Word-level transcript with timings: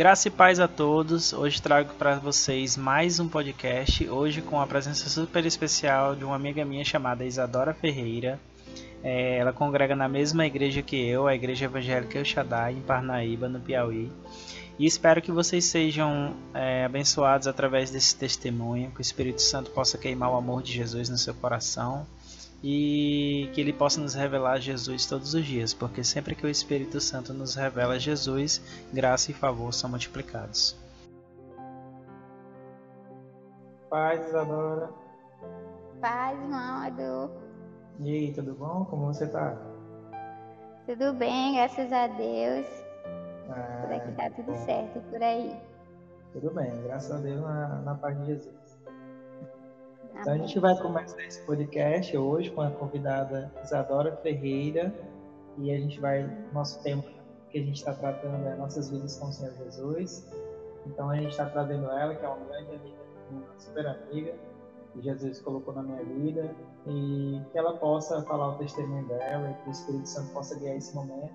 Graça 0.00 0.28
e 0.28 0.30
paz 0.30 0.58
a 0.58 0.66
todos. 0.66 1.34
Hoje 1.34 1.60
trago 1.60 1.92
para 1.92 2.16
vocês 2.16 2.74
mais 2.74 3.20
um 3.20 3.28
podcast. 3.28 4.08
Hoje 4.08 4.40
com 4.40 4.58
a 4.58 4.66
presença 4.66 5.10
super 5.10 5.44
especial 5.44 6.16
de 6.16 6.24
uma 6.24 6.34
amiga 6.34 6.64
minha 6.64 6.82
chamada 6.82 7.22
Isadora 7.22 7.74
Ferreira. 7.74 8.40
É, 9.04 9.36
ela 9.36 9.52
congrega 9.52 9.94
na 9.94 10.08
mesma 10.08 10.46
igreja 10.46 10.80
que 10.80 10.96
eu, 10.96 11.26
a 11.26 11.34
Igreja 11.34 11.66
Evangélica 11.66 12.16
El 12.16 12.24
Shaddai, 12.24 12.72
em 12.72 12.80
Parnaíba, 12.80 13.46
no 13.46 13.60
Piauí. 13.60 14.10
E 14.78 14.86
espero 14.86 15.20
que 15.20 15.30
vocês 15.30 15.66
sejam 15.66 16.34
é, 16.54 16.86
abençoados 16.86 17.46
através 17.46 17.90
desse 17.90 18.16
testemunho, 18.16 18.90
que 18.92 19.00
o 19.00 19.02
Espírito 19.02 19.42
Santo 19.42 19.70
possa 19.70 19.98
queimar 19.98 20.30
o 20.30 20.36
amor 20.36 20.62
de 20.62 20.72
Jesus 20.72 21.10
no 21.10 21.18
seu 21.18 21.34
coração 21.34 22.06
e 22.62 23.50
que 23.54 23.60
ele 23.60 23.72
possa 23.72 24.00
nos 24.00 24.14
revelar 24.14 24.58
Jesus 24.58 25.06
todos 25.06 25.34
os 25.34 25.44
dias, 25.44 25.72
porque 25.72 26.04
sempre 26.04 26.34
que 26.34 26.44
o 26.44 26.48
Espírito 26.48 27.00
Santo 27.00 27.32
nos 27.32 27.54
revela 27.54 27.98
Jesus, 27.98 28.60
graça 28.92 29.30
e 29.30 29.34
favor 29.34 29.72
são 29.72 29.88
multiplicados. 29.88 30.76
Paz, 33.88 34.26
Isadora. 34.28 34.90
Paz, 36.00 36.38
irmão 36.38 36.86
Edu. 36.86 37.30
E 38.00 38.10
aí, 38.10 38.32
tudo 38.32 38.54
bom? 38.54 38.84
Como 38.84 39.06
você 39.06 39.26
tá? 39.26 39.56
Tudo 40.86 41.12
bem, 41.14 41.54
graças 41.54 41.92
a 41.92 42.06
Deus. 42.06 42.66
Ah, 43.48 43.82
por 43.82 43.92
aqui 43.92 44.12
tá 44.12 44.30
tudo 44.30 44.52
bom. 44.52 44.64
certo, 44.64 45.00
por 45.10 45.22
aí. 45.22 45.60
Tudo 46.32 46.50
bem, 46.52 46.70
graças 46.84 47.10
a 47.10 47.18
Deus 47.18 47.40
na, 47.40 47.82
na 47.82 47.94
paz 47.96 48.18
de 48.20 48.26
Jesus. 48.26 48.69
Então 50.14 50.34
a 50.34 50.36
gente 50.36 50.58
vai 50.58 50.76
começar 50.76 51.22
esse 51.24 51.40
podcast 51.46 52.16
hoje 52.16 52.50
com 52.50 52.60
a 52.60 52.70
convidada 52.70 53.50
Isadora 53.62 54.16
Ferreira. 54.16 54.92
E 55.58 55.72
a 55.72 55.78
gente 55.78 56.00
vai, 56.00 56.26
nosso 56.52 56.82
tema 56.82 57.02
que 57.50 57.58
a 57.58 57.62
gente 57.62 57.76
está 57.76 57.94
tratando 57.94 58.46
é 58.46 58.56
nossas 58.56 58.90
vidas 58.90 59.18
com 59.18 59.28
o 59.28 59.32
Senhor 59.32 59.54
Jesus. 59.54 60.30
Então 60.86 61.10
a 61.10 61.16
gente 61.16 61.30
está 61.30 61.46
trazendo 61.46 61.90
ela, 61.90 62.14
que 62.14 62.24
é 62.24 62.28
uma 62.28 62.44
grande 62.46 62.74
amiga, 62.74 62.98
uma 63.30 63.42
super 63.58 63.86
amiga, 63.86 64.34
que 64.92 65.02
Jesus 65.02 65.40
colocou 65.40 65.74
na 65.74 65.82
minha 65.82 66.04
vida. 66.04 66.54
E 66.86 67.40
que 67.52 67.58
ela 67.58 67.76
possa 67.76 68.22
falar 68.22 68.50
o 68.50 68.58
testemunho 68.58 69.06
dela 69.06 69.50
e 69.50 69.62
que 69.62 69.68
o 69.68 69.72
Espírito 69.72 70.08
Santo 70.08 70.32
possa 70.32 70.58
guiar 70.58 70.76
esse 70.76 70.94
momento. 70.94 71.32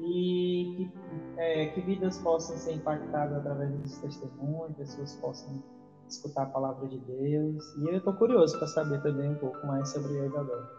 E 0.00 0.74
que, 0.76 0.92
é, 1.38 1.66
que 1.66 1.80
vidas 1.80 2.18
possam 2.18 2.56
ser 2.56 2.74
impactadas 2.74 3.38
através 3.38 3.70
desse 3.70 4.00
testemunho, 4.02 4.74
pessoas 4.74 5.14
possam 5.16 5.62
escutar 6.08 6.42
a 6.42 6.46
palavra 6.46 6.86
de 6.88 6.98
Deus. 6.98 7.74
E 7.76 7.88
eu 7.88 7.98
estou 7.98 8.12
curioso 8.14 8.58
para 8.58 8.66
saber 8.68 9.02
também 9.02 9.30
um 9.30 9.34
pouco 9.36 9.66
mais 9.66 9.88
sobre 9.88 10.18
a 10.20 10.26
Isadora. 10.26 10.70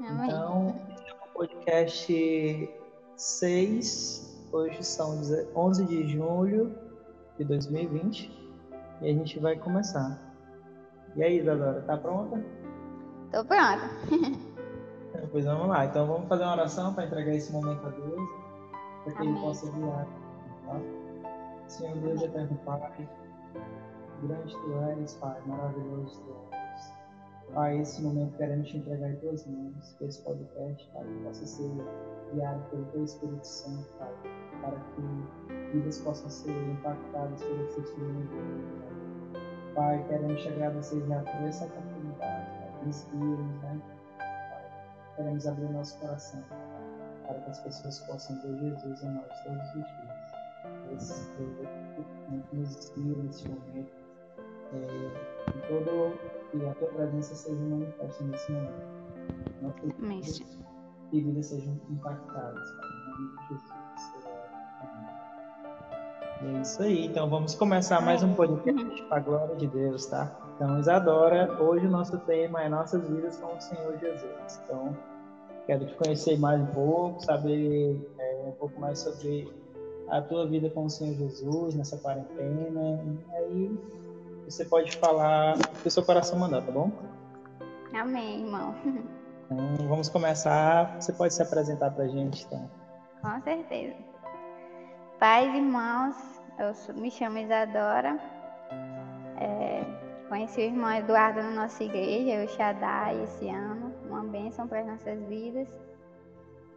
Então, 0.00 0.74
esse 0.92 1.08
é 1.08 1.14
o 1.14 1.34
podcast 1.34 2.70
6, 3.16 4.48
hoje 4.52 4.82
são 4.82 5.20
11 5.54 5.84
de 5.84 6.08
julho 6.08 6.74
de 7.36 7.44
2020 7.44 8.30
e 9.02 9.10
a 9.10 9.12
gente 9.12 9.38
vai 9.38 9.56
começar. 9.56 10.18
E 11.16 11.22
aí, 11.22 11.38
Isadora, 11.38 11.82
tá 11.82 11.96
pronta? 11.96 12.42
Tô 13.32 13.44
pronta. 13.44 13.90
pois 15.30 15.44
vamos 15.44 15.68
lá. 15.68 15.84
Então 15.84 16.06
vamos 16.06 16.28
fazer 16.28 16.44
uma 16.44 16.52
oração 16.52 16.94
para 16.94 17.04
entregar 17.06 17.34
esse 17.34 17.52
momento 17.52 17.86
a 17.86 17.90
Deus 17.90 18.40
para 19.04 19.12
que 19.12 19.18
Amém. 19.18 19.32
Ele 19.32 19.40
possa 19.40 19.70
guiar. 19.70 20.06
Tá? 20.66 20.80
Senhor 21.68 21.96
Deus 21.98 22.22
eterno 22.22 22.58
Pai, 22.64 23.08
grande 24.26 24.54
Tu 24.54 25.02
és, 25.02 25.14
Pai, 25.14 25.40
maravilhoso 25.46 26.20
Tu 26.20 26.54
és. 26.54 26.92
Pai, 27.54 27.78
esse 27.80 28.02
momento 28.02 28.36
queremos 28.36 28.68
te 28.68 28.76
entregar 28.76 29.10
em 29.10 29.16
Tuas 29.16 29.46
mãos, 29.46 29.94
que 29.98 30.04
esse 30.04 30.22
podcast, 30.22 30.90
Pai, 30.92 31.04
possa 31.24 31.46
ser 31.46 31.70
guiado 32.32 32.62
pelo 32.70 32.84
Teu 32.86 33.04
Espírito 33.04 33.44
Santo, 33.44 33.88
Pai, 33.98 34.12
para 34.62 34.76
que 34.78 35.72
vidas 35.72 36.00
possam 36.00 36.30
ser 36.30 36.50
impactadas 36.50 37.42
pelo 37.42 37.66
testemunho 37.66 38.28
Pai. 39.74 39.98
Pai, 39.98 40.08
queremos 40.08 40.42
te 40.42 40.48
agradecer 40.48 41.00
já 41.06 41.20
por 41.20 41.48
essa 41.48 41.64
oportunidade, 41.64 42.50
Pai, 42.50 42.88
inspira-nos, 42.88 43.62
né? 43.62 43.80
Pai, 44.18 45.16
queremos 45.16 45.46
abrir 45.46 45.70
nosso 45.70 45.98
coração, 45.98 46.42
para 47.26 47.40
que 47.40 47.50
as 47.50 47.60
pessoas 47.60 47.98
possam 48.00 48.40
ver 48.42 48.58
Jesus 48.58 49.02
em 49.02 49.10
nós 49.10 49.42
todos 49.44 49.68
os 49.68 49.74
dias. 49.74 50.30
Esse 50.92 51.30
nos 52.52 52.76
inspira 52.76 53.22
nesse 53.22 53.48
momento. 53.48 53.99
É, 54.72 54.76
e, 54.76 55.68
todo, 55.68 56.14
e 56.54 56.66
a 56.66 56.74
tua 56.74 56.88
presença 56.88 57.34
seja 57.34 57.60
manifesta 57.60 58.24
nesse 58.24 58.52
momento. 58.52 59.00
Nossas 59.62 59.92
vidas 59.98 60.58
e 61.12 61.20
vidas 61.20 61.46
sejam 61.46 61.80
impactadas. 61.90 62.68
Em 62.70 63.10
nome 63.10 63.36
de 63.36 63.48
Jesus. 63.48 63.70
E 66.42 66.46
é 66.46 66.60
isso 66.62 66.82
aí. 66.82 67.06
Então 67.06 67.28
vamos 67.28 67.54
começar 67.54 68.00
mais 68.00 68.22
um 68.22 68.34
podcast 68.34 69.02
para 69.04 69.16
a 69.18 69.20
glória 69.20 69.56
de 69.56 69.66
Deus, 69.66 70.06
tá? 70.06 70.34
Então, 70.56 70.78
Isadora, 70.78 71.60
hoje 71.62 71.86
o 71.86 71.90
nosso 71.90 72.18
tema 72.20 72.62
é 72.62 72.68
Nossas 72.68 73.08
Vidas 73.08 73.36
com 73.38 73.56
o 73.56 73.60
Senhor 73.60 73.98
Jesus. 73.98 74.62
Então, 74.64 74.96
Quero 75.70 75.86
te 75.86 75.94
conhecer 75.94 76.36
mais 76.36 76.60
um 76.60 76.66
pouco, 76.66 77.24
saber 77.24 77.96
é, 78.18 78.44
um 78.48 78.50
pouco 78.50 78.80
mais 78.80 78.98
sobre 78.98 79.48
a 80.08 80.20
tua 80.20 80.44
vida 80.44 80.68
com 80.68 80.86
o 80.86 80.90
Senhor 80.90 81.14
Jesus 81.14 81.76
nessa 81.76 81.96
quarentena. 81.96 83.00
E 83.30 83.36
aí 83.36 83.78
você 84.50 84.64
pode 84.64 84.96
falar 84.96 85.56
o 85.56 85.82
que 85.82 85.88
o 85.88 85.90
seu 85.90 86.04
coração 86.04 86.38
mandar, 86.38 86.62
tá 86.62 86.72
bom? 86.72 86.90
Amém, 87.94 88.40
irmão. 88.40 88.74
Então 89.50 89.88
vamos 89.88 90.08
começar. 90.08 91.00
Você 91.00 91.12
pode 91.12 91.34
se 91.34 91.42
apresentar 91.42 91.90
pra 91.90 92.06
gente, 92.06 92.44
então. 92.44 92.70
Com 93.20 93.40
certeza. 93.42 93.96
Pais, 95.18 95.54
irmãos, 95.54 96.16
eu 96.58 96.74
sou, 96.74 96.94
me 96.94 97.10
chamo 97.10 97.38
Isadora. 97.38 98.18
É, 99.38 99.84
conheci 100.28 100.60
o 100.60 100.64
irmão 100.64 100.92
Eduardo 100.92 101.42
na 101.42 101.50
nossa 101.50 101.82
igreja, 101.82 102.44
o 102.44 102.48
Shaddai, 102.56 103.22
esse 103.22 103.48
ano 103.48 103.92
uma 104.08 104.24
bênção 104.24 104.66
para 104.66 104.80
as 104.80 104.86
nossas 104.86 105.20
vidas. 105.28 105.68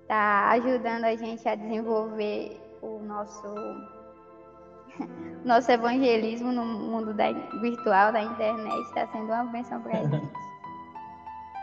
Está 0.02 0.50
ajudando 0.52 1.06
a 1.06 1.16
gente 1.16 1.48
a 1.48 1.56
desenvolver 1.56 2.60
o 2.82 3.00
nosso 3.00 3.48
nosso 5.46 5.72
evangelismo 5.72 6.52
no 6.52 6.66
mundo 6.66 7.14
da, 7.14 7.32
virtual, 7.62 8.12
da 8.12 8.22
internet, 8.22 8.82
está 8.84 9.08
sendo 9.08 9.26
uma 9.26 9.44
bênção 9.46 9.82
para 9.82 10.00
a 10.00 10.04
gente. 10.04 10.32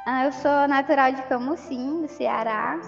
Ah, 0.06 0.24
eu 0.24 0.32
sou 0.32 0.68
natural 0.68 1.12
de 1.12 1.22
Camusim, 1.22 2.02
do 2.02 2.08
Ceará. 2.08 2.80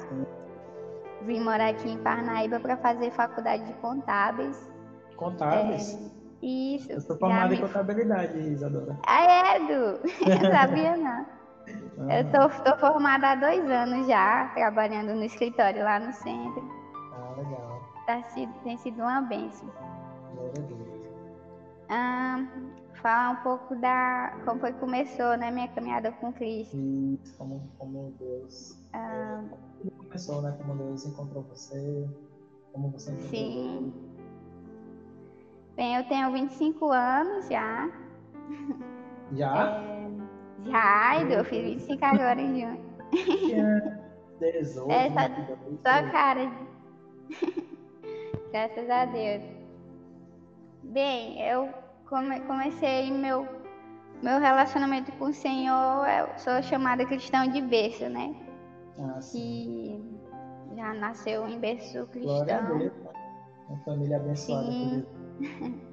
Vim 1.22 1.40
morar 1.40 1.68
aqui 1.68 1.88
em 1.88 1.98
Parnaíba 1.98 2.58
para 2.58 2.76
fazer 2.78 3.10
faculdade 3.12 3.64
de 3.64 3.72
contábeis. 3.74 4.70
Contábeis? 5.16 5.94
É, 5.94 6.46
isso. 6.46 6.90
Eu 6.90 7.00
sou 7.00 7.16
formada 7.18 7.50
me... 7.50 7.56
em 7.56 7.60
contabilidade, 7.60 8.38
Isadora. 8.38 8.98
Ah, 9.06 9.22
é, 9.22 9.56
Edu? 9.56 10.00
Sabia 10.50 10.96
não. 10.96 11.26
Eu 12.10 12.22
estou 12.22 12.76
formada 12.78 13.28
há 13.30 13.34
dois 13.36 13.70
anos 13.70 14.06
já, 14.08 14.50
trabalhando 14.54 15.14
no 15.14 15.22
escritório 15.22 15.84
lá 15.84 16.00
no 16.00 16.12
centro. 16.12 16.68
Ah, 17.14 17.34
legal. 17.36 17.82
Tá, 18.06 18.20
tem 18.64 18.76
sido 18.78 19.00
uma 19.00 19.20
bênção. 19.20 19.70
Deus. 20.50 21.02
Ah, 21.88 22.46
falar 23.02 23.30
um 23.30 23.42
pouco 23.42 23.76
da 23.76 24.38
como 24.44 24.60
foi 24.60 24.72
que 24.72 24.78
começou, 24.78 25.36
né, 25.36 25.50
minha 25.50 25.68
caminhada 25.68 26.12
com 26.12 26.32
Cristo. 26.32 26.76
Isso, 26.76 27.36
como, 27.36 27.60
como 27.78 28.14
Deus. 28.18 28.78
Ah, 28.92 29.44
como 29.78 29.90
começou, 30.04 30.42
né? 30.42 30.56
Como 30.58 30.74
Deus 30.76 31.04
encontrou 31.06 31.42
você, 31.42 32.08
como 32.72 32.90
você 32.90 33.10
encontrou 33.10 33.30
Sim. 33.30 33.92
Bem, 35.76 35.96
eu 35.96 36.04
tenho 36.04 36.32
25 36.32 36.90
anos 36.90 37.48
já. 37.48 37.90
Já? 39.32 39.82
É, 39.82 40.10
já, 40.70 41.22
eu 41.24 41.44
fiz 41.44 41.62
25 41.62 42.04
agora 42.04 42.40
em 42.40 42.60
junho. 42.60 42.80
é, 44.40 44.64
só, 44.64 44.86
só 44.86 46.10
cara. 46.10 46.52
Graças 48.52 48.90
a 48.90 49.06
Deus. 49.06 49.61
Bem, 50.82 51.40
eu 51.40 51.68
come, 52.08 52.40
comecei 52.40 53.10
meu, 53.10 53.46
meu 54.22 54.38
relacionamento 54.40 55.12
com 55.12 55.26
o 55.26 55.32
Senhor, 55.32 56.06
eu 56.06 56.38
sou 56.38 56.62
chamada 56.62 57.04
cristão 57.04 57.46
de 57.48 57.60
berço, 57.60 58.08
né? 58.08 58.34
Ah, 58.98 59.18
que 59.30 60.02
já 60.76 60.92
nasceu 60.94 61.48
em 61.48 61.58
berço 61.58 62.06
cristão. 62.08 62.78
Deus. 62.78 62.92
Uma 63.68 63.78
família 63.84 64.16
abençoada 64.16 64.70
sim. 64.70 65.06
por 65.38 65.92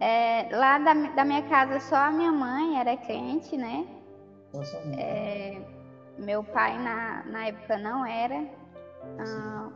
É, 0.00 0.48
lá 0.50 0.78
da, 0.78 0.94
da, 0.94 1.24
minha 1.24 1.42
casa 1.42 1.78
só 1.78 1.94
a 1.94 2.10
minha 2.10 2.32
mãe 2.32 2.76
era 2.76 2.96
crente, 2.96 3.56
né? 3.56 3.86
É, 4.98 5.62
meu 6.18 6.42
pai 6.42 6.76
na, 6.76 7.22
na 7.24 7.46
época 7.46 7.78
não 7.78 8.04
era. 8.04 8.44
Ah, 9.20 9.70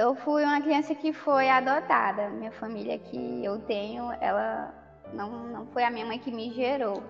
eu 0.00 0.14
fui 0.14 0.44
uma 0.44 0.60
criança 0.60 0.94
que 0.94 1.12
foi 1.12 1.48
adotada. 1.48 2.28
Minha 2.30 2.52
família 2.52 2.98
que 2.98 3.44
eu 3.44 3.58
tenho, 3.60 4.10
ela 4.20 4.74
não, 5.12 5.30
não 5.48 5.66
foi 5.66 5.84
a 5.84 5.90
minha 5.90 6.06
mãe 6.06 6.18
que 6.18 6.32
me 6.32 6.50
gerou. 6.52 7.02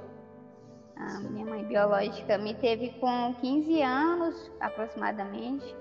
A 0.96 1.20
minha 1.20 1.46
mãe 1.46 1.64
biológica 1.64 2.36
me 2.36 2.52
teve 2.54 2.90
com 3.00 3.34
15 3.40 3.82
anos 3.82 4.50
aproximadamente. 4.60 5.74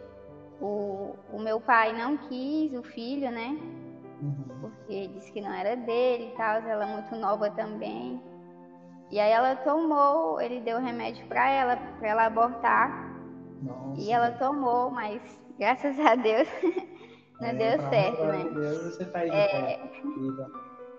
O, 0.61 1.15
o 1.33 1.39
meu 1.39 1.59
pai 1.59 1.93
não 1.93 2.15
quis 2.15 2.73
o 2.73 2.83
filho, 2.83 3.31
né? 3.31 3.57
uhum. 4.21 4.59
porque 4.61 5.07
disse 5.07 5.31
que 5.31 5.41
não 5.41 5.53
era 5.53 5.75
dele 5.75 6.31
e 6.33 6.37
tal, 6.37 6.61
ela 6.61 6.87
é 6.87 6.93
muito 6.93 7.15
nova 7.15 7.49
também. 7.51 8.21
E 9.11 9.19
aí 9.19 9.31
ela 9.31 9.55
tomou, 9.55 10.39
ele 10.39 10.59
deu 10.59 10.79
remédio 10.79 11.25
para 11.27 11.49
ela, 11.49 11.77
para 11.77 12.07
ela 12.07 12.25
abortar. 12.25 13.15
Nossa. 13.61 13.99
E 13.99 14.11
ela 14.11 14.31
tomou, 14.31 14.91
mas 14.91 15.21
graças 15.57 15.99
a 15.99 16.15
Deus 16.15 16.47
não 17.39 17.47
é, 17.47 17.53
deu 17.53 17.89
certo, 17.89 18.23
né? 18.25 18.49
Deus, 18.53 18.81
você 18.83 19.05
tá 19.05 19.19
aí 19.19 19.29
é... 19.29 19.79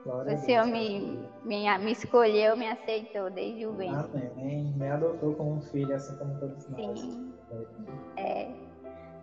o 0.06 0.36
Senhor 0.38 0.66
me, 0.66 1.28
me, 1.44 1.78
me 1.78 1.92
escolheu, 1.92 2.56
me 2.56 2.66
aceitou 2.66 3.30
desde 3.30 3.66
o 3.66 3.72
ventre. 3.72 4.30
Amém. 4.32 4.72
Me 4.76 4.88
adotou 4.88 5.34
como 5.34 5.56
um 5.56 5.60
filho, 5.60 5.94
assim 5.94 6.16
como 6.16 6.38
todos 6.38 6.66
nós. 6.70 6.98
Sim. 6.98 7.32
É. 8.16 8.48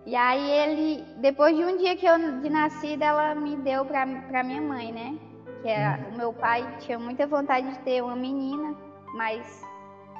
E 0.06 0.16
aí 0.16 0.50
ele, 0.50 1.04
depois 1.18 1.56
de 1.56 1.66
um 1.66 1.78
dia 1.78 1.98
que 1.98 2.06
eu 2.06 2.18
de 2.42 2.50
nascida, 2.50 3.06
ela 3.06 3.36
me 3.36 3.58
deu 3.58 3.84
para 3.84 4.06
pra 4.28 4.44
minha 4.44 4.62
mãe, 4.62 4.92
né? 4.92 5.18
Que 5.62 5.70
era, 5.70 5.98
é, 5.98 6.10
o 6.14 6.18
meu 6.18 6.32
pai 6.32 6.78
tinha 6.80 7.00
muita 7.00 7.26
vontade 7.28 7.70
de 7.70 7.80
ter 7.80 8.02
uma 8.02 8.16
menina, 8.16 8.76
mas 9.16 9.62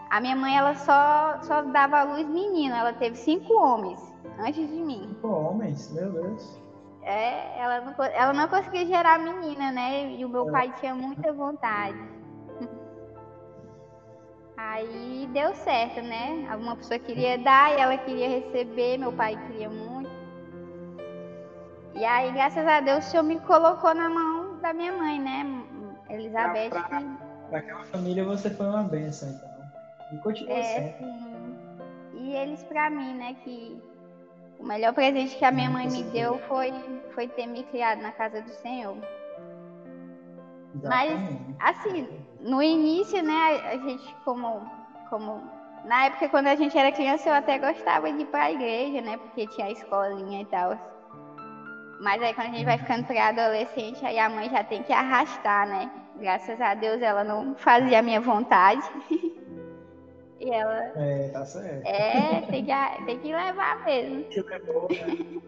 a 0.10 0.20
minha 0.20 0.36
mãe 0.36 0.58
ela 0.58 0.76
só, 0.76 1.40
só 1.44 1.62
dava 1.62 2.00
à 2.00 2.04
luz 2.04 2.28
menino. 2.28 2.76
Ela 2.76 2.94
teve 2.94 3.16
cinco 3.16 3.54
homens 3.54 4.02
antes 4.40 4.68
de 4.68 4.82
mim. 4.82 5.08
Cinco 5.08 5.28
homens? 5.28 5.94
Meu 5.94 6.12
Deus. 6.12 6.67
É, 7.08 7.58
ela 7.58 7.80
não, 7.80 8.04
ela 8.04 8.34
não 8.34 8.50
conseguia 8.50 8.86
gerar 8.86 9.18
menina, 9.18 9.72
né? 9.72 10.12
E 10.12 10.26
o 10.26 10.30
meu 10.30 10.50
é. 10.50 10.52
pai 10.52 10.74
tinha 10.78 10.94
muita 10.94 11.32
vontade. 11.32 11.98
Aí 14.58 15.30
deu 15.32 15.56
certo, 15.56 16.02
né? 16.02 16.54
Uma 16.60 16.76
pessoa 16.76 17.00
queria 17.00 17.38
dar 17.38 17.72
e 17.72 17.80
ela 17.80 17.98
queria 17.98 18.28
receber, 18.28 18.98
meu 18.98 19.14
pai 19.14 19.38
queria 19.48 19.70
muito. 19.70 20.12
E 21.96 22.04
aí, 22.04 22.30
graças 22.34 22.68
a 22.68 22.82
Deus, 22.82 23.08
o 23.08 23.10
Senhor 23.10 23.24
me 23.24 23.40
colocou 23.40 23.96
na 23.96 24.10
mão 24.10 24.60
da 24.60 24.74
minha 24.74 24.92
mãe, 24.92 25.18
né? 25.18 25.46
Elizabeth. 26.10 26.72
Para 26.72 26.84
que... 26.84 27.56
aquela 27.56 27.86
família 27.86 28.26
você 28.26 28.50
foi 28.50 28.66
uma 28.66 28.84
benção, 28.84 29.30
então. 29.30 29.50
E 30.12 30.18
continua 30.18 30.54
é, 30.54 30.64
sendo. 30.64 30.98
Sim. 30.98 31.56
E 32.16 32.36
eles 32.36 32.62
para 32.64 32.90
mim, 32.90 33.14
né? 33.14 33.34
Que 33.46 33.82
o 34.60 34.66
melhor 34.66 34.94
presente 34.94 35.36
que 35.36 35.46
a 35.46 35.52
minha 35.52 35.70
mãe 35.70 35.88
me 35.88 36.04
deu 36.04 36.40
foi, 36.48 36.74
foi 37.14 37.28
ter 37.28 37.46
me 37.46 37.64
criado 37.64 38.02
na 38.02 38.12
casa 38.12 38.42
do 38.42 38.50
Senhor. 38.50 38.98
Mas, 40.84 41.20
assim, 41.60 42.08
no 42.40 42.62
início, 42.62 43.22
né, 43.24 43.62
a 43.72 43.78
gente 43.78 44.16
como, 44.24 44.62
como. 45.10 45.42
Na 45.86 46.06
época, 46.06 46.30
quando 46.30 46.48
a 46.48 46.56
gente 46.56 46.78
era 46.78 46.92
criança, 46.92 47.30
eu 47.30 47.34
até 47.34 47.58
gostava 47.58 48.12
de 48.12 48.22
ir 48.22 48.26
pra 48.26 48.52
igreja, 48.52 49.02
né? 49.02 49.18
Porque 49.18 49.48
tinha 49.48 49.68
a 49.68 49.72
escolinha 49.72 50.42
e 50.42 50.46
tal. 50.46 50.78
Mas 52.00 52.22
aí 52.22 52.34
quando 52.34 52.48
a 52.48 52.52
gente 52.52 52.66
vai 52.66 52.78
ficando 52.78 53.06
pré-adolescente, 53.06 54.06
aí 54.06 54.20
a 54.20 54.30
mãe 54.30 54.50
já 54.50 54.64
tem 54.64 54.84
que 54.84 54.94
arrastar, 54.94 55.68
né? 55.68 55.90
Graças 56.18 56.60
a 56.60 56.74
Deus 56.74 57.02
ela 57.02 57.24
não 57.24 57.56
fazia 57.56 58.00
a 58.00 58.02
minha 58.02 58.22
vontade. 58.22 58.82
e 60.40 60.50
ela. 60.50 60.84
É, 60.96 61.30
tá 61.30 61.46
certo. 61.46 61.86
É, 61.86 62.42
tem 62.50 62.66
que, 62.66 63.06
tem 63.06 63.20
que 63.20 63.34
levar 63.34 63.84
mesmo. 63.86 64.18
Né? 64.18 65.42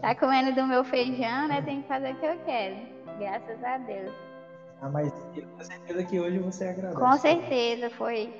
tá 0.00 0.14
comendo 0.14 0.54
do 0.54 0.66
meu 0.66 0.84
feijão, 0.84 1.48
né? 1.48 1.62
Tem 1.62 1.82
que 1.82 1.88
fazer 1.88 2.12
o 2.12 2.16
que 2.16 2.26
eu 2.26 2.38
quero. 2.44 2.76
Graças 3.18 3.64
a 3.64 3.78
Deus. 3.78 4.12
Ah, 4.80 4.88
mas 4.88 5.12
eu 5.34 5.46
tenho 5.46 5.64
certeza 5.64 6.04
que 6.04 6.20
hoje 6.20 6.38
você 6.38 6.68
agradece. 6.68 7.00
Com 7.00 7.12
certeza, 7.16 7.90
foi 7.90 8.32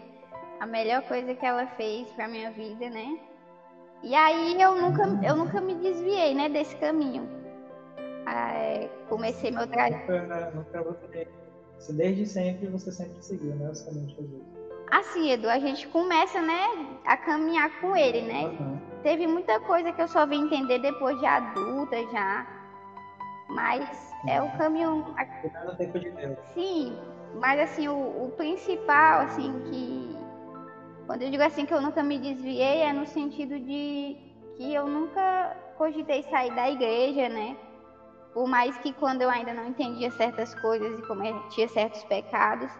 a 0.60 0.66
melhor 0.66 1.02
coisa 1.02 1.34
que 1.34 1.44
ela 1.46 1.66
fez 1.68 2.08
pra 2.10 2.28
minha 2.28 2.50
vida, 2.50 2.90
né? 2.90 3.18
E 4.02 4.14
aí 4.14 4.60
eu 4.60 4.74
nunca, 4.80 5.02
eu 5.26 5.36
nunca 5.36 5.60
me 5.60 5.74
desviei, 5.76 6.34
né, 6.34 6.48
desse 6.48 6.76
caminho. 6.76 7.28
Ah, 8.26 8.52
é, 8.52 8.88
comecei 9.08 9.50
meu 9.50 9.66
trabalho. 9.66 9.96
Nunca, 9.98 10.50
nunca 10.54 10.82
você, 10.82 11.92
desde 11.92 12.26
sempre 12.26 12.66
você 12.66 12.92
sempre 12.92 13.22
seguiu, 13.22 13.54
né, 13.54 13.70
os 13.70 13.82
caminhos 13.82 14.08
de 14.08 14.16
Jesus. 14.16 14.42
Assim, 14.90 15.30
Edu, 15.30 15.48
a 15.48 15.58
gente 15.58 15.86
começa, 15.88 16.40
né, 16.40 16.62
a 17.04 17.16
caminhar 17.16 17.70
com 17.80 17.96
ele, 17.96 18.22
né? 18.22 18.44
Uhum. 18.44 18.78
Teve 19.02 19.26
muita 19.26 19.58
coisa 19.60 19.92
que 19.92 20.00
eu 20.00 20.08
só 20.08 20.26
vim 20.26 20.44
entender 20.44 20.78
depois 20.78 21.18
de 21.18 21.26
adulta 21.26 21.96
já. 22.10 22.46
Mas 23.48 24.12
é 24.26 24.42
o 24.42 24.50
caminho. 24.56 25.04
no 25.64 25.76
tempo 25.76 25.98
de 25.98 26.10
Deus. 26.10 26.38
Sim, 26.54 26.96
mas 27.40 27.60
assim, 27.60 27.88
o, 27.88 27.94
o, 28.24 28.32
principal, 28.36 29.22
assim, 29.22 29.52
que. 29.70 30.16
Quando 31.06 31.22
eu 31.22 31.30
digo 31.30 31.42
assim 31.42 31.64
que 31.64 31.72
eu 31.72 31.80
nunca 31.80 32.02
me 32.02 32.18
desviei, 32.18 32.82
é 32.82 32.92
no 32.92 33.06
sentido 33.06 33.60
de 33.60 34.16
que 34.56 34.74
eu 34.74 34.86
nunca 34.88 35.56
cogitei 35.76 36.22
sair 36.24 36.52
da 36.54 36.68
igreja, 36.68 37.28
né? 37.28 37.56
Por 38.34 38.48
mais 38.48 38.76
que 38.78 38.92
quando 38.92 39.22
eu 39.22 39.30
ainda 39.30 39.54
não 39.54 39.68
entendia 39.68 40.10
certas 40.10 40.54
coisas 40.56 40.98
e 40.98 41.06
cometia 41.06 41.68
certos 41.68 42.02
pecados, 42.04 42.70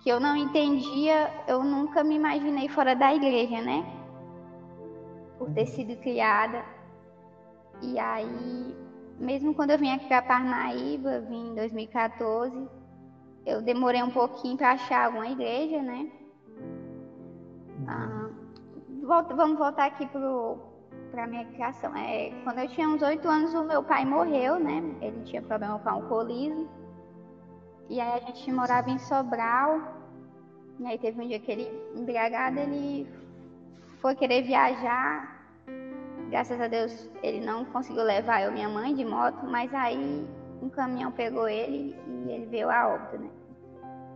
que 0.00 0.08
eu 0.08 0.18
não 0.18 0.36
entendia, 0.36 1.30
eu 1.46 1.62
nunca 1.62 2.02
me 2.02 2.16
imaginei 2.16 2.68
fora 2.68 2.94
da 2.94 3.14
igreja, 3.14 3.60
né? 3.60 3.84
Por 5.38 5.50
ter 5.50 5.60
uhum. 5.60 5.66
sido 5.66 5.96
criada. 6.00 6.64
E 7.82 7.98
aí 7.98 8.76
mesmo 9.20 9.54
quando 9.54 9.70
eu 9.70 9.78
vim 9.78 9.90
aqui 9.90 10.08
para 10.08 10.22
Parnaíba, 10.22 11.20
vim 11.20 11.50
em 11.50 11.54
2014, 11.54 12.68
eu 13.44 13.60
demorei 13.60 14.02
um 14.02 14.10
pouquinho 14.10 14.56
para 14.56 14.72
achar 14.72 15.06
alguma 15.06 15.28
igreja, 15.28 15.82
né? 15.82 16.10
Ah, 17.86 18.30
volta, 19.02 19.34
vamos 19.34 19.58
voltar 19.58 19.86
aqui 19.86 20.06
para 20.06 21.24
a 21.24 21.26
minha 21.26 21.44
criação. 21.44 21.94
É, 21.94 22.30
quando 22.44 22.60
eu 22.60 22.68
tinha 22.68 22.88
uns 22.88 23.02
oito 23.02 23.28
anos, 23.28 23.52
o 23.52 23.62
meu 23.62 23.82
pai 23.82 24.06
morreu, 24.06 24.58
né? 24.58 24.82
Ele 25.02 25.22
tinha 25.24 25.42
problema 25.42 25.78
com 25.78 25.88
alcoolismo. 25.90 26.66
E 27.90 28.00
aí 28.00 28.22
a 28.22 28.26
gente 28.26 28.50
morava 28.50 28.88
em 28.88 28.98
Sobral. 28.98 29.78
E 30.78 30.86
aí 30.86 30.98
teve 30.98 31.20
um 31.20 31.28
dia 31.28 31.38
que 31.38 31.52
ele, 31.52 31.68
embriagado, 31.94 32.58
ele 32.58 33.06
foi 34.00 34.14
querer 34.14 34.42
viajar 34.42 35.40
Graças 36.30 36.60
a 36.60 36.68
Deus 36.68 37.10
ele 37.24 37.44
não 37.44 37.64
conseguiu 37.64 38.04
levar 38.04 38.42
eu 38.42 38.52
e 38.52 38.54
minha 38.54 38.68
mãe 38.68 38.94
de 38.94 39.04
moto, 39.04 39.44
mas 39.46 39.74
aí 39.74 40.24
um 40.62 40.68
caminhão 40.68 41.10
pegou 41.10 41.48
ele 41.48 41.96
e 42.06 42.30
ele 42.30 42.46
veio 42.46 42.70
a 42.70 42.86
óbito, 42.86 43.18
né? 43.18 43.30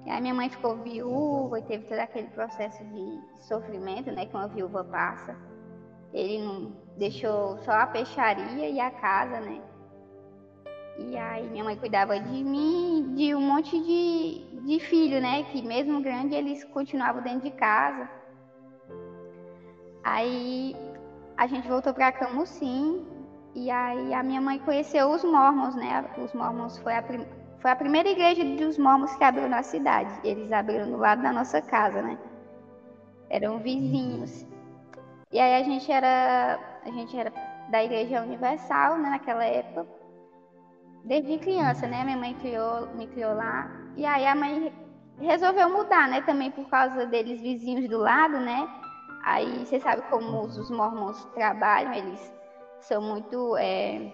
E 0.07 0.11
aí 0.11 0.21
minha 0.21 0.35
mãe 0.35 0.49
ficou 0.49 0.77
viúva 0.77 1.59
e 1.59 1.63
teve 1.63 1.87
todo 1.87 1.99
aquele 1.99 2.29
processo 2.29 2.85
de 2.85 3.21
sofrimento, 3.41 4.13
né, 4.13 4.27
que 4.27 4.35
uma 4.37 4.47
viúva 4.47 4.85
passa. 4.85 5.35
Ele 6.13 6.39
não 6.39 6.73
deixou 6.97 7.59
só 7.65 7.73
a 7.73 7.87
peixaria 7.89 8.69
e 8.69 8.79
a 8.79 8.93
casa, 8.93 9.41
né? 9.41 9.61
E 10.99 11.17
aí 11.17 11.49
minha 11.49 11.65
mãe 11.65 11.77
cuidava 11.77 12.19
de 12.19 12.45
mim, 12.45 13.15
de 13.17 13.35
um 13.35 13.41
monte 13.41 13.79
de, 13.81 14.61
de 14.65 14.79
filho, 14.81 15.21
né? 15.21 15.43
Que 15.45 15.61
mesmo 15.63 16.01
grande 16.01 16.35
eles 16.35 16.65
continuavam 16.65 17.23
dentro 17.23 17.41
de 17.41 17.51
casa. 17.51 18.09
Aí 20.05 20.77
a 21.37 21.47
gente 21.47 21.67
voltou 21.67 21.93
para 21.93 22.13
Camusim 22.13 23.05
e 23.55 23.71
aí 23.71 24.15
a 24.15 24.23
minha 24.23 24.41
mãe 24.41 24.59
conheceu 24.59 25.11
os 25.11 25.25
mormons, 25.25 25.75
né? 25.75 26.05
Os 26.19 26.33
mormons 26.33 26.79
foi 26.79 26.95
a, 26.95 27.03
prim... 27.03 27.27
foi 27.59 27.71
a 27.71 27.77
primeira 27.77 28.09
igreja 28.09 28.45
dos 28.45 28.79
mormons 28.79 29.17
que 29.17 29.25
abriu 29.25 29.49
na 29.49 29.63
cidade. 29.63 30.13
Eles 30.23 30.53
abriram 30.53 30.91
do 30.91 30.97
lado 30.97 31.23
da 31.23 31.33
nossa 31.33 31.61
casa, 31.61 32.03
né? 32.03 32.19
Eram 33.29 33.59
vizinhos. 33.59 34.47
E 35.33 35.41
aí 35.41 35.61
a 35.61 35.65
gente 35.65 35.91
era 35.91 36.61
a 36.85 36.91
gente 36.91 37.19
era 37.19 37.33
da 37.71 37.83
Igreja 37.83 38.23
Universal, 38.23 38.99
né, 38.99 39.11
naquela 39.11 39.45
época. 39.45 40.04
Desde 41.05 41.39
criança, 41.39 41.87
né? 41.87 42.03
Minha 42.03 42.17
mãe 42.17 42.35
criou, 42.35 42.89
me 42.95 43.07
criou 43.07 43.35
lá. 43.35 43.71
E 43.97 44.07
aí 44.07 44.27
a 44.27 44.35
mãe 44.35 44.73
resolveu 45.21 45.69
mudar, 45.69 46.09
né? 46.09 46.23
Também 46.23 46.51
por 46.51 46.69
causa 46.69 47.07
deles 47.07 47.41
vizinhos 47.41 47.89
do 47.89 47.99
lado, 47.99 48.39
né? 48.39 48.67
Aí 49.23 49.65
você 49.65 49.79
sabe 49.81 50.03
como 50.11 50.41
os 50.43 50.71
mormons 50.71 51.25
trabalham, 51.35 51.93
eles 51.95 52.35
são 52.81 53.01
muito 53.01 53.57
é, 53.57 54.13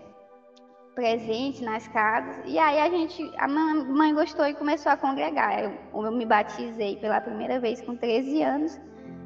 presentes 0.95 1.61
nas 1.61 1.87
casas. 1.89 2.37
E 2.45 2.59
aí 2.59 2.81
a 2.81 2.89
gente, 2.89 3.33
a 3.39 3.49
mãe 3.49 4.15
gostou 4.15 4.47
e 4.47 4.55
começou 4.55 4.91
a 4.91 4.97
congregar. 4.97 5.63
Eu, 5.63 6.05
eu 6.05 6.13
me 6.13 6.27
batizei 6.27 6.97
pela 6.97 7.21
primeira 7.21 7.59
vez 7.61 7.81
com 7.81 7.97
13 7.97 8.43
anos 8.43 8.81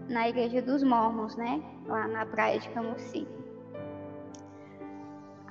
na 0.08 0.28
igreja 0.28 0.60
dos 0.60 0.82
mormons, 0.82 1.36
né? 1.36 1.62
Lá 1.86 2.06
na 2.08 2.26
praia 2.26 2.58
de 2.58 2.68
Camusim. 2.70 3.26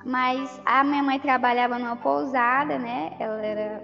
Mas 0.04 0.60
a 0.66 0.84
minha 0.84 1.02
mãe 1.02 1.18
trabalhava 1.18 1.78
numa 1.78 1.96
pousada, 1.96 2.78
né? 2.78 3.16
Ela 3.18 3.44
era 3.44 3.82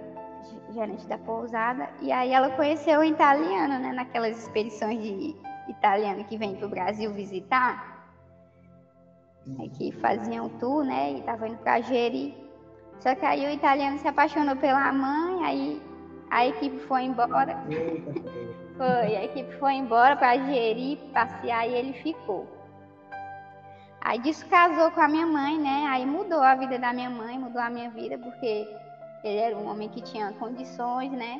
gerente 0.71 1.07
da 1.07 1.17
pousada. 1.17 1.89
E 1.99 2.11
aí 2.11 2.31
ela 2.31 2.51
conheceu 2.51 2.99
o 2.99 3.03
italiano, 3.03 3.79
né? 3.79 3.91
Naquelas 3.91 4.37
expedições 4.37 5.01
de 5.01 5.35
italiano 5.67 6.23
que 6.25 6.37
vem 6.37 6.55
para 6.55 6.67
o 6.67 6.69
Brasil 6.69 7.11
visitar, 7.11 7.91
é 9.59 9.67
que 9.69 9.91
faziam 9.93 10.49
tour, 10.49 10.83
né? 10.83 11.13
E 11.13 11.19
estavam 11.19 11.47
indo 11.47 11.57
para 11.57 11.81
Jeri. 11.81 12.37
Só 12.99 13.15
que 13.15 13.25
aí 13.25 13.45
o 13.45 13.49
italiano 13.49 13.97
se 13.97 14.07
apaixonou 14.07 14.55
pela 14.55 14.93
mãe, 14.93 15.43
aí 15.43 15.81
a 16.29 16.45
equipe 16.45 16.77
foi 16.81 17.03
embora. 17.03 17.57
Foi, 18.77 19.15
a 19.15 19.25
equipe 19.25 19.51
foi 19.57 19.73
embora 19.73 20.15
para 20.15 20.39
Jeri 20.39 20.97
passear 21.13 21.69
e 21.69 21.73
ele 21.75 21.93
ficou. 21.93 22.47
Aí 24.01 24.19
descasou 24.19 24.89
com 24.91 24.99
a 24.99 25.07
minha 25.07 25.27
mãe, 25.27 25.59
né? 25.59 25.85
Aí 25.89 26.05
mudou 26.05 26.41
a 26.41 26.55
vida 26.55 26.79
da 26.79 26.91
minha 26.91 27.09
mãe, 27.09 27.37
mudou 27.37 27.61
a 27.61 27.69
minha 27.69 27.89
vida, 27.91 28.17
porque 28.17 28.67
ele 29.23 29.37
era 29.37 29.55
um 29.55 29.69
homem 29.69 29.89
que 29.89 30.01
tinha 30.01 30.33
condições, 30.33 31.11
né? 31.11 31.39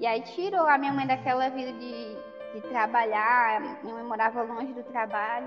E 0.00 0.06
aí 0.06 0.20
tirou 0.22 0.66
a 0.66 0.76
minha 0.76 0.92
mãe 0.92 1.06
daquela 1.06 1.48
vida 1.48 1.72
de, 1.72 2.16
de 2.54 2.60
trabalhar, 2.68 3.60
minha 3.82 3.94
mãe 3.94 4.04
morava 4.04 4.42
longe 4.42 4.72
do 4.72 4.82
trabalho. 4.82 5.46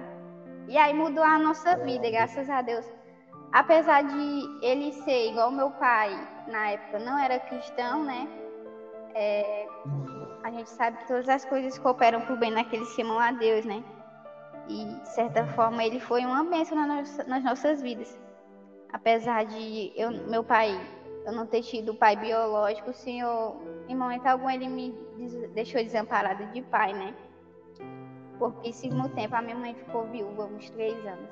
E 0.67 0.77
aí 0.77 0.93
mudou 0.93 1.23
a 1.23 1.37
nossa 1.37 1.75
vida, 1.77 2.09
graças 2.09 2.49
a 2.49 2.61
Deus. 2.61 2.85
Apesar 3.51 4.03
de 4.03 4.59
ele 4.61 4.93
ser 4.93 5.31
igual 5.31 5.51
meu 5.51 5.71
pai, 5.71 6.09
na 6.47 6.69
época 6.69 6.99
não 6.99 7.17
era 7.19 7.39
cristão, 7.39 8.03
né? 8.03 8.27
É, 9.13 9.67
a 10.43 10.51
gente 10.51 10.69
sabe 10.69 10.97
que 10.99 11.07
todas 11.07 11.27
as 11.27 11.43
coisas 11.43 11.77
cooperam 11.77 12.21
por 12.21 12.37
bem 12.37 12.51
naqueles 12.51 12.95
que 12.95 13.01
amam 13.01 13.19
a 13.19 13.31
Deus, 13.31 13.65
né? 13.65 13.83
E, 14.69 14.85
de 14.85 15.09
certa 15.09 15.45
forma, 15.47 15.83
ele 15.83 15.99
foi 15.99 16.23
uma 16.23 16.43
bênção 16.43 16.77
nas 16.77 17.43
nossas 17.43 17.81
vidas. 17.81 18.17
Apesar 18.93 19.43
de 19.45 19.91
eu, 19.95 20.11
meu 20.11 20.43
pai, 20.43 20.79
eu 21.25 21.31
não 21.31 21.47
ter 21.47 21.63
tido 21.63 21.95
pai 21.95 22.15
biológico, 22.15 22.91
o 22.91 22.93
Senhor, 22.93 23.55
em 23.87 23.95
momento 23.95 24.27
algum, 24.27 24.49
ele 24.49 24.67
me 24.67 24.91
deixou 25.55 25.83
desamparada 25.83 26.45
de 26.45 26.61
pai, 26.61 26.93
né? 26.93 27.15
Por 28.37 28.51
pouquíssimo 28.51 29.09
tempo, 29.09 29.35
a 29.35 29.41
minha 29.41 29.57
mãe 29.57 29.73
ficou 29.73 30.05
viúva, 30.05 30.45
uns 30.45 30.69
três 30.69 30.95
anos. 31.05 31.29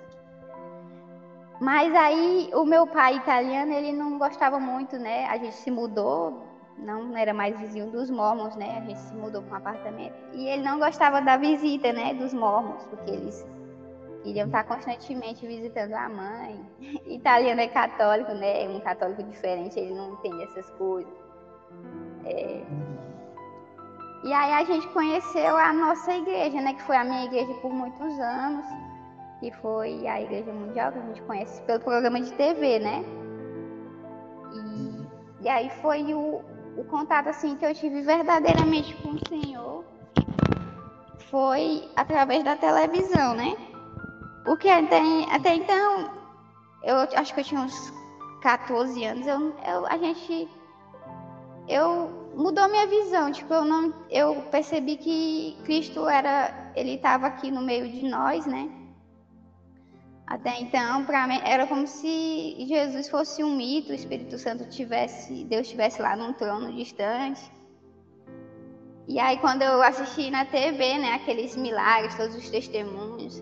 Mas 1.62 1.94
aí, 1.94 2.50
o 2.54 2.66
meu 2.66 2.88
pai 2.88 3.18
italiano, 3.18 3.72
ele 3.72 3.94
não 3.94 4.18
gostava 4.18 4.60
muito, 4.60 4.98
né? 4.98 5.26
A 5.28 5.38
gente 5.38 5.56
se 5.56 5.72
mudou 5.72 6.47
não 6.78 7.18
era 7.18 7.34
mais 7.34 7.58
vizinho 7.60 7.90
dos 7.92 8.10
mormons, 8.10 8.56
né? 8.56 8.78
A 8.78 8.82
gente 8.82 9.00
se 9.00 9.16
mudou 9.16 9.42
para 9.44 9.54
um 9.54 9.58
apartamento. 9.58 10.16
E 10.34 10.48
ele 10.48 10.64
não 10.64 10.80
gostava 10.80 11.22
da 11.22 11.38
visita, 11.38 11.92
né, 11.92 12.14
dos 12.14 12.34
mormons, 12.34 12.84
porque 12.86 13.12
eles 13.12 13.46
queriam 14.24 14.46
estar 14.46 14.64
constantemente 14.64 15.46
visitando 15.46 15.94
a 15.94 16.10
mãe. 16.10 16.66
Italiano 17.08 17.62
é 17.62 17.68
católico, 17.68 18.32
né? 18.34 18.68
Um 18.70 18.80
católico 18.80 19.24
diferente, 19.24 19.80
ele 19.80 19.94
não 19.94 20.14
entende 20.14 20.44
essas 20.44 20.70
coisas. 20.72 21.12
É... 22.26 22.62
E 24.24 24.34
aí 24.34 24.54
a 24.54 24.64
gente 24.66 24.88
conheceu 24.90 25.56
a 25.56 25.72
nossa 25.74 26.14
igreja, 26.14 26.60
né? 26.62 26.74
Que 26.74 26.84
foi 26.84 26.96
a 26.96 27.04
minha 27.04 27.26
igreja 27.26 27.54
por 27.56 27.72
muitos 27.72 28.20
anos. 28.20 28.66
Que 29.40 29.52
foi 29.52 30.08
a 30.08 30.20
Igreja 30.20 30.52
Mundial, 30.52 30.92
que 30.92 30.98
a 30.98 31.02
gente 31.04 31.22
conhece 31.22 31.62
pelo 31.62 31.80
programa 31.80 32.20
de 32.20 32.34
TV, 32.34 32.80
né? 32.80 33.06
E, 34.52 35.46
e 35.46 35.48
aí 35.48 35.70
foi 35.82 36.12
o, 36.12 36.42
o 36.78 36.84
contato 36.84 37.28
assim 37.28 37.56
que 37.56 37.66
eu 37.66 37.74
tive 37.74 38.02
verdadeiramente 38.02 38.94
com 38.96 39.10
o 39.10 39.28
Senhor 39.28 39.84
foi 41.30 41.90
através 41.96 42.44
da 42.44 42.56
televisão, 42.56 43.34
né? 43.34 43.58
Porque 44.46 44.70
até, 44.70 45.02
até 45.32 45.56
então, 45.56 46.10
eu 46.84 46.96
acho 47.16 47.34
que 47.34 47.42
eu 47.42 47.44
tinha 47.44 47.62
uns 47.62 47.94
14 48.42 49.04
anos, 49.04 49.28
eu, 49.28 49.54
eu, 49.68 49.86
a 49.88 49.98
gente. 49.98 50.48
Eu 51.68 52.32
mudou 52.34 52.70
minha 52.70 52.88
visão, 52.88 53.32
tipo, 53.32 53.54
eu 53.54 53.66
não. 53.66 53.94
Eu 54.10 54.36
percebi 54.52 54.96
que 54.96 55.58
Cristo 55.66 56.08
era. 56.08 56.72
Ele 56.76 56.94
estava 56.94 57.28
aqui 57.28 57.52
no 57.52 57.62
meio 57.62 57.90
de 57.90 58.08
nós, 58.08 58.46
né? 58.46 58.70
Até 60.28 60.60
então, 60.60 61.06
para 61.06 61.26
mim, 61.26 61.40
era 61.46 61.66
como 61.66 61.88
se 61.88 62.66
Jesus 62.68 63.08
fosse 63.08 63.42
um 63.42 63.56
mito, 63.56 63.92
o 63.94 63.96
Espírito 63.96 64.38
Santo 64.38 64.68
tivesse, 64.68 65.46
Deus 65.46 65.62
estivesse 65.62 66.02
lá 66.02 66.18
num 66.18 66.34
trono 66.34 66.74
distante. 66.74 67.50
E 69.08 69.20
aí, 69.20 69.38
quando 69.38 69.62
eu 69.62 69.82
assisti 69.82 70.30
na 70.30 70.44
TV, 70.44 70.98
né, 70.98 71.14
aqueles 71.14 71.56
milagres, 71.56 72.14
todos 72.16 72.36
os 72.36 72.50
testemunhos, 72.50 73.42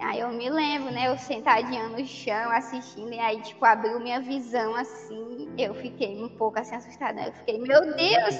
aí 0.00 0.20
eu 0.20 0.30
me 0.30 0.48
lembro, 0.48 0.90
né, 0.90 1.08
eu 1.08 1.18
sentadinha 1.18 1.86
no 1.90 2.02
chão 2.06 2.50
assistindo, 2.50 3.12
e 3.12 3.20
aí, 3.20 3.42
tipo, 3.42 3.62
abriu 3.62 4.00
minha 4.00 4.18
visão 4.18 4.74
assim, 4.74 5.50
eu 5.58 5.74
fiquei 5.74 6.24
um 6.24 6.30
pouco 6.30 6.58
assim 6.58 6.74
assustada. 6.74 7.20
Né? 7.20 7.28
Eu 7.28 7.32
fiquei, 7.34 7.58
meu 7.58 7.82
Deus, 7.82 8.34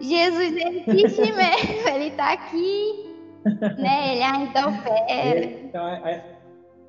Jesus 0.00 0.56
existe 0.56 1.32
mesmo, 1.32 1.84
ele 1.94 2.12
tá 2.12 2.32
aqui, 2.32 3.14
né, 3.76 4.14
ele 4.14 4.22
ainda 4.22 4.68
opera. 4.68 5.44
Então, 5.44 5.86
é, 5.86 6.12
é 6.12 6.37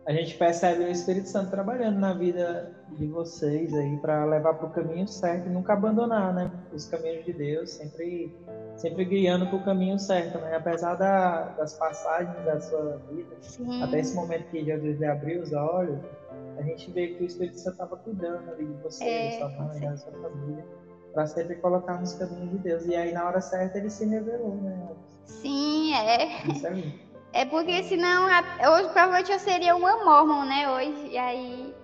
a 0.09 0.11
gente 0.11 0.35
percebe 0.37 0.85
o 0.85 0.89
Espírito 0.89 1.29
Santo 1.29 1.51
trabalhando 1.51 1.99
na 1.99 2.15
vida 2.15 2.75
de 2.97 3.05
vocês 3.05 3.71
aí 3.75 3.95
para 3.97 4.25
levar 4.25 4.55
para 4.55 4.65
o 4.65 4.71
caminho 4.71 5.07
certo 5.07 5.45
e 5.45 5.51
nunca 5.51 5.73
abandonar, 5.73 6.33
né? 6.33 6.51
Os 6.73 6.87
caminhos 6.87 7.23
de 7.25 7.31
Deus, 7.31 7.69
sempre, 7.69 8.35
sempre 8.75 9.05
guiando 9.05 9.45
para 9.45 9.57
o 9.57 9.63
caminho 9.63 9.99
certo, 9.99 10.39
né? 10.39 10.55
Apesar 10.55 10.95
da, 10.95 11.49
das 11.49 11.75
passagens 11.75 12.43
da 12.43 12.59
sua 12.59 12.99
vida, 13.11 13.37
Sim. 13.39 13.83
até 13.83 13.99
esse 13.99 14.15
momento 14.15 14.49
que 14.49 14.65
Jesus 14.65 15.03
abriu 15.03 15.43
os 15.43 15.53
olhos, 15.53 15.99
a 16.57 16.63
gente 16.63 16.89
vê 16.89 17.09
que 17.09 17.25
o 17.25 17.27
Espírito 17.27 17.59
Santo 17.59 17.73
estava 17.73 17.95
cuidando 17.95 18.49
ali 18.49 18.65
de 18.65 18.81
você, 18.81 19.03
é, 19.03 19.29
da 19.29 19.37
sua 19.37 19.63
mãe, 19.63 19.79
da 19.79 19.95
sua 19.95 20.11
família, 20.11 20.65
para 21.13 21.27
sempre 21.27 21.55
colocar 21.57 21.99
nos 21.99 22.15
caminhos 22.15 22.49
de 22.49 22.57
Deus. 22.57 22.83
E 22.87 22.95
aí, 22.95 23.11
na 23.13 23.27
hora 23.27 23.41
certa, 23.41 23.77
ele 23.77 23.91
se 23.91 24.07
revelou, 24.07 24.55
né? 24.55 24.87
Sim, 25.25 25.93
é. 25.93 26.47
Isso 26.47 26.65
aí. 26.65 27.08
É 27.31 27.45
porque 27.45 27.83
senão, 27.83 28.25
hoje 28.25 28.89
provavelmente 28.89 29.31
eu 29.31 29.39
seria 29.39 29.75
uma 29.75 30.03
mormon, 30.03 30.45
né? 30.45 30.69
Hoje, 30.69 31.09
e 31.11 31.17
aí 31.17 31.75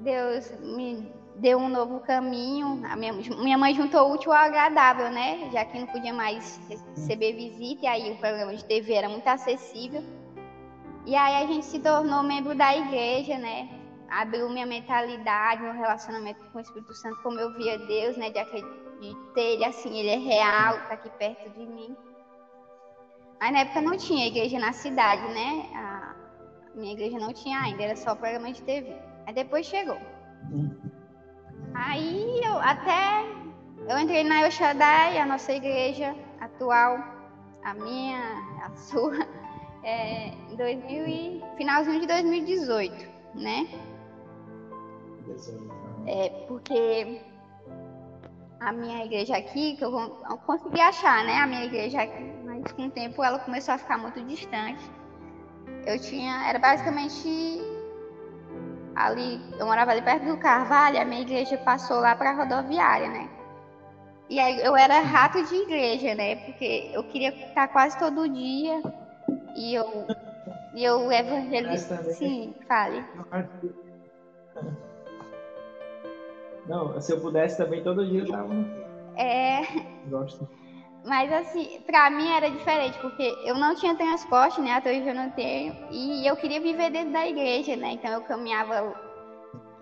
Deus 0.00 0.50
me 0.60 1.12
deu 1.36 1.58
um 1.58 1.68
novo 1.68 2.00
caminho. 2.00 2.80
A 2.90 2.96
minha, 2.96 3.12
minha 3.12 3.58
mãe 3.58 3.74
juntou 3.74 4.12
útil 4.12 4.32
ao 4.32 4.38
agradável, 4.38 5.10
né? 5.10 5.50
Já 5.52 5.64
que 5.64 5.78
não 5.78 5.86
podia 5.86 6.12
mais 6.12 6.58
receber 6.96 7.34
visita, 7.34 7.84
e 7.84 7.86
aí 7.86 8.12
o 8.12 8.16
programa 8.16 8.54
de 8.54 8.64
TV 8.64 8.94
era 8.94 9.08
muito 9.08 9.26
acessível. 9.26 10.02
E 11.06 11.14
aí 11.14 11.44
a 11.44 11.46
gente 11.46 11.66
se 11.66 11.78
tornou 11.80 12.22
membro 12.22 12.54
da 12.54 12.74
igreja, 12.74 13.36
né? 13.36 13.68
Abriu 14.08 14.48
minha 14.48 14.64
mentalidade, 14.64 15.62
meu 15.62 15.72
relacionamento 15.72 16.42
com 16.52 16.58
o 16.58 16.60
Espírito 16.60 16.94
Santo, 16.94 17.20
como 17.22 17.38
eu 17.38 17.52
via 17.54 17.78
Deus, 17.78 18.16
né? 18.16 18.30
De, 18.30 18.42
de 18.42 19.14
ter 19.34 19.54
ele 19.54 19.64
assim, 19.66 19.98
ele 19.98 20.08
é 20.08 20.16
real, 20.16 20.78
tá 20.88 20.94
aqui 20.94 21.10
perto 21.10 21.50
de 21.50 21.66
mim. 21.66 21.94
Mas 23.40 23.52
na 23.52 23.60
época 23.60 23.80
não 23.80 23.96
tinha 23.96 24.26
igreja 24.26 24.58
na 24.58 24.72
cidade, 24.72 25.22
né? 25.32 25.68
A 25.74 26.14
minha 26.74 26.92
igreja 26.92 27.18
não 27.18 27.32
tinha 27.32 27.58
ainda, 27.58 27.82
era 27.82 27.96
só 27.96 28.14
programa 28.14 28.52
de 28.52 28.62
TV. 28.62 28.96
Aí 29.26 29.34
depois 29.34 29.66
chegou. 29.66 29.98
Aí 31.74 32.40
eu 32.44 32.58
até 32.58 33.24
eu 33.86 33.98
entrei 33.98 34.24
na 34.24 34.40
Yoshadai, 34.40 35.18
a 35.18 35.26
nossa 35.26 35.52
igreja 35.52 36.16
atual, 36.40 36.98
a 37.62 37.74
minha, 37.74 38.18
a 38.64 38.70
sua, 38.76 39.14
é, 39.82 40.28
em 40.50 40.56
2000 40.56 41.06
e, 41.06 41.44
finalzinho 41.58 42.00
de 42.00 42.06
2018, 42.06 42.94
né? 43.34 43.68
É, 46.06 46.30
porque 46.48 47.20
a 48.60 48.72
minha 48.72 49.04
igreja 49.04 49.36
aqui, 49.36 49.76
que 49.76 49.84
eu 49.84 49.92
consegui 50.46 50.80
achar, 50.80 51.22
né? 51.24 51.36
A 51.36 51.46
minha 51.46 51.64
igreja 51.66 52.00
aqui, 52.00 52.22
mas 52.64 52.72
com 52.72 52.86
o 52.86 52.90
tempo 52.90 53.22
ela 53.22 53.38
começou 53.38 53.74
a 53.74 53.78
ficar 53.78 53.98
muito 53.98 54.20
distante. 54.22 54.82
Eu 55.86 56.00
tinha, 56.00 56.48
era 56.48 56.58
basicamente 56.58 57.60
ali, 58.96 59.40
eu 59.58 59.66
morava 59.66 59.90
ali 59.90 60.00
perto 60.00 60.24
do 60.24 60.38
Carvalho, 60.38 61.00
a 61.00 61.04
minha 61.04 61.20
igreja 61.20 61.58
passou 61.58 62.00
lá 62.00 62.16
para 62.16 62.30
a 62.30 62.34
rodoviária, 62.34 63.08
né? 63.08 63.28
E 64.30 64.40
aí 64.40 64.64
eu 64.64 64.74
era 64.74 65.00
rato 65.00 65.44
de 65.44 65.54
igreja, 65.54 66.14
né? 66.14 66.36
Porque 66.36 66.90
eu 66.94 67.04
queria 67.04 67.28
estar 67.28 67.68
quase 67.68 67.98
todo 67.98 68.28
dia 68.28 68.80
e 69.54 69.74
eu 69.74 70.06
e 70.74 70.82
eu 70.82 71.12
evangelizei. 71.12 72.12
Sim, 72.14 72.54
fale. 72.66 73.04
Não, 76.66 76.98
se 77.00 77.12
eu 77.12 77.20
pudesse 77.20 77.58
também 77.58 77.82
todo 77.82 78.06
dia 78.06 78.20
eu 78.20 78.30
tava. 78.30 78.54
É. 79.16 79.60
Gosto. 80.06 80.48
Mas 81.04 81.30
assim, 81.30 81.80
pra 81.84 82.08
mim 82.08 82.30
era 82.30 82.50
diferente, 82.50 82.98
porque 82.98 83.36
eu 83.44 83.58
não 83.58 83.74
tinha 83.74 83.94
transporte, 83.94 84.58
né? 84.60 84.72
Até 84.72 84.90
hoje 84.90 85.06
eu 85.06 85.14
não 85.14 85.30
tenho. 85.30 85.76
E 85.90 86.26
eu 86.26 86.34
queria 86.34 86.60
viver 86.60 86.90
dentro 86.90 87.12
da 87.12 87.28
igreja, 87.28 87.76
né? 87.76 87.92
Então 87.92 88.10
eu 88.10 88.22
caminhava 88.22 88.94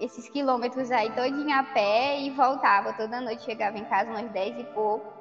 esses 0.00 0.28
quilômetros 0.28 0.90
aí 0.90 1.10
todinho 1.12 1.56
a 1.56 1.62
pé 1.62 2.20
e 2.20 2.30
voltava 2.30 2.92
toda 2.94 3.20
noite, 3.20 3.44
chegava 3.44 3.78
em 3.78 3.84
casa 3.84 4.10
umas 4.10 4.28
10 4.32 4.58
e 4.58 4.64
pouco. 4.74 5.12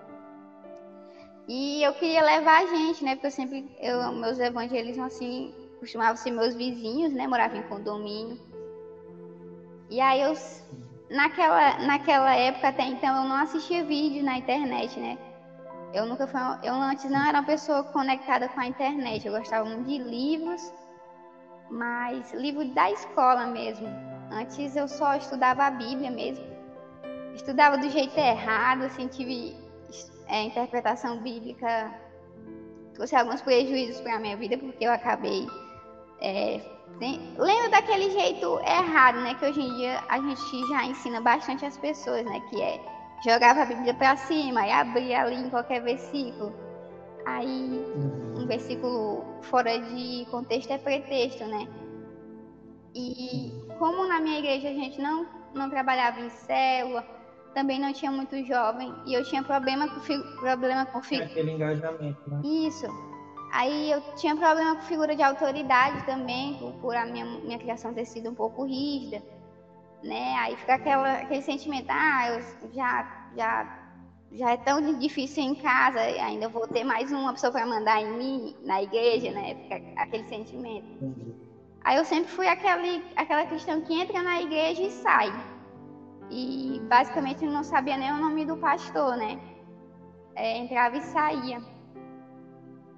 E 1.48 1.84
eu 1.84 1.94
queria 1.94 2.24
levar 2.24 2.64
a 2.64 2.66
gente, 2.66 3.04
né? 3.04 3.14
Porque 3.14 3.28
eu 3.28 3.32
sempre, 3.32 3.70
eu, 3.80 4.12
meus 4.14 4.40
evangelismos 4.40 5.06
assim, 5.06 5.54
costumavam 5.80 6.16
ser 6.16 6.32
meus 6.32 6.56
vizinhos, 6.56 7.14
né? 7.14 7.28
Morava 7.28 7.56
em 7.56 7.64
condomínio. 7.64 8.40
E 9.88 10.02
aí 10.02 10.22
eu 10.22 10.34
naquela, 11.12 11.78
naquela 11.80 12.34
época 12.36 12.70
até 12.70 12.86
então 12.86 13.16
eu 13.18 13.30
não 13.30 13.36
assistia 13.36 13.84
vídeo 13.84 14.24
na 14.24 14.40
internet, 14.40 15.00
né? 15.00 15.16
Eu 15.94 16.06
nunca 16.06 16.26
fui, 16.28 16.40
eu 16.64 16.74
antes 16.74 17.10
não 17.10 17.22
era 17.22 17.40
uma 17.40 17.46
pessoa 17.46 17.84
conectada 17.84 18.48
com 18.50 18.60
a 18.60 18.68
internet. 18.68 19.28
Eu 19.28 19.34
gostava 19.34 19.68
muito 19.68 19.88
de 19.88 19.98
livros, 19.98 20.74
mas 21.70 22.34
livro 22.34 22.66
da 22.74 22.92
escola 22.92 23.46
mesmo. 23.48 23.88
Antes 24.32 24.76
eu 24.76 24.88
só 24.88 25.16
estudava 25.16 25.66
a 25.66 25.72
Bíblia 25.72 26.10
mesmo. 26.10 26.46
Estudava 27.34 27.78
do 27.78 27.90
jeito 27.90 28.18
errado, 28.18 28.84
assim, 28.84 29.08
tive 29.08 29.56
é, 30.28 30.44
interpretação 30.44 31.18
bíblica 31.18 31.92
trouxe 32.94 33.16
alguns 33.16 33.42
prejuízos 33.42 34.00
para 34.02 34.16
a 34.16 34.20
minha 34.20 34.38
vida, 34.38 34.58
porque 34.58 34.86
eu 34.86 34.92
acabei 34.92 35.48
é, 36.20 36.62
tem, 37.00 37.36
daquele 37.72 38.12
jeito 38.12 38.60
errado, 38.60 39.20
né? 39.22 39.34
Que 39.34 39.46
hoje 39.46 39.60
em 39.60 39.74
dia 39.76 40.04
a 40.08 40.20
gente 40.20 40.68
já 40.68 40.86
ensina 40.86 41.20
bastante 41.20 41.66
as 41.66 41.78
pessoas, 41.78 42.24
né? 42.26 42.40
Que 42.50 42.62
é 42.62 42.80
jogava 43.24 43.62
a 43.62 43.66
Bíblia 43.66 43.94
para 43.94 44.16
cima 44.18 44.66
e 44.66 44.72
abria 44.72 45.22
ali 45.22 45.36
em 45.36 45.50
qualquer 45.50 45.82
versículo. 45.82 46.54
Aí 47.26 47.86
um 48.36 48.46
versículo 48.48 49.24
fora 49.44 49.78
de 49.80 50.26
contexto 50.32 50.72
é 50.72 50.78
pretexto, 50.78 51.46
né? 51.46 51.68
E 52.96 53.54
como 53.78 54.08
na 54.08 54.20
minha 54.20 54.40
igreja 54.40 54.70
a 54.70 54.74
gente 54.74 55.00
não, 55.00 55.26
não 55.54 55.70
trabalhava 55.70 56.20
em 56.20 56.30
célula, 56.30 57.06
também 57.54 57.80
não 57.80 57.94
tinha 57.94 58.12
muito 58.12 58.44
jovem 58.46 58.94
e 59.06 59.14
eu 59.14 59.24
tinha 59.24 59.44
problema 59.44 59.88
com 59.88 60.00
problema 60.40 60.86
com 60.86 60.98
aquele 60.98 61.52
engajamento, 61.52 62.30
né? 62.30 62.42
Isso. 62.44 62.88
Aí 63.54 63.92
eu 63.92 64.02
tinha 64.16 64.36
problema 64.36 64.76
com 64.76 64.82
figura 64.84 65.14
de 65.16 65.22
autoridade 65.22 66.06
também, 66.06 66.58
por, 66.58 66.72
por 66.74 66.96
a 66.96 67.06
minha, 67.06 67.26
minha 67.26 67.60
criação 67.60 67.94
ter 67.94 68.06
sido 68.06 68.30
um 68.30 68.36
pouco 68.36 68.64
rígida, 68.64 69.22
né? 70.04 70.36
Aí 70.40 70.56
fica 70.56 70.76
aquela, 70.76 71.14
aquele 71.14 71.42
sentimento, 71.42 71.88
ah, 71.90 72.30
eu 72.30 72.72
já, 72.74 73.30
já, 73.36 73.80
já 74.32 74.52
é 74.52 74.58
tão 74.58 74.98
difícil 74.98 75.44
em 75.44 75.56
casa, 75.56 76.00
ainda 76.00 76.50
vou 76.50 76.68
ter 76.68 76.84
mais 76.84 77.12
uma 77.12 77.34
pessoa 77.34 77.52
para 77.52 77.66
mandar 77.66 78.02
em 78.02 78.18
mim, 78.18 78.56
na 78.64 78.82
igreja, 78.82 79.32
né? 79.32 79.56
Fica 79.56 79.82
aquele 79.98 80.28
sentimento. 80.28 80.88
Aí 81.84 81.98
eu 81.98 82.06
sempre 82.06 82.32
fui 82.32 82.48
aquele, 82.48 83.04
aquela 83.16 83.46
cristã 83.46 83.82
que 83.82 83.94
entra 83.94 84.22
na 84.22 84.42
igreja 84.42 84.84
e 84.84 84.92
sai. 84.92 85.32
E 86.30 86.80
basicamente 86.88 87.46
não 87.46 87.64
sabia 87.64 87.98
nem 87.98 88.12
o 88.12 88.18
nome 88.18 88.46
do 88.46 88.56
pastor, 88.58 89.18
né? 89.18 89.40
É, 90.36 90.58
entrava 90.58 90.98
e 90.98 91.02
saía. 91.02 91.60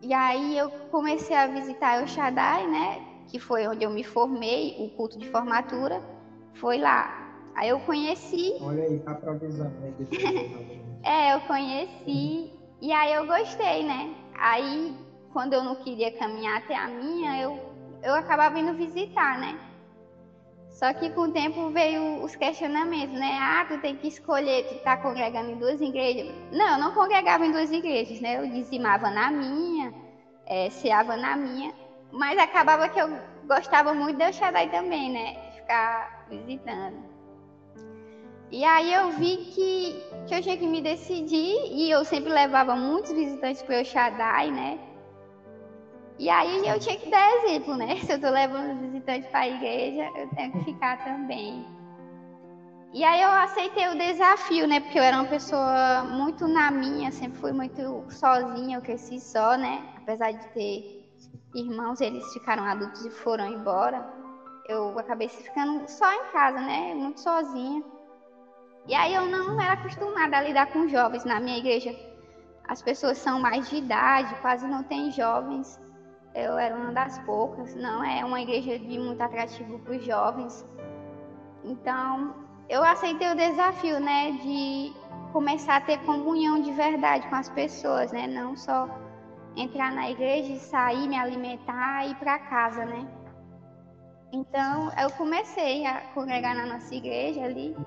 E 0.01 0.13
aí 0.13 0.57
eu 0.57 0.69
comecei 0.91 1.35
a 1.35 1.47
visitar 1.47 2.03
o 2.03 2.07
Shaddai, 2.07 2.67
né? 2.67 3.01
Que 3.27 3.39
foi 3.39 3.65
onde 3.67 3.85
eu 3.85 3.89
me 3.89 4.03
formei, 4.03 4.75
o 4.79 4.89
culto 4.95 5.17
de 5.17 5.29
formatura. 5.29 6.12
Foi 6.55 6.77
lá. 6.77 7.09
Aí 7.55 7.69
eu 7.69 7.79
conheci. 7.79 8.53
Olha 8.61 8.83
aí, 8.83 8.99
tá 8.99 9.13
provisão, 9.13 9.69
né? 9.69 9.93
é, 11.03 11.35
eu 11.35 11.41
conheci. 11.41 12.51
E 12.81 12.91
aí 12.91 13.13
eu 13.13 13.25
gostei, 13.25 13.83
né? 13.83 14.13
Aí, 14.35 14.93
quando 15.31 15.53
eu 15.53 15.63
não 15.63 15.75
queria 15.75 16.11
caminhar 16.11 16.57
até 16.57 16.75
a 16.75 16.87
minha, 16.87 17.41
eu, 17.41 17.59
eu 18.03 18.13
acabava 18.15 18.59
indo 18.59 18.73
visitar, 18.73 19.37
né? 19.37 19.57
Só 20.73 20.91
que 20.91 21.09
com 21.11 21.21
o 21.21 21.31
tempo 21.31 21.69
veio 21.69 22.23
os 22.23 22.35
questionamentos, 22.35 23.17
né? 23.17 23.37
Ah, 23.39 23.65
tu 23.67 23.77
tem 23.79 23.95
que 23.95 24.07
escolher, 24.07 24.65
tu 24.67 24.75
tá 24.83 24.97
congregando 24.97 25.51
em 25.51 25.57
duas 25.57 25.79
igrejas. 25.79 26.27
Não, 26.51 26.73
eu 26.73 26.79
não 26.79 26.91
congregava 26.93 27.45
em 27.45 27.51
duas 27.51 27.71
igrejas, 27.71 28.19
né? 28.19 28.39
Eu 28.39 28.47
dizimava 28.51 29.09
na 29.11 29.29
minha, 29.29 29.93
é, 30.47 30.69
ceava 30.71 31.15
na 31.15 31.37
minha, 31.37 31.71
mas 32.11 32.37
acabava 32.39 32.89
que 32.89 32.99
eu 32.99 33.07
gostava 33.47 33.93
muito 33.93 34.17
de 34.17 34.33
Shaddai 34.33 34.69
também, 34.69 35.11
né? 35.11 35.52
Ficar 35.73 36.27
visitando. 36.29 37.03
E 38.51 38.63
aí 38.63 38.93
eu 38.93 39.09
vi 39.09 39.37
que, 39.37 39.99
que 40.27 40.35
eu 40.35 40.41
tinha 40.41 40.55
que 40.55 40.67
me 40.67 40.79
decidir, 40.81 41.55
e 41.71 41.89
eu 41.89 42.05
sempre 42.05 42.31
levava 42.31 42.75
muitos 42.75 43.11
visitantes 43.11 43.63
para 43.63 43.81
o 43.81 43.83
Shaddai, 43.83 44.51
né? 44.51 44.79
E 46.19 46.29
aí 46.29 46.67
eu 46.67 46.79
tinha 46.79 46.95
que 46.95 47.09
dar 47.09 47.27
exemplo, 47.37 47.75
né? 47.75 47.95
Se 48.05 48.13
eu 48.13 48.21
tô 48.21 48.29
levando 48.29 48.79
visitante 48.81 49.27
para 49.29 49.39
a 49.39 49.49
igreja, 49.49 50.11
eu 50.15 50.29
tenho 50.35 50.51
que 50.51 50.63
ficar 50.63 51.03
também. 51.03 51.65
E 52.93 53.03
aí 53.03 53.23
eu 53.23 53.31
aceitei 53.31 53.87
o 53.87 53.97
desafio, 53.97 54.67
né? 54.67 54.79
Porque 54.79 54.99
eu 54.99 55.03
era 55.03 55.17
uma 55.17 55.27
pessoa 55.27 56.03
muito 56.03 56.47
na 56.47 56.69
minha, 56.69 57.11
sempre 57.11 57.39
fui 57.39 57.51
muito 57.51 58.05
sozinha, 58.11 58.77
eu 58.77 58.81
cresci 58.83 59.19
só, 59.19 59.57
né? 59.57 59.83
Apesar 59.97 60.33
de 60.33 60.47
ter 60.49 60.83
irmãos, 61.55 61.99
eles 61.99 62.31
ficaram 62.31 62.63
adultos 62.63 63.03
e 63.03 63.09
foram 63.09 63.47
embora. 63.47 64.22
Eu 64.67 64.97
acabei 64.97 65.27
ficando 65.27 65.87
só 65.87 66.11
em 66.11 66.31
casa, 66.31 66.59
né? 66.59 66.93
Muito 66.93 67.19
sozinha. 67.19 67.83
E 68.87 68.95
aí 68.95 69.13
eu 69.13 69.25
não 69.25 69.59
era 69.61 69.73
acostumada 69.73 70.37
a 70.37 70.41
lidar 70.41 70.67
com 70.67 70.87
jovens 70.87 71.25
na 71.25 71.39
minha 71.39 71.57
igreja. 71.57 71.95
As 72.67 72.81
pessoas 72.81 73.17
são 73.17 73.39
mais 73.39 73.69
de 73.69 73.77
idade, 73.77 74.35
quase 74.41 74.65
não 74.67 74.83
tem 74.83 75.11
jovens 75.11 75.79
eu 76.35 76.57
era 76.57 76.75
uma 76.75 76.91
das 76.91 77.19
poucas, 77.19 77.75
não 77.75 78.03
é 78.03 78.25
uma 78.25 78.41
igreja 78.41 78.79
de 78.79 78.97
muito 78.99 79.21
atrativo 79.21 79.79
para 79.79 79.95
os 79.95 80.03
jovens. 80.03 80.65
Então, 81.63 82.33
eu 82.67 82.83
aceitei 82.83 83.31
o 83.31 83.35
desafio, 83.35 83.99
né, 83.99 84.31
de 84.31 84.93
começar 85.31 85.77
a 85.77 85.81
ter 85.81 85.99
comunhão 85.99 86.61
de 86.61 86.71
verdade 86.71 87.27
com 87.27 87.35
as 87.35 87.49
pessoas, 87.49 88.11
né, 88.11 88.27
não 88.27 88.55
só 88.55 88.87
entrar 89.55 89.91
na 89.91 90.09
igreja 90.09 90.53
e 90.53 90.59
sair, 90.59 91.07
me 91.07 91.17
alimentar 91.17 92.07
e 92.07 92.11
ir 92.11 92.15
para 92.15 92.39
casa, 92.39 92.83
né. 92.85 93.07
Então, 94.33 94.91
eu 94.99 95.11
comecei 95.11 95.85
a 95.85 96.01
congregar 96.13 96.55
na 96.55 96.65
nossa 96.65 96.93
igreja 96.93 97.43
ali. 97.43 97.77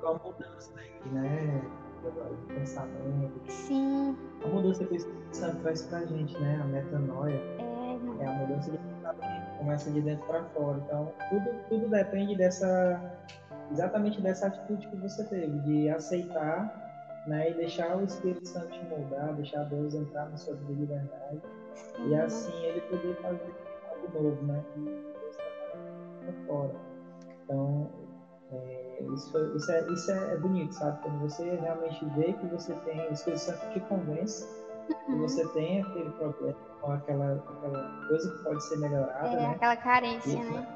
Qual 0.00 0.20
mudança 0.22 0.70
aí, 0.78 1.12
né? 1.12 1.62
De 2.02 2.54
pensamento. 2.54 3.40
Sim. 3.48 4.14
A 4.44 4.48
mudança 4.48 4.84
que 4.84 4.92
o 4.92 4.96
Espírito 4.96 5.34
Santo 5.34 5.62
traz 5.62 5.82
pra 5.86 6.04
gente, 6.04 6.38
né? 6.38 6.60
A 6.62 6.66
metanoia. 6.66 7.40
É 7.58 7.74
é 8.20 8.26
a 8.26 8.32
mudança 8.32 8.70
de 8.70 8.78
pensamento, 8.78 9.58
começa 9.58 9.90
de 9.90 10.00
dentro 10.02 10.26
para 10.26 10.44
fora. 10.44 10.78
Então, 10.84 11.12
tudo, 11.30 11.50
tudo 11.68 11.88
depende 11.88 12.36
dessa, 12.36 13.00
exatamente 13.70 14.20
dessa 14.20 14.48
atitude 14.48 14.86
que 14.88 14.96
você 14.96 15.24
teve, 15.24 15.58
de 15.60 15.88
aceitar 15.88 17.24
né, 17.26 17.50
e 17.50 17.54
deixar 17.54 17.96
o 17.96 18.04
Espírito 18.04 18.46
Santo 18.46 18.68
te 18.68 18.84
moldar, 18.84 19.34
deixar 19.34 19.64
Deus 19.64 19.94
entrar 19.94 20.28
na 20.28 20.36
sua 20.36 20.54
vida 20.54 20.74
de 20.74 20.84
verdade. 20.84 21.42
E 22.06 22.14
assim 22.14 22.52
ele 22.64 22.80
poder 22.82 23.16
fazer 23.22 23.54
algo 23.90 24.22
novo, 24.22 24.42
né? 24.42 24.62
Trabalhando 26.24 26.46
fora. 26.46 26.74
Então, 27.44 27.90
é, 28.52 29.02
isso, 29.14 29.56
isso, 29.56 29.72
é, 29.72 29.92
isso 29.92 30.10
é 30.10 30.36
bonito, 30.36 30.72
sabe? 30.74 31.02
Quando 31.02 31.20
você 31.20 31.56
realmente 31.56 32.04
vê 32.16 32.32
que 32.32 32.46
você 32.46 32.74
tem, 32.80 33.08
o 33.08 33.12
Espírito 33.12 33.40
Santo 33.40 33.72
te 33.72 33.80
convence 33.80 34.46
uhum. 34.88 34.94
que 35.06 35.14
você 35.16 35.46
tem 35.48 35.82
aquele 35.82 36.10
problema 36.10 36.56
com 36.80 36.92
aquela, 36.92 37.34
aquela 37.34 38.06
coisa 38.08 38.30
que 38.30 38.44
pode 38.44 38.64
ser 38.64 38.78
melhorada, 38.78 39.28
é, 39.28 39.36
né? 39.36 39.46
Aquela 39.46 39.76
carência, 39.76 40.30
e, 40.30 40.44
né? 40.44 40.68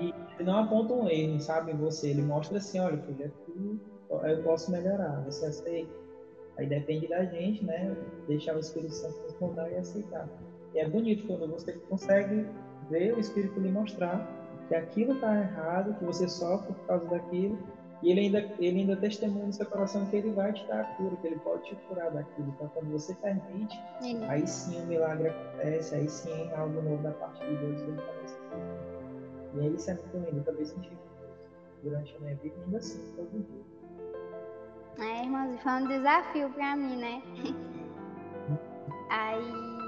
E 0.00 0.14
ele 0.38 0.44
não 0.44 0.64
aponta 0.64 0.94
um 0.94 1.08
erro, 1.08 1.40
sabe, 1.40 1.72
em 1.72 1.76
você. 1.76 2.10
Ele 2.10 2.22
mostra 2.22 2.58
assim, 2.58 2.80
olha, 2.80 2.98
filho, 2.98 3.26
aqui 3.26 3.80
eu 4.10 4.42
posso 4.42 4.70
melhorar, 4.70 5.22
você 5.24 5.46
aceita. 5.46 6.00
Aí 6.58 6.66
depende 6.66 7.08
da 7.08 7.24
gente, 7.24 7.64
né? 7.64 7.96
Deixar 8.26 8.56
o 8.56 8.58
Espírito 8.58 8.92
Santo 8.92 9.22
responder 9.22 9.72
e 9.72 9.76
aceitar. 9.76 10.28
E 10.74 10.78
é 10.78 10.88
bonito 10.88 11.26
quando 11.26 11.48
você 11.48 11.72
consegue 11.72 12.46
ver 12.90 13.14
o 13.14 13.20
Espírito 13.20 13.58
lhe 13.60 13.70
mostrar 13.70 14.39
que 14.70 14.74
aquilo 14.76 15.14
está 15.14 15.36
errado, 15.36 15.92
que 15.94 16.04
você 16.04 16.28
sofre 16.28 16.72
por 16.72 16.86
causa 16.86 17.04
daquilo, 17.08 17.58
e 18.00 18.08
ele 18.12 18.20
ainda, 18.20 18.38
ele 18.56 18.78
ainda 18.78 18.96
testemunha 18.96 19.46
no 19.46 19.52
seu 19.52 19.66
coração 19.66 20.06
que 20.06 20.14
ele 20.14 20.30
vai 20.30 20.52
te 20.52 20.64
dar 20.68 20.82
a 20.82 20.84
cura, 20.94 21.16
que 21.16 21.26
ele 21.26 21.40
pode 21.40 21.64
te 21.64 21.74
curar 21.88 22.08
daquilo. 22.12 22.48
Então, 22.54 22.70
quando 22.72 22.88
você 22.92 23.12
permite, 23.14 23.76
sim. 24.00 24.24
aí 24.28 24.46
sim 24.46 24.80
o 24.80 24.86
milagre 24.86 25.26
acontece, 25.26 25.96
aí 25.96 26.08
sim 26.08 26.48
algo 26.52 26.80
novo 26.82 27.02
da 27.02 27.10
parte 27.10 27.44
de 27.44 27.56
Deus 27.56 27.82
ele 27.82 27.98
aparece. 27.98 28.36
E 29.54 29.60
aí 29.60 29.74
isso 29.74 29.90
é 29.90 29.94
muito 29.94 30.16
lindo. 30.16 30.38
Eu 30.38 30.44
também 30.44 30.64
senti 30.64 30.96
durante 31.82 32.14
a 32.14 32.20
minha 32.20 32.36
vida, 32.36 32.54
ainda 32.64 32.78
assim, 32.78 33.12
todo 33.16 33.28
dia. 33.28 35.04
É, 35.04 35.24
irmãos, 35.24 35.60
foi 35.60 35.72
um 35.72 35.88
desafio 35.88 36.48
para 36.50 36.76
mim, 36.76 36.96
né? 36.96 37.22
aí. 39.10 39.80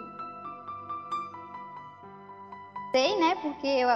Sei, 2.90 3.18
né? 3.20 3.36
Porque 3.36 3.66
eu, 3.66 3.88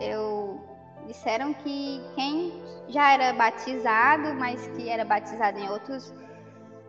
eu 0.00 0.60
disseram 1.06 1.52
que 1.54 2.00
quem 2.14 2.52
já 2.88 3.12
era 3.12 3.32
batizado, 3.32 4.34
mas 4.34 4.66
que 4.68 4.88
era 4.88 5.04
batizado 5.04 5.58
em 5.58 5.68
outros, 5.68 6.12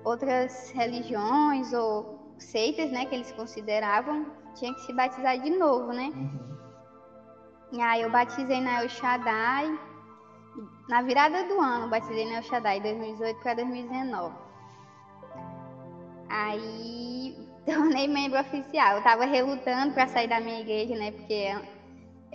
outras 0.03 0.71
religiões 0.71 1.73
ou 1.73 2.33
seitas, 2.37 2.91
né, 2.91 3.05
que 3.05 3.15
eles 3.15 3.31
consideravam, 3.31 4.25
tinha 4.55 4.73
que 4.73 4.81
se 4.81 4.93
batizar 4.93 5.39
de 5.39 5.49
novo, 5.49 5.91
né? 5.91 6.11
Uhum. 6.13 6.55
E 7.73 7.81
aí 7.81 8.01
eu 8.01 8.09
batizei 8.09 8.61
na 8.61 8.83
El 8.83 8.89
Shaddai, 8.89 9.79
na 10.87 11.01
virada 11.01 11.43
do 11.43 11.59
ano, 11.59 11.89
batizei 11.89 12.25
na 12.25 12.37
El 12.37 12.43
Shaddai, 12.43 12.79
2018 12.79 13.39
para 13.41 13.53
2019. 13.55 14.35
Aí 16.29 17.35
tornei 17.65 18.07
membro 18.07 18.39
oficial. 18.39 18.97
Eu 18.97 19.03
tava 19.03 19.25
relutando 19.25 19.93
para 19.93 20.07
sair 20.07 20.27
da 20.27 20.39
minha 20.39 20.61
igreja, 20.61 20.95
né? 20.95 21.11
Porque 21.11 21.53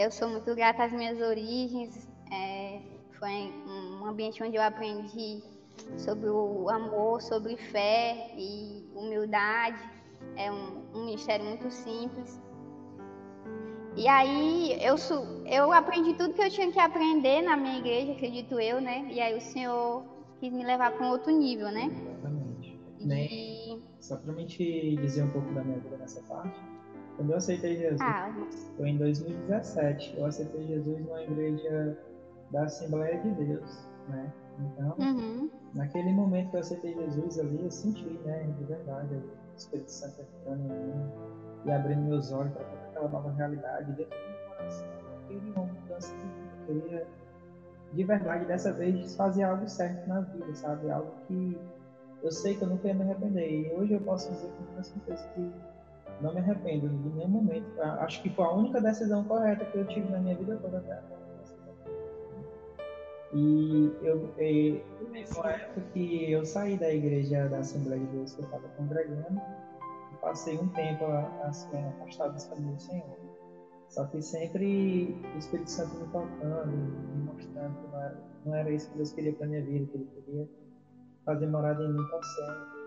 eu 0.00 0.10
sou 0.10 0.28
muito 0.28 0.54
grata 0.54 0.84
às 0.84 0.92
minhas 0.92 1.20
origens. 1.20 2.08
É, 2.32 2.80
foi 3.18 3.52
um 3.66 4.06
ambiente 4.06 4.42
onde 4.42 4.56
eu 4.56 4.62
aprendi 4.62 5.42
sobre 5.98 6.30
o 6.30 6.70
amor, 6.70 7.20
sobre 7.20 7.56
fé 7.56 8.32
e 8.34 8.88
humildade. 8.94 9.78
É 10.36 10.50
um, 10.50 10.82
um 10.94 11.04
ministério 11.04 11.44
muito 11.44 11.70
simples. 11.70 12.40
E 13.94 14.08
aí 14.08 14.78
eu, 14.82 14.94
eu 15.44 15.70
aprendi 15.72 16.14
tudo 16.14 16.32
que 16.32 16.42
eu 16.42 16.50
tinha 16.50 16.72
que 16.72 16.78
aprender 16.78 17.42
na 17.42 17.56
minha 17.56 17.78
igreja, 17.78 18.12
acredito 18.12 18.58
eu, 18.58 18.80
né? 18.80 19.06
E 19.10 19.20
aí 19.20 19.36
o 19.36 19.40
Senhor 19.40 20.02
quis 20.38 20.50
me 20.50 20.64
levar 20.64 20.92
para 20.92 21.06
um 21.06 21.10
outro 21.10 21.30
nível, 21.30 21.70
né? 21.70 21.86
Exatamente. 21.86 22.80
E... 23.00 23.82
Só 24.00 24.16
para 24.16 24.32
me 24.32 24.46
dizer 24.46 25.24
um 25.24 25.30
pouco 25.30 25.52
da 25.52 25.62
minha 25.62 25.78
vida 25.78 25.98
nessa 25.98 26.22
parte, 26.22 26.58
Quando 27.20 27.32
eu 27.32 27.36
aceitei 27.36 27.76
Jesus, 27.76 28.00
ah, 28.00 28.34
foi 28.78 28.88
em 28.88 28.96
2017. 28.96 30.14
Eu 30.16 30.24
aceitei 30.24 30.66
Jesus 30.66 31.04
numa 31.04 31.22
igreja 31.22 31.98
da 32.50 32.62
Assembleia 32.62 33.20
de 33.20 33.30
Deus, 33.32 33.86
né? 34.08 34.32
Então, 34.58 34.94
uhum. 34.98 35.50
naquele 35.74 36.12
momento 36.12 36.48
que 36.48 36.56
eu 36.56 36.60
aceitei 36.60 36.94
Jesus 36.94 37.38
ali, 37.38 37.62
eu 37.62 37.70
senti, 37.70 38.08
né, 38.24 38.50
de 38.56 38.64
verdade, 38.64 39.14
o 39.16 39.54
Espírito 39.54 39.90
Santo 39.90 40.22
entrando 40.22 40.62
em 40.62 40.86
mim 40.86 41.10
e 41.66 41.70
abrindo 41.70 42.00
meus 42.08 42.32
olhos 42.32 42.54
para 42.54 42.62
aquela 42.88 43.08
nova 43.10 43.32
realidade 43.32 43.92
dentro 43.92 44.16
do 44.16 44.30
meu 44.30 44.56
coração. 44.56 44.88
Eu 44.88 45.28
queria 45.28 45.52
uma 45.52 45.66
mudança 45.66 46.16
de 46.16 46.22
vida, 46.22 46.40
eu 46.68 46.80
queria, 46.80 47.06
de 47.92 48.04
verdade, 48.04 48.46
dessa 48.46 48.72
vez, 48.72 49.14
fazer 49.14 49.42
algo 49.42 49.68
certo 49.68 50.08
na 50.08 50.22
vida, 50.22 50.54
sabe? 50.54 50.90
Algo 50.90 51.12
que 51.28 51.58
eu 52.22 52.32
sei 52.32 52.56
que 52.56 52.62
eu 52.62 52.68
nunca 52.68 52.88
ia 52.88 52.94
me 52.94 53.02
arrepender. 53.02 53.60
E 53.60 53.72
hoje 53.74 53.92
eu 53.92 54.00
posso 54.00 54.32
dizer 54.32 54.48
com 54.56 54.64
toda 54.64 54.82
certeza 54.82 55.28
que 55.34 55.52
não 56.22 56.34
me 56.34 56.40
arrependo 56.40 56.88
de 56.88 57.08
nenhum 57.10 57.28
momento. 57.28 57.80
Acho 57.80 58.22
que 58.22 58.30
foi 58.30 58.44
a 58.44 58.52
única 58.52 58.80
decisão 58.80 59.24
correta 59.24 59.64
que 59.64 59.78
eu 59.78 59.86
tive 59.86 60.08
na 60.10 60.18
minha 60.18 60.36
vida 60.36 60.56
toda 60.56 60.78
até 60.78 60.92
agora. 60.92 61.20
E 63.32 63.92
eu, 64.02 64.28
e, 64.40 64.82
época 65.14 65.80
que 65.92 66.32
eu 66.32 66.44
saí 66.44 66.76
da 66.76 66.92
igreja 66.92 67.48
da 67.48 67.58
Assembleia 67.58 68.00
de 68.00 68.06
Deus 68.08 68.34
que 68.34 68.40
eu 68.40 68.44
estava 68.44 68.68
congregando, 68.76 69.40
passei 70.20 70.58
um 70.58 70.68
tempo 70.70 71.04
assim, 71.44 71.78
afastado 72.00 72.34
dos 72.34 72.44
caminhos 72.46 72.76
do 72.76 72.82
Senhor. 72.82 73.18
Só 73.88 74.04
que 74.06 74.20
sempre 74.20 75.16
o 75.34 75.38
Espírito 75.38 75.70
Santo 75.70 75.94
me 75.96 76.06
tocando, 76.06 76.66
me 76.66 77.22
mostrando 77.24 77.76
que 77.76 77.88
não 77.92 78.00
era, 78.00 78.18
não 78.46 78.54
era 78.54 78.70
isso 78.70 78.90
que 78.90 78.96
Deus 78.96 79.12
queria 79.12 79.32
para 79.32 79.46
minha 79.46 79.62
vida, 79.62 79.86
que 79.86 79.96
Ele 79.96 80.08
queria 80.24 80.48
fazer 81.24 81.46
morada 81.46 81.82
em 81.82 81.92
mim 81.92 82.04
para 82.08 82.22
sempre. 82.22 82.79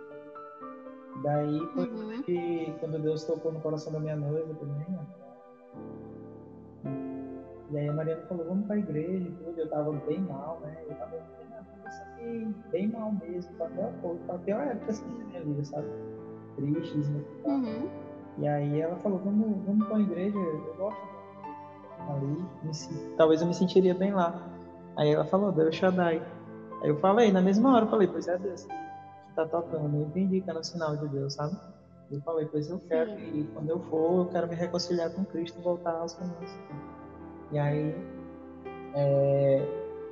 Daí 1.21 1.59
uhum. 1.59 2.21
que, 2.23 2.73
quando 2.79 2.99
Deus 2.99 3.23
tocou 3.23 3.51
no 3.51 3.59
coração 3.59 3.93
da 3.93 3.99
minha 3.99 4.15
noiva 4.15 4.53
também, 4.55 4.85
né? 4.89 5.05
E 7.71 7.77
aí 7.77 7.87
a 7.87 7.93
Mariana 7.93 8.21
falou, 8.27 8.45
vamos 8.45 8.67
pra 8.67 8.77
igreja 8.77 9.27
e 9.27 9.31
tudo. 9.31 9.59
Eu 9.59 9.69
tava 9.69 9.91
bem 9.91 10.19
mal, 10.21 10.59
né? 10.61 10.75
Eu 10.87 10.95
tava 10.95 11.11
bem 11.11 11.43
só 11.93 12.03
que 12.17 12.47
bem 12.71 12.87
mal 12.87 13.11
mesmo. 13.11 13.51
Até 13.61 13.83
a 13.83 14.33
até 14.33 14.51
a 14.53 14.63
época 14.65 14.91
assim 14.91 15.05
da 15.17 15.25
minha 15.25 15.43
vida, 15.43 15.63
sabe? 15.63 15.87
Triste, 16.55 16.97
desmotivado. 16.97 17.65
Uhum. 17.65 17.89
E 18.39 18.47
aí 18.47 18.81
ela 18.81 18.95
falou, 18.97 19.19
vamos, 19.19 19.65
vamos 19.65 19.87
pra 19.87 19.99
igreja, 19.99 20.37
eu 20.37 20.75
gosto 20.77 20.99
ali. 22.09 22.45
Me, 22.63 23.15
talvez 23.15 23.41
eu 23.41 23.47
me 23.47 23.53
sentiria 23.53 23.93
bem 23.93 24.11
lá. 24.11 24.41
Aí 24.97 25.11
ela 25.11 25.25
falou, 25.25 25.51
Deus 25.51 25.75
Shaddai. 25.75 26.21
Aí 26.81 26.89
eu 26.89 26.97
falei, 26.97 27.31
na 27.31 27.41
mesma 27.41 27.75
hora, 27.75 27.85
eu 27.85 27.89
falei, 27.89 28.07
pois 28.07 28.27
é 28.27 28.37
Deus 28.37 28.67
tá 29.35 29.45
tocando. 29.45 29.95
Eu 29.95 30.03
entendi 30.03 30.41
que 30.41 30.49
era 30.49 30.59
um 30.59 30.63
sinal 30.63 30.95
de 30.95 31.07
Deus, 31.07 31.33
sabe? 31.33 31.57
Eu 32.11 32.21
falei, 32.21 32.45
pois 32.45 32.69
eu 32.69 32.79
quero 32.87 33.11
e 33.11 33.43
quando 33.53 33.69
eu 33.69 33.79
for, 33.79 34.19
eu 34.19 34.25
quero 34.27 34.47
me 34.47 34.55
reconciliar 34.55 35.09
com 35.11 35.25
Cristo 35.25 35.59
e 35.59 35.63
voltar 35.63 35.93
aos 35.93 36.13
caminhos. 36.13 36.51
E 37.51 37.57
aí, 37.57 37.95
é, 38.93 39.67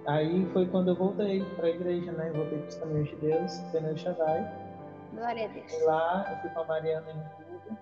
aí 0.07 0.45
foi 0.51 0.65
quando 0.67 0.89
eu 0.89 0.95
voltei 0.95 1.43
para 1.55 1.67
a 1.67 1.69
igreja, 1.69 2.11
né? 2.11 2.31
voltei 2.31 2.57
para 2.57 2.67
os 2.67 2.75
caminhos 2.75 3.09
de 3.09 3.15
Deus, 3.17 3.59
Benel 3.71 3.97
Shaddai. 3.97 4.51
Glória 5.13 5.45
a 5.45 5.47
Deus. 5.49 5.71
E 5.71 5.83
lá 5.83 6.25
eu 6.31 6.37
fui 6.37 6.49
com 6.49 6.61
a 6.61 6.65
Mariana 6.65 7.11
em 7.11 7.43
tudo. 7.45 7.77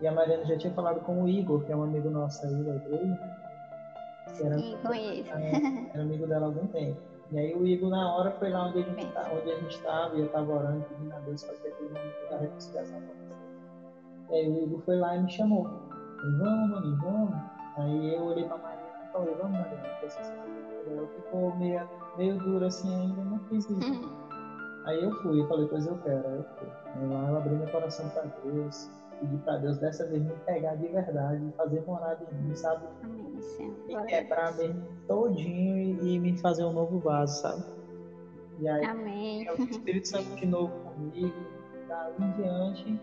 E 0.00 0.06
a 0.06 0.12
Mariana 0.12 0.44
já 0.44 0.56
tinha 0.56 0.72
falado 0.74 1.00
com 1.00 1.24
o 1.24 1.28
Igor, 1.28 1.64
que 1.64 1.72
é 1.72 1.76
um 1.76 1.82
amigo 1.82 2.10
nosso 2.10 2.46
aí 2.46 2.62
da 2.62 2.76
igreja. 2.76 3.38
Era, 4.44 4.58
Sim, 4.58 4.78
conheço. 4.86 5.30
Era, 5.30 5.40
era 5.94 6.02
amigo 6.02 6.26
dela 6.26 6.46
há 6.46 6.48
algum 6.48 6.66
tempo. 6.68 7.00
E 7.30 7.38
aí 7.38 7.54
o 7.54 7.66
Igor, 7.66 7.90
na 7.90 8.14
hora, 8.14 8.30
foi 8.32 8.50
lá 8.50 8.66
onde 8.66 8.78
a 8.78 8.82
gente 8.82 9.06
tá, 9.12 9.30
onde 9.32 9.50
a 9.50 9.58
gente 9.58 9.76
estava, 9.76 10.16
e 10.16 10.20
eu 10.20 10.26
estava 10.26 10.52
orando, 10.52 10.84
pedindo 10.84 11.14
a 11.14 11.18
Deus 11.20 11.44
para 11.44 11.54
que 11.56 11.68
aquele 11.68 11.88
momento 11.88 12.30
da 12.30 12.38
reconciliação 12.38 12.98
acontecesse. 12.98 14.30
E 14.30 14.34
aí 14.34 14.48
o 14.48 14.62
Igor 14.64 14.80
foi 14.80 14.96
lá 14.96 15.16
e 15.16 15.22
me 15.22 15.30
chamou. 15.30 15.64
Vamos, 16.38 16.70
mano, 16.70 16.96
vamos. 17.02 17.34
Aí 17.76 18.14
eu 18.14 18.24
olhei 18.24 18.44
para 18.44 18.56
Mariana 18.56 18.88
falei, 19.12 19.34
vamos, 19.34 19.58
Mariana, 19.58 19.88
ela 20.86 21.06
ficou 21.08 21.56
meio, 21.56 21.88
meio 22.16 22.38
dura 22.38 22.66
assim 22.66 22.94
ainda, 22.94 23.24
não 23.24 23.38
fiz 23.40 23.68
isso. 23.68 23.92
Uhum. 23.92 24.28
Aí 24.84 25.02
eu 25.02 25.12
fui, 25.22 25.40
eu 25.40 25.48
falei, 25.48 25.66
pois 25.68 25.86
eu 25.86 25.98
quero, 25.98 26.26
aí 26.26 26.36
eu 26.36 26.44
fui. 26.44 26.68
Aí 26.94 27.06
lá 27.08 27.28
eu 27.28 27.36
abri 27.36 27.54
meu 27.54 27.68
coração 27.68 28.08
para 28.10 28.24
Deus, 28.44 28.90
pedi 29.18 29.36
para 29.38 29.56
Deus 29.58 29.78
dessa 29.78 30.06
vez 30.06 30.22
me 30.22 30.32
pegar 30.46 30.74
de 30.76 30.88
verdade, 30.88 31.52
fazer 31.56 31.82
morada 31.86 32.24
em 32.30 32.34
mim, 32.34 32.54
sabe? 32.54 32.86
Amém, 33.02 33.40
Senhor. 33.40 33.74
Me 33.86 34.06
quebrar 34.06 34.56
mesmo 34.56 34.82
todinho 35.06 35.78
e, 35.78 36.14
e, 36.14 36.18
me 36.18 36.36
fazer 36.38 36.64
um 36.64 36.72
novo 36.72 36.98
vaso, 36.98 37.42
sabe? 37.42 37.64
E 38.58 38.68
aí, 38.68 38.84
Amém. 38.84 39.48
o 39.50 39.62
Espírito 39.62 40.08
Santo 40.08 40.34
de 40.34 40.46
novo 40.46 40.72
comigo, 40.84 41.34
dali 41.88 42.24
em 42.24 42.32
diante 42.32 43.00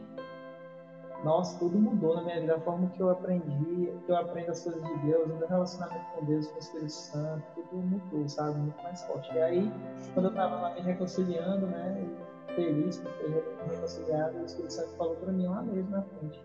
nossa, 1.25 1.57
tudo 1.57 1.79
mudou 1.79 2.15
na 2.15 2.21
minha 2.21 2.39
vida, 2.39 2.55
a 2.55 2.59
forma 2.59 2.87
que 2.89 3.01
eu 3.01 3.09
aprendi, 3.09 3.91
que 4.05 4.11
eu 4.11 4.15
aprendo 4.15 4.51
as 4.51 4.63
coisas 4.63 4.83
de 4.83 4.97
Deus, 4.99 5.25
o 5.25 5.35
meu 5.35 5.47
relacionamento 5.47 6.05
com 6.13 6.25
Deus, 6.25 6.47
com 6.47 6.55
o 6.55 6.59
Espírito 6.59 6.91
Santo, 6.91 7.43
tudo 7.55 7.81
mudou, 7.81 8.29
sabe? 8.29 8.59
Muito 8.59 8.83
mais 8.83 9.03
forte. 9.05 9.33
E 9.33 9.41
aí, 9.41 9.71
quando 10.13 10.27
eu 10.27 10.29
estava 10.29 10.55
lá 10.55 10.75
me 10.75 10.81
reconciliando, 10.81 11.65
né, 11.65 12.07
feliz 12.55 12.97
por 12.97 13.11
ter 13.13 13.43
reconciliado, 13.69 14.37
o 14.37 14.45
Espírito 14.45 14.73
Santo 14.73 14.95
falou 14.95 15.15
para 15.15 15.31
mim 15.31 15.47
lá 15.47 15.61
mesmo 15.61 15.91
na 15.91 16.01
frente. 16.01 16.41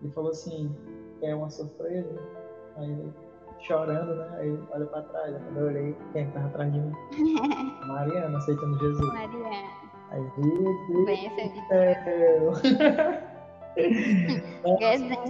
Ele 0.00 0.10
falou 0.12 0.30
assim: 0.30 0.74
é 1.22 1.34
uma 1.34 1.50
surpresa? 1.50 2.18
Aí 2.76 3.12
chorando, 3.60 4.14
né? 4.14 4.28
Aí 4.38 4.58
olha 4.72 4.86
para 4.86 5.02
trás, 5.02 5.36
quando 5.44 5.58
eu 5.58 5.66
olhei, 5.66 5.96
quem 6.12 6.24
estava 6.24 6.46
atrás 6.46 6.72
de 6.72 6.80
mim? 6.80 6.92
Mariana, 7.86 8.38
aceitando 8.38 8.78
Jesus. 8.78 9.12
Mariana. 9.12 9.90
Aí, 10.10 10.22
Deus, 10.36 10.76
Deus 10.90 11.32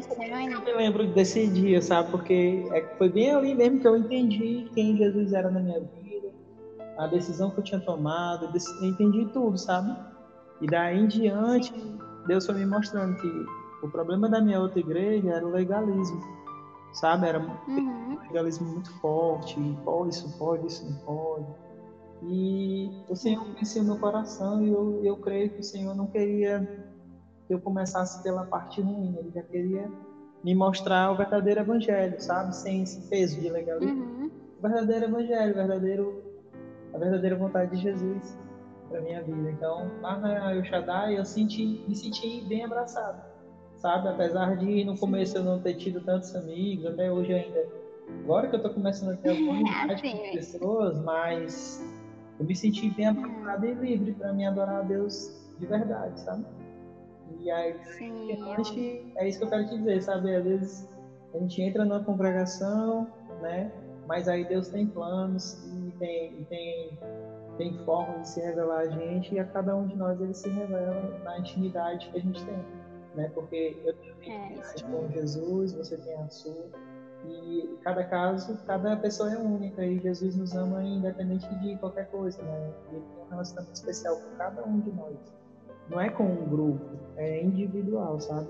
céu. 0.06 0.40
eu 0.52 0.64
me 0.64 0.72
lembro 0.72 1.06
desse 1.08 1.46
dia, 1.48 1.82
sabe? 1.82 2.10
Porque 2.10 2.64
é, 2.72 2.80
foi 2.96 3.10
bem 3.10 3.30
ali 3.34 3.54
mesmo 3.54 3.78
que 3.78 3.86
eu 3.86 3.96
entendi 3.96 4.66
quem 4.74 4.96
Jesus 4.96 5.34
era 5.34 5.50
na 5.50 5.60
minha 5.60 5.80
vida, 5.80 6.28
a 6.96 7.06
decisão 7.06 7.50
que 7.50 7.60
eu 7.60 7.64
tinha 7.64 7.80
tomado, 7.80 8.48
eu 8.80 8.88
entendi 8.88 9.26
tudo, 9.26 9.58
sabe? 9.58 9.94
E 10.60 10.66
daí 10.66 10.98
em 10.98 11.08
diante, 11.08 11.72
Deus 12.26 12.44
foi 12.44 12.54
me 12.56 12.66
mostrando 12.66 13.16
que 13.16 13.46
o 13.82 13.88
problema 13.88 14.28
da 14.28 14.40
minha 14.40 14.60
outra 14.60 14.78
igreja 14.78 15.30
era 15.30 15.46
o 15.46 15.50
legalismo, 15.50 16.20
sabe? 16.92 17.26
Era 17.26 17.40
uhum. 17.40 18.16
um 18.16 18.18
legalismo 18.20 18.68
muito 18.68 18.92
forte, 19.00 19.56
pode, 19.84 20.14
isso 20.14 20.38
pode, 20.38 20.66
isso 20.66 20.84
não 20.84 20.98
pode. 20.98 21.46
E 22.22 22.90
o 23.08 23.16
Senhor 23.16 23.42
conhecia 23.42 23.80
o 23.80 23.84
meu 23.84 23.96
coração 23.96 24.62
e 24.62 24.68
eu, 24.68 25.00
eu 25.02 25.16
creio 25.16 25.48
que 25.50 25.60
o 25.60 25.64
Senhor 25.64 25.94
não 25.94 26.06
queria 26.06 26.86
que 27.46 27.54
eu 27.54 27.60
começasse 27.60 28.22
pela 28.22 28.44
parte 28.44 28.82
ruim. 28.82 29.16
Ele 29.18 29.30
já 29.34 29.42
queria 29.42 29.90
me 30.44 30.54
mostrar 30.54 31.10
o 31.10 31.16
verdadeiro 31.16 31.60
evangelho, 31.60 32.20
sabe? 32.20 32.54
Sem 32.54 32.82
esse 32.82 33.08
peso 33.08 33.40
de 33.40 33.48
legalismo. 33.48 34.04
Uhum. 34.04 34.30
O 34.58 34.62
verdadeiro 34.62 35.06
evangelho, 35.06 35.52
o 35.52 35.54
verdadeiro, 35.54 36.22
a 36.92 36.98
verdadeira 36.98 37.36
vontade 37.36 37.74
de 37.74 37.82
Jesus 37.82 38.36
para 38.90 39.00
minha 39.00 39.22
vida. 39.22 39.50
Então, 39.50 39.90
lá 40.02 40.18
na 40.18 40.54
El 40.54 40.64
Shaddai, 40.64 41.18
eu 41.18 41.24
senti, 41.24 41.80
me 41.86 41.94
senti 41.94 42.42
bem 42.42 42.64
abraçado, 42.64 43.22
sabe? 43.76 44.08
Apesar 44.08 44.56
de 44.56 44.84
no 44.84 44.98
começo 44.98 45.38
eu 45.38 45.44
não 45.44 45.60
ter 45.60 45.74
tido 45.74 46.00
tantos 46.00 46.34
amigos, 46.34 46.84
até 46.86 47.10
hoje 47.10 47.32
ainda. 47.32 47.66
Agora 48.24 48.48
que 48.48 48.56
eu 48.56 48.62
tô 48.62 48.70
começando 48.70 49.12
a 49.12 49.16
ter 49.16 49.30
alguma 49.30 49.56
amizade 49.56 50.02
com 50.02 50.32
pessoas, 50.32 50.98
mas 51.02 51.80
eu 52.38 52.44
me 52.44 52.54
senti 52.56 52.90
bem 52.90 53.06
abraçado 53.06 53.66
e 53.66 53.72
livre 53.74 54.12
para 54.12 54.32
me 54.32 54.44
adorar 54.44 54.80
a 54.80 54.82
Deus 54.82 55.32
de 55.58 55.66
verdade, 55.66 56.18
sabe? 56.20 56.44
E 57.40 57.50
aí, 57.50 57.76
Sim, 57.96 58.36
gente, 58.56 59.12
é 59.16 59.28
isso 59.28 59.38
que 59.38 59.44
eu 59.44 59.48
quero 59.48 59.66
te 59.68 59.78
dizer, 59.78 60.02
sabe? 60.02 60.34
Às 60.34 60.44
vezes 60.44 60.88
a 61.32 61.38
gente 61.38 61.62
entra 61.62 61.84
numa 61.84 62.02
congregação, 62.02 63.06
né? 63.40 63.70
Mas 64.06 64.26
aí 64.26 64.44
Deus 64.44 64.68
tem 64.68 64.86
planos 64.86 65.62
e 65.64 65.92
tem, 65.98 66.44
tem, 66.50 66.98
tem 67.56 67.76
forma 67.84 68.18
de 68.20 68.28
se 68.28 68.40
revelar 68.40 68.80
a 68.80 68.88
gente 68.88 69.34
e 69.34 69.38
a 69.38 69.44
cada 69.44 69.74
um 69.76 69.86
de 69.86 69.96
nós 69.96 70.20
ele 70.20 70.34
se 70.34 70.48
revela 70.48 71.18
na 71.24 71.38
intimidade 71.38 72.08
que 72.10 72.18
a 72.18 72.20
gente 72.20 72.44
tem, 72.44 72.64
né? 73.14 73.30
Porque 73.34 73.76
eu 73.84 73.94
tenho 73.94 74.14
intimidade 74.14 74.84
é, 74.84 74.86
com 74.86 75.08
Jesus, 75.10 75.72
você 75.72 75.96
tem 75.96 76.14
a 76.14 76.28
sua. 76.28 76.66
E 77.26 77.78
cada 77.82 78.02
caso, 78.04 78.58
cada 78.66 78.96
pessoa 78.96 79.30
é 79.30 79.36
única 79.36 79.84
e 79.84 79.98
Jesus 79.98 80.36
nos 80.36 80.54
ama 80.54 80.82
independente 80.82 81.46
de 81.56 81.76
qualquer 81.76 82.10
coisa, 82.10 82.42
né? 82.42 82.72
Ele 82.90 83.00
tem 83.00 83.24
um 83.26 83.28
relacionamento 83.28 83.74
especial 83.74 84.16
com 84.16 84.36
cada 84.36 84.64
um 84.64 84.80
de 84.80 84.90
nós 84.92 85.40
não 85.90 86.00
é 86.00 86.08
com 86.08 86.22
um 86.22 86.48
grupo, 86.48 86.86
é 87.16 87.42
individual, 87.42 88.20
sabe? 88.20 88.48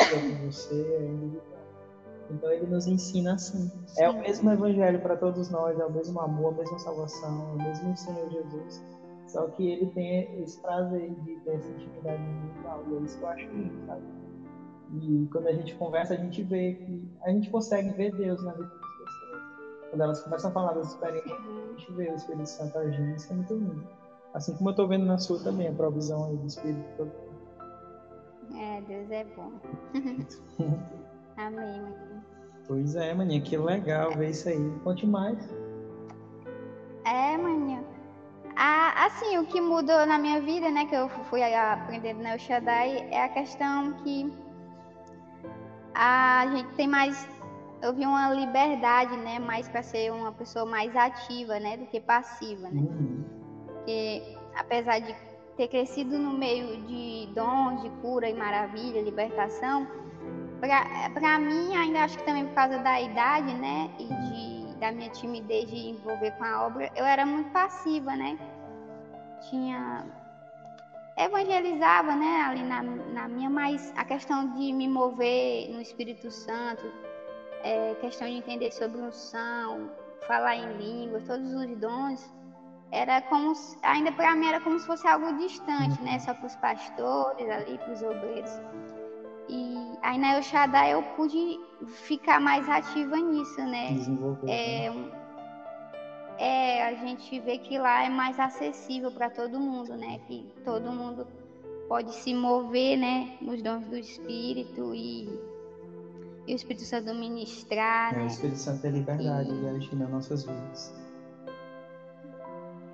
É 0.00 0.04
com 0.04 0.46
você, 0.46 0.74
é 0.74 1.04
individual. 1.04 1.51
Então 2.30 2.50
ele 2.50 2.66
nos 2.66 2.86
ensina 2.86 3.34
assim. 3.34 3.70
Sim. 3.86 4.02
É 4.02 4.08
o 4.08 4.18
mesmo 4.18 4.50
evangelho 4.50 5.00
para 5.00 5.16
todos 5.16 5.50
nós, 5.50 5.78
é 5.78 5.84
o 5.84 5.92
mesmo 5.92 6.20
amor, 6.20 6.54
a 6.54 6.56
mesma 6.58 6.78
salvação, 6.78 7.50
é 7.50 7.52
o 7.52 7.56
mesmo 7.56 7.96
Senhor 7.96 8.30
Jesus. 8.30 8.82
Só 9.26 9.46
que 9.48 9.66
ele 9.66 9.86
tem 9.86 10.42
esse 10.42 10.60
prazer 10.60 11.10
de 11.10 11.36
ter 11.40 11.54
essa 11.54 11.68
intimidade 11.68 12.22
individual. 12.22 12.84
E 12.88 12.94
é 12.94 13.00
isso 13.00 13.18
que 13.18 13.24
eu 13.24 13.28
acho 13.28 13.46
lindo, 13.48 13.86
sabe? 13.86 14.02
E 14.94 15.28
quando 15.32 15.46
a 15.46 15.52
gente 15.52 15.74
conversa, 15.76 16.14
a 16.14 16.16
gente 16.18 16.42
vê 16.42 16.74
que 16.74 17.08
a 17.22 17.30
gente 17.30 17.48
consegue 17.48 17.90
ver 17.90 18.14
Deus 18.14 18.42
na 18.44 18.52
vida 18.52 18.68
das 18.68 18.78
pessoas. 18.98 19.42
Quando 19.88 20.02
elas 20.02 20.22
começam 20.22 20.50
a 20.50 20.52
falar 20.52 20.72
das 20.74 20.88
experiências, 20.88 21.32
a 21.32 21.70
gente 21.70 21.92
vê 21.92 22.10
o 22.10 22.14
Espírito 22.14 22.46
Santo 22.46 22.78
agindo, 22.78 23.16
isso 23.16 23.32
é 23.32 23.36
muito 23.36 23.54
lindo. 23.54 23.88
Assim 24.34 24.54
como 24.54 24.68
eu 24.68 24.72
estou 24.72 24.88
vendo 24.88 25.06
na 25.06 25.16
sua 25.16 25.42
também, 25.42 25.68
a 25.68 25.72
provisão 25.72 26.26
aí 26.26 26.36
do 26.36 26.46
Espírito 26.46 26.84
todo. 26.98 27.12
É, 28.54 28.82
Deus 28.82 29.10
é 29.10 29.24
bom. 29.24 29.52
Amém. 31.36 32.11
Pois 32.66 32.94
é, 32.94 33.12
maninha, 33.12 33.40
que 33.40 33.56
legal 33.56 34.12
ver 34.12 34.30
isso 34.30 34.48
aí. 34.48 34.72
Conte 34.84 35.06
mais. 35.06 35.38
É, 37.04 37.36
maninha. 37.36 37.82
Ah, 38.56 39.06
assim, 39.06 39.38
o 39.38 39.46
que 39.46 39.60
mudou 39.60 40.06
na 40.06 40.18
minha 40.18 40.40
vida, 40.40 40.70
né, 40.70 40.86
que 40.86 40.94
eu 40.94 41.08
fui 41.08 41.42
aprendendo 41.42 42.22
na 42.22 42.36
Shaddai, 42.38 43.08
é 43.10 43.24
a 43.24 43.28
questão 43.28 43.94
que 44.04 44.32
a 45.94 46.46
gente 46.52 46.74
tem 46.74 46.86
mais 46.86 47.28
eu 47.82 47.92
vi 47.92 48.06
uma 48.06 48.32
liberdade, 48.32 49.16
né, 49.16 49.40
mais 49.40 49.68
para 49.68 49.82
ser 49.82 50.12
uma 50.12 50.30
pessoa 50.30 50.64
mais 50.64 50.94
ativa, 50.94 51.58
né, 51.58 51.76
do 51.76 51.86
que 51.86 52.00
passiva, 52.00 52.68
né? 52.68 52.80
Uhum. 52.80 53.24
Porque 53.66 54.38
apesar 54.54 55.00
de 55.00 55.14
ter 55.56 55.66
crescido 55.66 56.16
no 56.16 56.32
meio 56.32 56.80
de 56.82 57.28
dons 57.34 57.82
de 57.82 57.90
cura 58.00 58.30
e 58.30 58.34
maravilha, 58.34 59.02
libertação, 59.02 59.86
para 61.14 61.38
mim, 61.38 61.74
ainda 61.76 62.04
acho 62.04 62.18
que 62.18 62.24
também 62.24 62.46
por 62.46 62.54
causa 62.54 62.78
da 62.78 63.00
idade, 63.00 63.52
né, 63.54 63.90
e 63.98 64.04
de, 64.04 64.76
da 64.76 64.92
minha 64.92 65.10
timidez 65.10 65.68
de 65.68 65.90
envolver 65.90 66.30
com 66.32 66.44
a 66.44 66.66
obra, 66.66 66.90
eu 66.94 67.04
era 67.04 67.26
muito 67.26 67.50
passiva, 67.50 68.14
né? 68.14 68.38
Tinha 69.50 70.06
evangelizava, 71.16 72.14
né, 72.14 72.42
ali 72.46 72.62
na, 72.62 72.82
na 72.82 73.28
minha, 73.28 73.50
mas 73.50 73.92
a 73.96 74.04
questão 74.04 74.54
de 74.54 74.72
me 74.72 74.88
mover 74.88 75.68
no 75.70 75.80
Espírito 75.80 76.30
Santo, 76.30 76.84
é, 77.64 77.94
questão 78.00 78.28
de 78.28 78.34
entender 78.34 78.70
sobre 78.72 79.00
unção, 79.00 79.90
falar 80.26 80.56
em 80.56 80.76
línguas, 80.76 81.24
todos 81.24 81.52
os 81.52 81.76
dons, 81.78 82.32
era 82.92 83.20
como 83.22 83.52
ainda 83.82 84.12
para 84.12 84.34
mim 84.36 84.46
era 84.46 84.60
como 84.60 84.78
se 84.78 84.86
fosse 84.86 85.06
algo 85.06 85.32
distante, 85.38 86.00
né? 86.02 86.18
Só 86.18 86.34
para 86.34 86.46
os 86.46 86.56
pastores 86.56 87.48
ali, 87.48 87.78
para 87.78 87.92
os 87.92 88.02
obreiros. 88.02 88.60
E 89.48 89.98
aí 90.02 90.18
na 90.18 90.36
El 90.36 90.42
Shaddai 90.42 90.94
eu 90.94 91.02
pude 91.16 91.60
ficar 91.86 92.40
mais 92.40 92.68
ativa 92.68 93.16
nisso, 93.16 93.60
né? 93.62 93.96
É, 94.46 94.90
né? 94.90 95.10
é, 96.38 96.84
a 96.86 96.94
gente 96.94 97.38
vê 97.40 97.58
que 97.58 97.78
lá 97.78 98.04
é 98.04 98.08
mais 98.08 98.38
acessível 98.38 99.10
para 99.10 99.28
todo 99.30 99.58
mundo, 99.58 99.96
né? 99.96 100.20
Que 100.26 100.46
todo 100.64 100.90
mundo 100.90 101.26
pode 101.88 102.14
se 102.14 102.34
mover, 102.34 102.96
né? 102.96 103.36
Nos 103.40 103.60
dons 103.62 103.84
do 103.86 103.96
Espírito 103.96 104.94
e 104.94 105.28
e 106.46 106.52
o 106.52 106.56
Espírito 106.56 106.84
Santo 106.84 107.14
ministrar. 107.14 108.14
É, 108.14 108.18
né? 108.18 108.24
o 108.24 108.26
Espírito 108.26 108.58
Santo 108.58 108.86
é 108.86 108.90
liberdade 108.90 109.50
e... 109.50 109.60
de 109.60 109.68
agir 109.68 109.94
nas 109.96 110.10
nossas 110.10 110.44
vidas. 110.44 110.92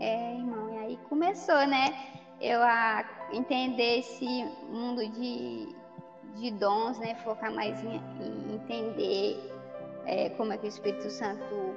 É, 0.00 0.34
irmão, 0.36 0.74
e 0.74 0.78
aí 0.78 0.98
começou, 1.08 1.66
né? 1.66 1.94
Eu 2.40 2.62
a 2.62 3.04
entender 3.32 3.98
esse 3.98 4.44
mundo 4.70 5.08
de, 5.08 5.74
de 6.36 6.50
dons, 6.52 6.98
né? 6.98 7.14
Focar 7.16 7.52
mais 7.52 7.82
em, 7.84 7.96
em 7.96 8.54
entender 8.54 9.52
é, 10.06 10.30
como 10.30 10.52
é 10.52 10.58
que 10.58 10.66
o 10.66 10.68
Espírito 10.68 11.10
Santo 11.10 11.74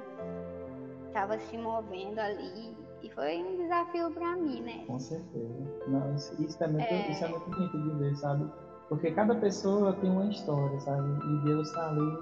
estava 1.08 1.38
se 1.38 1.56
movendo 1.58 2.18
ali. 2.18 2.74
E 3.02 3.10
foi 3.10 3.42
um 3.42 3.56
desafio 3.56 4.10
para 4.12 4.36
mim, 4.36 4.60
né? 4.62 4.84
Com 4.86 4.98
certeza. 4.98 5.82
Não, 5.88 6.14
isso, 6.14 6.42
isso, 6.42 6.62
é 6.62 6.68
muito, 6.68 6.84
é... 6.84 7.10
isso 7.10 7.24
é 7.24 7.28
muito 7.28 7.50
bonito 7.50 7.82
de 7.82 7.90
ver, 7.98 8.16
sabe? 8.16 8.48
Porque 8.88 9.10
cada 9.10 9.34
pessoa 9.34 9.92
tem 9.94 10.10
uma 10.10 10.26
história, 10.30 10.78
sabe? 10.80 11.08
E 11.08 11.44
Deus 11.44 11.68
está 11.68 11.88
ali 11.88 12.18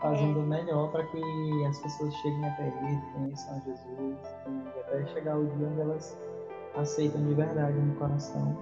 fazendo 0.00 0.40
é. 0.40 0.42
o 0.42 0.46
melhor 0.46 0.90
para 0.90 1.04
que 1.06 1.64
as 1.66 1.78
pessoas 1.78 2.14
cheguem 2.16 2.44
até 2.46 2.66
Ele, 2.66 3.00
conheçam 3.14 3.56
a 3.56 3.60
Jesus 3.60 4.18
e 4.74 4.80
até 4.80 5.06
chegar 5.06 5.38
o 5.38 5.46
dia 5.46 5.66
onde 5.66 5.80
elas 5.80 6.18
aceitam 6.76 7.24
de 7.24 7.34
verdade 7.34 7.78
no 7.78 7.94
coração, 7.94 8.58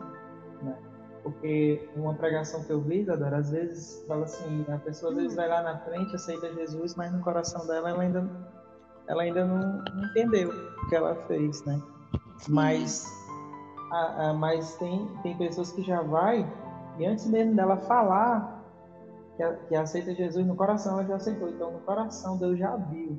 né? 0.63 0.77
Porque 1.23 1.89
uma 1.95 2.15
pregação 2.15 2.65
que 2.65 2.71
eu 2.71 2.81
vi, 2.81 3.09
Adora, 3.09 3.39
às 3.39 3.51
vezes 3.51 4.05
fala 4.09 4.25
assim, 4.25 4.65
a 4.69 4.79
pessoa 4.79 5.13
às 5.13 5.19
vezes 5.19 5.37
vai 5.37 5.49
lá 5.49 5.63
na 5.63 5.79
frente, 5.79 6.17
aceita 6.17 6.53
Jesus, 6.53 6.97
mas 6.97 7.13
no 7.13 7.21
coração 7.21 7.65
dela 7.67 7.91
ela 7.91 8.03
ainda, 8.03 8.29
ela 9.07 9.23
ainda 9.23 9.45
não, 9.45 9.85
não 9.95 10.05
entendeu 10.11 10.51
o 10.51 10.89
que 10.89 10.97
ela 10.97 11.15
fez, 11.27 11.65
né? 11.65 11.81
Mas, 12.49 13.07
a, 13.93 14.31
a, 14.31 14.35
mas 14.35 14.75
tem, 14.77 15.09
tem 15.23 15.39
pessoas 15.39 15.71
que 15.71 15.83
já 15.83 16.03
vai 16.03 16.45
e 16.99 17.07
antes 17.07 17.27
mesmo 17.27 17.55
dela 17.55 17.77
falar 17.77 18.63
que, 19.37 19.69
que 19.69 19.75
aceita 19.75 20.15
Jesus 20.15 20.47
no 20.47 20.55
coração, 20.55 20.95
ela 20.95 21.05
já 21.05 21.17
aceitou. 21.17 21.49
Então, 21.49 21.73
no 21.73 21.81
coração, 21.81 22.37
Deus 22.37 22.59
já 22.59 22.77
viu, 22.77 23.19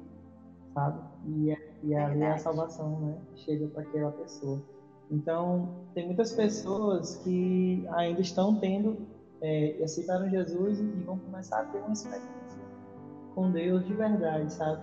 sabe? 0.73 1.01
E, 1.25 1.51
é, 1.51 1.57
e 1.83 1.95
ali 1.95 2.21
é 2.21 2.31
a 2.31 2.37
salvação, 2.37 2.99
né? 2.99 3.17
Chega 3.35 3.67
para 3.67 3.81
aquela 3.81 4.11
pessoa. 4.11 4.61
Então, 5.13 5.69
tem 5.93 6.07
muitas 6.07 6.31
pessoas 6.33 7.17
que 7.17 7.85
ainda 7.91 8.19
estão 8.19 8.55
tendo, 8.59 8.97
é, 9.41 9.79
aceitaram 9.83 10.27
Jesus 10.27 10.79
e 10.79 10.83
vão 11.05 11.19
começar 11.19 11.59
a 11.59 11.65
ter 11.65 11.77
uma 11.77 11.93
experiência 11.93 12.59
com 13.35 13.51
Deus 13.51 13.85
de 13.85 13.93
verdade, 13.93 14.51
sabe? 14.51 14.81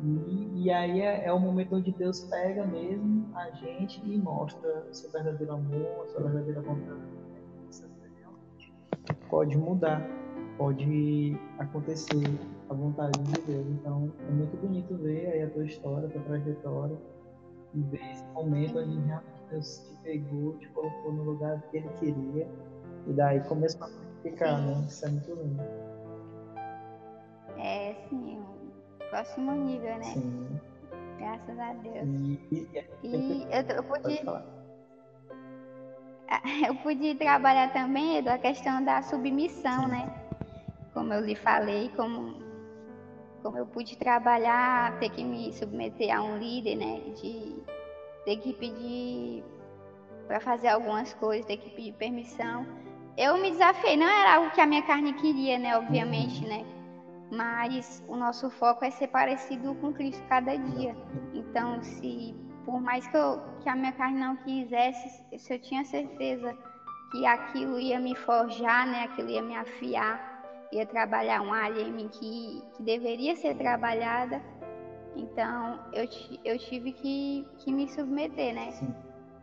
E, 0.00 0.64
e 0.64 0.70
aí 0.70 1.00
é, 1.00 1.24
é, 1.24 1.32
o 1.32 1.40
momento 1.40 1.74
onde 1.74 1.90
Deus 1.90 2.20
pega 2.20 2.64
mesmo 2.64 3.26
a 3.34 3.50
gente 3.50 4.00
e 4.08 4.16
mostra 4.16 4.86
o 4.88 4.94
seu 4.94 5.10
verdadeiro 5.10 5.52
amor, 5.52 6.04
a 6.04 6.06
sua 6.06 6.22
verdadeira 6.22 6.60
vontade 6.62 7.18
pode 9.28 9.56
mudar, 9.56 10.02
pode 10.56 11.38
acontecer 11.58 12.24
a 12.68 12.74
vontade 12.74 13.18
de 13.22 13.40
Deus. 13.42 13.66
Então 13.68 14.12
é 14.26 14.30
muito 14.30 14.56
bonito 14.56 14.96
ver 14.96 15.26
aí 15.32 15.42
a 15.42 15.50
tua 15.50 15.64
história, 15.64 16.08
a 16.08 16.10
tua 16.10 16.22
trajetória 16.22 16.96
e 17.74 17.80
ver 17.82 18.10
esse 18.12 18.24
momento 18.32 18.78
onde 18.78 18.98
realmente 19.00 19.37
Deus 19.50 19.78
te 19.78 20.02
pegou, 20.02 20.56
te 20.58 20.68
colocou 20.68 21.12
no 21.12 21.22
lugar 21.24 21.60
que 21.70 21.78
Ele 21.78 21.88
queria 22.00 22.48
e 23.06 23.12
daí 23.12 23.40
começou 23.40 23.86
a 23.86 23.90
ficar, 24.22 24.58
né? 24.58 24.84
Isso 24.86 25.04
é 25.04 25.08
muito 25.08 25.34
lindo. 25.34 25.62
É, 27.56 27.94
sim, 28.08 28.38
o 28.40 29.10
próximo 29.10 29.52
nível, 29.52 29.96
né? 29.96 30.02
Sim. 30.02 30.60
Graças 31.18 31.58
a 31.58 31.72
Deus. 31.74 32.06
E, 32.06 32.40
e, 32.52 32.68
e, 33.02 33.46
eu, 33.50 33.76
eu 33.76 33.82
pude 33.82 34.22
eu 36.66 36.74
pude 36.76 37.14
trabalhar 37.14 37.72
também 37.72 38.18
a 38.28 38.38
questão 38.38 38.84
da 38.84 39.02
submissão, 39.02 39.88
né? 39.88 40.12
Como 40.92 41.12
eu 41.12 41.20
lhe 41.20 41.34
falei, 41.34 41.90
como, 41.96 42.42
como 43.42 43.58
eu 43.58 43.66
pude 43.66 43.96
trabalhar, 43.96 44.98
ter 44.98 45.10
que 45.10 45.24
me 45.24 45.52
submeter 45.52 46.14
a 46.14 46.22
um 46.22 46.38
líder, 46.38 46.76
né? 46.76 47.00
De 47.20 47.56
ter 48.24 48.36
que 48.38 48.52
pedir 48.52 49.44
para 50.26 50.40
fazer 50.40 50.68
algumas 50.68 51.12
coisas, 51.14 51.46
ter 51.46 51.56
que 51.56 51.70
pedir 51.70 51.92
permissão. 51.92 52.66
Eu 53.16 53.36
me 53.38 53.50
desafiei, 53.50 53.96
não 53.96 54.06
era 54.06 54.36
algo 54.36 54.50
que 54.50 54.60
a 54.60 54.66
minha 54.66 54.82
carne 54.82 55.12
queria, 55.14 55.58
né? 55.58 55.76
Obviamente, 55.76 56.46
né? 56.46 56.64
Mas 57.30 58.02
o 58.08 58.16
nosso 58.16 58.48
foco 58.50 58.84
é 58.84 58.90
ser 58.90 59.08
parecido 59.08 59.74
com 59.76 59.92
Cristo 59.92 60.22
cada 60.28 60.56
dia. 60.56 60.96
Então, 61.34 61.82
se 61.82 62.34
por 62.68 62.82
mais 62.82 63.08
que, 63.08 63.16
eu, 63.16 63.40
que 63.62 63.68
a 63.68 63.74
minha 63.74 63.92
carne 63.92 64.20
não 64.20 64.36
quisesse, 64.36 65.24
se 65.38 65.54
eu 65.54 65.58
tinha 65.58 65.84
certeza 65.86 66.54
que 67.10 67.24
aquilo 67.24 67.80
ia 67.80 67.98
me 67.98 68.14
forjar, 68.14 68.86
né, 68.86 69.04
aquilo 69.04 69.30
ia 69.30 69.40
me 69.40 69.56
afiar, 69.56 70.68
ia 70.70 70.84
trabalhar 70.84 71.40
uma 71.40 71.56
área 71.56 71.80
em 71.80 71.90
mim 71.90 72.08
que, 72.08 72.62
que 72.76 72.82
deveria 72.82 73.34
ser 73.36 73.56
trabalhada, 73.56 74.42
então 75.18 75.80
eu, 75.92 76.08
eu 76.44 76.58
tive 76.58 76.92
que, 76.92 77.46
que 77.58 77.72
me 77.72 77.88
submeter, 77.88 78.54
né? 78.54 78.70
Sim. 78.72 78.94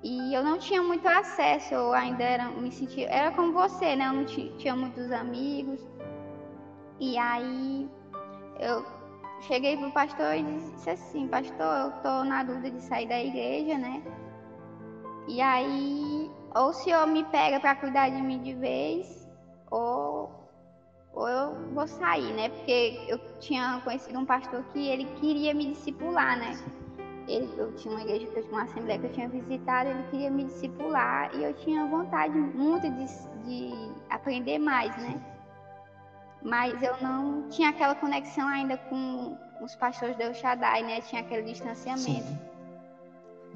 E 0.03 0.33
eu 0.33 0.43
não 0.43 0.57
tinha 0.59 0.83
muito 0.83 1.07
acesso, 1.07 1.73
eu 1.73 1.91
ainda 1.91 2.23
era, 2.23 2.49
me 2.49 2.71
sentia, 2.71 3.09
era 3.09 3.31
como 3.31 3.51
você, 3.53 3.95
né? 3.95 4.07
Eu 4.07 4.13
não 4.13 4.25
tinha 4.25 4.75
muitos 4.75 5.11
amigos. 5.11 5.81
E 6.99 7.17
aí 7.17 7.89
eu 8.59 8.85
cheguei 9.41 9.75
pro 9.75 9.91
pastor 9.91 10.35
e 10.35 10.43
disse 10.43 10.89
assim, 10.89 11.27
pastor, 11.27 11.65
eu 11.65 11.91
tô 12.03 12.23
na 12.23 12.43
dúvida 12.43 12.71
de 12.71 12.81
sair 12.81 13.07
da 13.07 13.19
igreja, 13.21 13.77
né? 13.77 14.03
E 15.27 15.41
aí, 15.41 16.29
ou 16.55 16.69
o 16.69 16.73
senhor 16.73 17.07
me 17.07 17.23
pega 17.25 17.59
para 17.59 17.75
cuidar 17.75 18.09
de 18.09 18.21
mim 18.21 18.41
de 18.43 18.53
vez, 18.53 19.27
ou, 19.71 20.29
ou 21.15 21.27
eu 21.27 21.55
vou 21.73 21.87
sair, 21.87 22.33
né? 22.33 22.49
Porque 22.49 23.05
eu 23.07 23.19
tinha 23.39 23.81
conhecido 23.83 24.19
um 24.19 24.25
pastor 24.25 24.63
que 24.73 24.87
ele 24.87 25.05
queria 25.19 25.53
me 25.53 25.67
discipular, 25.67 26.37
né? 26.37 26.59
Ele, 27.27 27.49
eu 27.57 27.73
tinha 27.75 27.93
uma 27.93 28.03
igreja, 28.03 28.27
que 28.27 28.37
eu 28.37 28.43
tinha 28.43 28.53
uma 28.53 28.63
assembleia 28.63 28.99
que 28.99 29.07
eu 29.07 29.13
tinha 29.13 29.29
visitado, 29.29 29.89
ele 29.89 30.03
queria 30.11 30.29
me 30.29 30.43
discipular 30.43 31.33
e 31.33 31.43
eu 31.43 31.53
tinha 31.55 31.85
vontade 31.87 32.37
muito 32.37 32.87
de, 32.91 33.05
de 33.45 33.91
aprender 34.09 34.59
mais, 34.59 34.95
né? 34.97 35.19
mas 36.45 36.81
eu 36.83 36.95
não 37.01 37.49
tinha 37.49 37.69
aquela 37.69 37.95
conexão 37.95 38.47
ainda 38.47 38.77
com 38.77 39.35
os 39.61 39.75
pastores 39.75 40.15
do 40.15 40.31
Shaddai, 40.35 40.83
né? 40.83 41.01
Tinha 41.01 41.21
aquele 41.21 41.41
distanciamento. 41.41 42.27
Sim. 42.27 42.39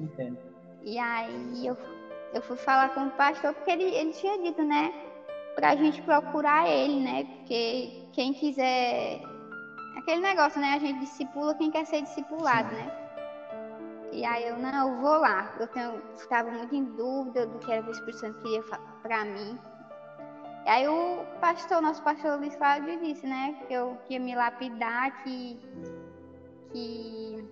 Entendo. 0.00 0.38
E 0.82 0.98
aí 0.98 1.66
eu, 1.66 1.76
eu 2.34 2.42
fui 2.42 2.56
falar 2.56 2.88
com 2.88 3.06
o 3.06 3.10
pastor 3.12 3.54
porque 3.54 3.70
ele, 3.70 3.84
ele 3.84 4.12
tinha 4.12 4.42
dito, 4.42 4.64
né? 4.64 4.92
Pra 5.54 5.76
gente 5.76 6.00
procurar 6.02 6.68
ele, 6.68 7.00
né? 7.00 7.24
Porque 7.24 8.04
quem 8.12 8.32
quiser. 8.32 9.20
Aquele 9.96 10.20
negócio, 10.20 10.60
né? 10.60 10.74
A 10.74 10.78
gente 10.78 11.00
discipula 11.00 11.54
quem 11.54 11.70
quer 11.70 11.84
ser 11.84 12.02
discipulado, 12.02 12.72
né? 12.74 13.00
E 14.12 14.24
aí 14.24 14.48
eu, 14.48 14.58
não, 14.58 14.88
eu 14.88 15.00
vou 15.00 15.18
lá. 15.18 15.52
Eu 15.58 16.00
estava 16.16 16.50
muito 16.50 16.74
em 16.74 16.84
dúvida 16.84 17.46
do 17.46 17.58
que 17.58 17.70
era 17.70 17.82
que 17.82 17.88
o 17.88 17.92
Espírito 17.92 18.18
Santo 18.18 18.40
queria 18.40 18.62
para 19.02 19.24
mim. 19.24 19.58
Aí 20.66 20.86
o 20.86 21.24
pastor, 21.40 21.80
nosso 21.80 22.02
pastor 22.02 22.38
Luiz 22.38 22.54
Cláudio 22.54 23.00
disse, 23.00 23.26
né, 23.26 23.56
que 23.66 23.72
eu 23.72 23.98
que 24.06 24.14
ia 24.14 24.20
me 24.20 24.34
lapidar, 24.34 25.22
que, 25.22 25.58
que, 26.72 27.44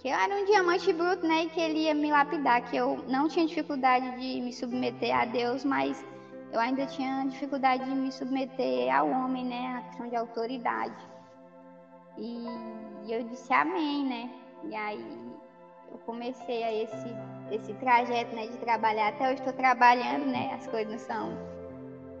que 0.00 0.08
eu 0.08 0.14
era 0.14 0.34
um 0.34 0.44
diamante 0.44 0.92
bruto, 0.92 1.26
né, 1.26 1.44
e 1.44 1.48
que 1.48 1.60
ele 1.60 1.84
ia 1.84 1.94
me 1.94 2.10
lapidar, 2.10 2.68
que 2.68 2.76
eu 2.76 3.02
não 3.08 3.28
tinha 3.28 3.46
dificuldade 3.46 4.10
de 4.18 4.40
me 4.40 4.52
submeter 4.52 5.16
a 5.16 5.24
Deus, 5.24 5.64
mas 5.64 6.04
eu 6.52 6.60
ainda 6.60 6.86
tinha 6.86 7.24
dificuldade 7.26 7.84
de 7.84 7.94
me 7.94 8.10
submeter 8.12 8.94
ao 8.94 9.08
homem, 9.08 9.44
né, 9.44 9.76
a 9.78 9.82
questão 9.88 10.08
de 10.08 10.16
autoridade. 10.16 10.96
E, 12.16 12.46
eu 13.08 13.22
disse 13.24 13.52
amém, 13.52 14.04
né, 14.04 14.30
e 14.64 14.74
aí 14.74 15.32
eu 15.90 15.98
comecei 15.98 16.62
a 16.62 16.72
esse, 16.72 17.16
esse 17.50 17.74
trajeto, 17.74 18.34
né, 18.34 18.46
de 18.46 18.58
trabalhar, 18.58 19.08
até 19.08 19.26
hoje 19.26 19.40
estou 19.40 19.52
trabalhando, 19.52 20.26
né, 20.26 20.52
as 20.54 20.66
coisas 20.66 20.90
não 20.90 20.98
são 20.98 21.56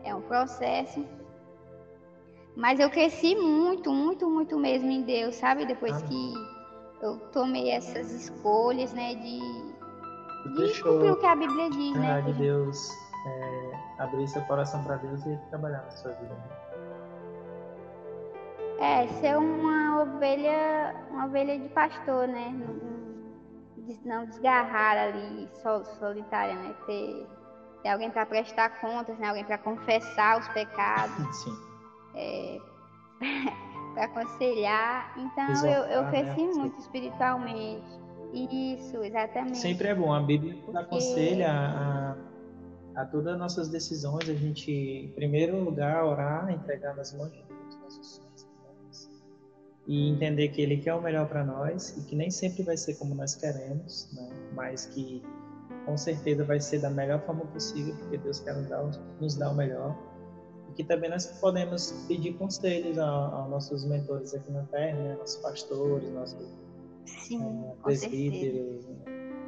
é 0.06 0.14
um 0.14 0.22
processo. 0.22 1.04
Mas 2.56 2.80
eu 2.80 2.88
cresci 2.88 3.34
muito, 3.34 3.92
muito, 3.92 4.30
muito 4.30 4.58
mesmo 4.58 4.90
em 4.90 5.02
Deus, 5.02 5.34
sabe? 5.34 5.66
Depois 5.66 6.00
que 6.02 6.34
eu 7.02 7.18
tomei 7.32 7.70
essas 7.70 8.10
escolhas, 8.12 8.94
né, 8.94 9.14
de, 9.14 9.38
de 10.54 10.82
cumprir 10.82 11.12
o 11.12 11.16
que 11.16 11.26
a 11.26 11.36
Bíblia 11.36 11.68
diz, 11.68 11.92
né? 11.98 12.22
de 12.22 12.32
Deus 12.34 12.88
é, 13.26 13.65
abrir 13.98 14.28
seu 14.28 14.42
coração 14.42 14.82
para 14.84 14.96
Deus 14.96 15.24
e 15.26 15.36
trabalhar 15.50 15.82
na 15.82 15.90
sua 15.90 16.12
vida. 16.12 16.36
É, 18.78 19.06
ser 19.08 19.36
uma 19.38 20.02
ovelha, 20.02 20.94
uma 21.10 21.26
ovelha 21.26 21.58
de 21.58 21.68
pastor, 21.70 22.28
né? 22.28 22.52
Não, 22.52 23.96
não 24.04 24.26
desgarrar 24.26 24.98
ali, 24.98 25.48
solitária, 25.98 26.54
né? 26.54 26.74
Ter 26.86 27.26
tem 27.86 27.92
alguém 27.92 28.10
para 28.10 28.26
prestar 28.26 28.80
contas, 28.80 29.16
né? 29.16 29.28
alguém 29.28 29.44
para 29.44 29.58
confessar 29.58 30.40
os 30.40 30.48
pecados, 30.48 31.46
é, 32.16 32.58
para 33.94 34.06
aconselhar. 34.06 35.14
Então 35.16 35.50
Exaltar, 35.50 35.90
eu, 35.92 36.02
eu 36.02 36.10
cresci 36.10 36.46
né? 36.46 36.52
muito 36.54 36.80
espiritualmente. 36.80 37.86
Isso, 38.32 39.04
exatamente. 39.04 39.58
Sempre 39.58 39.86
é 39.86 39.94
bom. 39.94 40.12
A 40.12 40.18
Bíblia 40.18 40.58
aconselha 40.74 41.48
a, 41.48 42.15
a 42.96 43.04
todas 43.04 43.34
as 43.34 43.38
nossas 43.38 43.68
decisões, 43.68 44.28
a 44.28 44.34
gente, 44.34 44.72
em 44.72 45.08
primeiro 45.08 45.62
lugar, 45.62 46.04
orar, 46.04 46.50
entregar 46.50 46.96
nas 46.96 47.12
mãos 47.12 47.30
de 47.30 47.42
Deus 47.42 47.78
nossos 47.82 48.16
sonhos 48.16 49.10
e 49.86 50.08
entender 50.08 50.48
que 50.48 50.62
Ele 50.62 50.78
quer 50.78 50.94
o 50.94 51.02
melhor 51.02 51.28
para 51.28 51.44
nós 51.44 51.94
e 51.98 52.02
que 52.04 52.16
nem 52.16 52.30
sempre 52.30 52.62
vai 52.62 52.76
ser 52.76 52.94
como 52.94 53.14
nós 53.14 53.34
queremos, 53.34 54.08
né? 54.14 54.28
mas 54.54 54.86
que 54.86 55.22
com 55.84 55.96
certeza 55.96 56.42
vai 56.42 56.58
ser 56.58 56.80
da 56.80 56.88
melhor 56.88 57.20
forma 57.20 57.44
possível, 57.46 57.94
porque 57.96 58.16
Deus 58.16 58.40
quer 58.40 58.56
nos 58.56 58.66
dar, 58.66 58.82
nos 59.20 59.36
dar 59.36 59.50
o 59.50 59.54
melhor. 59.54 59.94
E 60.70 60.72
que 60.72 60.82
também 60.82 61.10
nós 61.10 61.26
podemos 61.26 61.92
pedir 62.08 62.32
conselhos 62.38 62.98
aos 62.98 63.50
nossos 63.50 63.84
mentores 63.84 64.34
aqui 64.34 64.50
na 64.50 64.62
Terra, 64.64 64.98
né? 64.98 65.16
nossos 65.16 65.36
pastores, 65.36 66.10
nossos 66.14 66.48
Sim, 67.04 67.44
é, 67.44 67.74
presbíteros, 67.84 68.86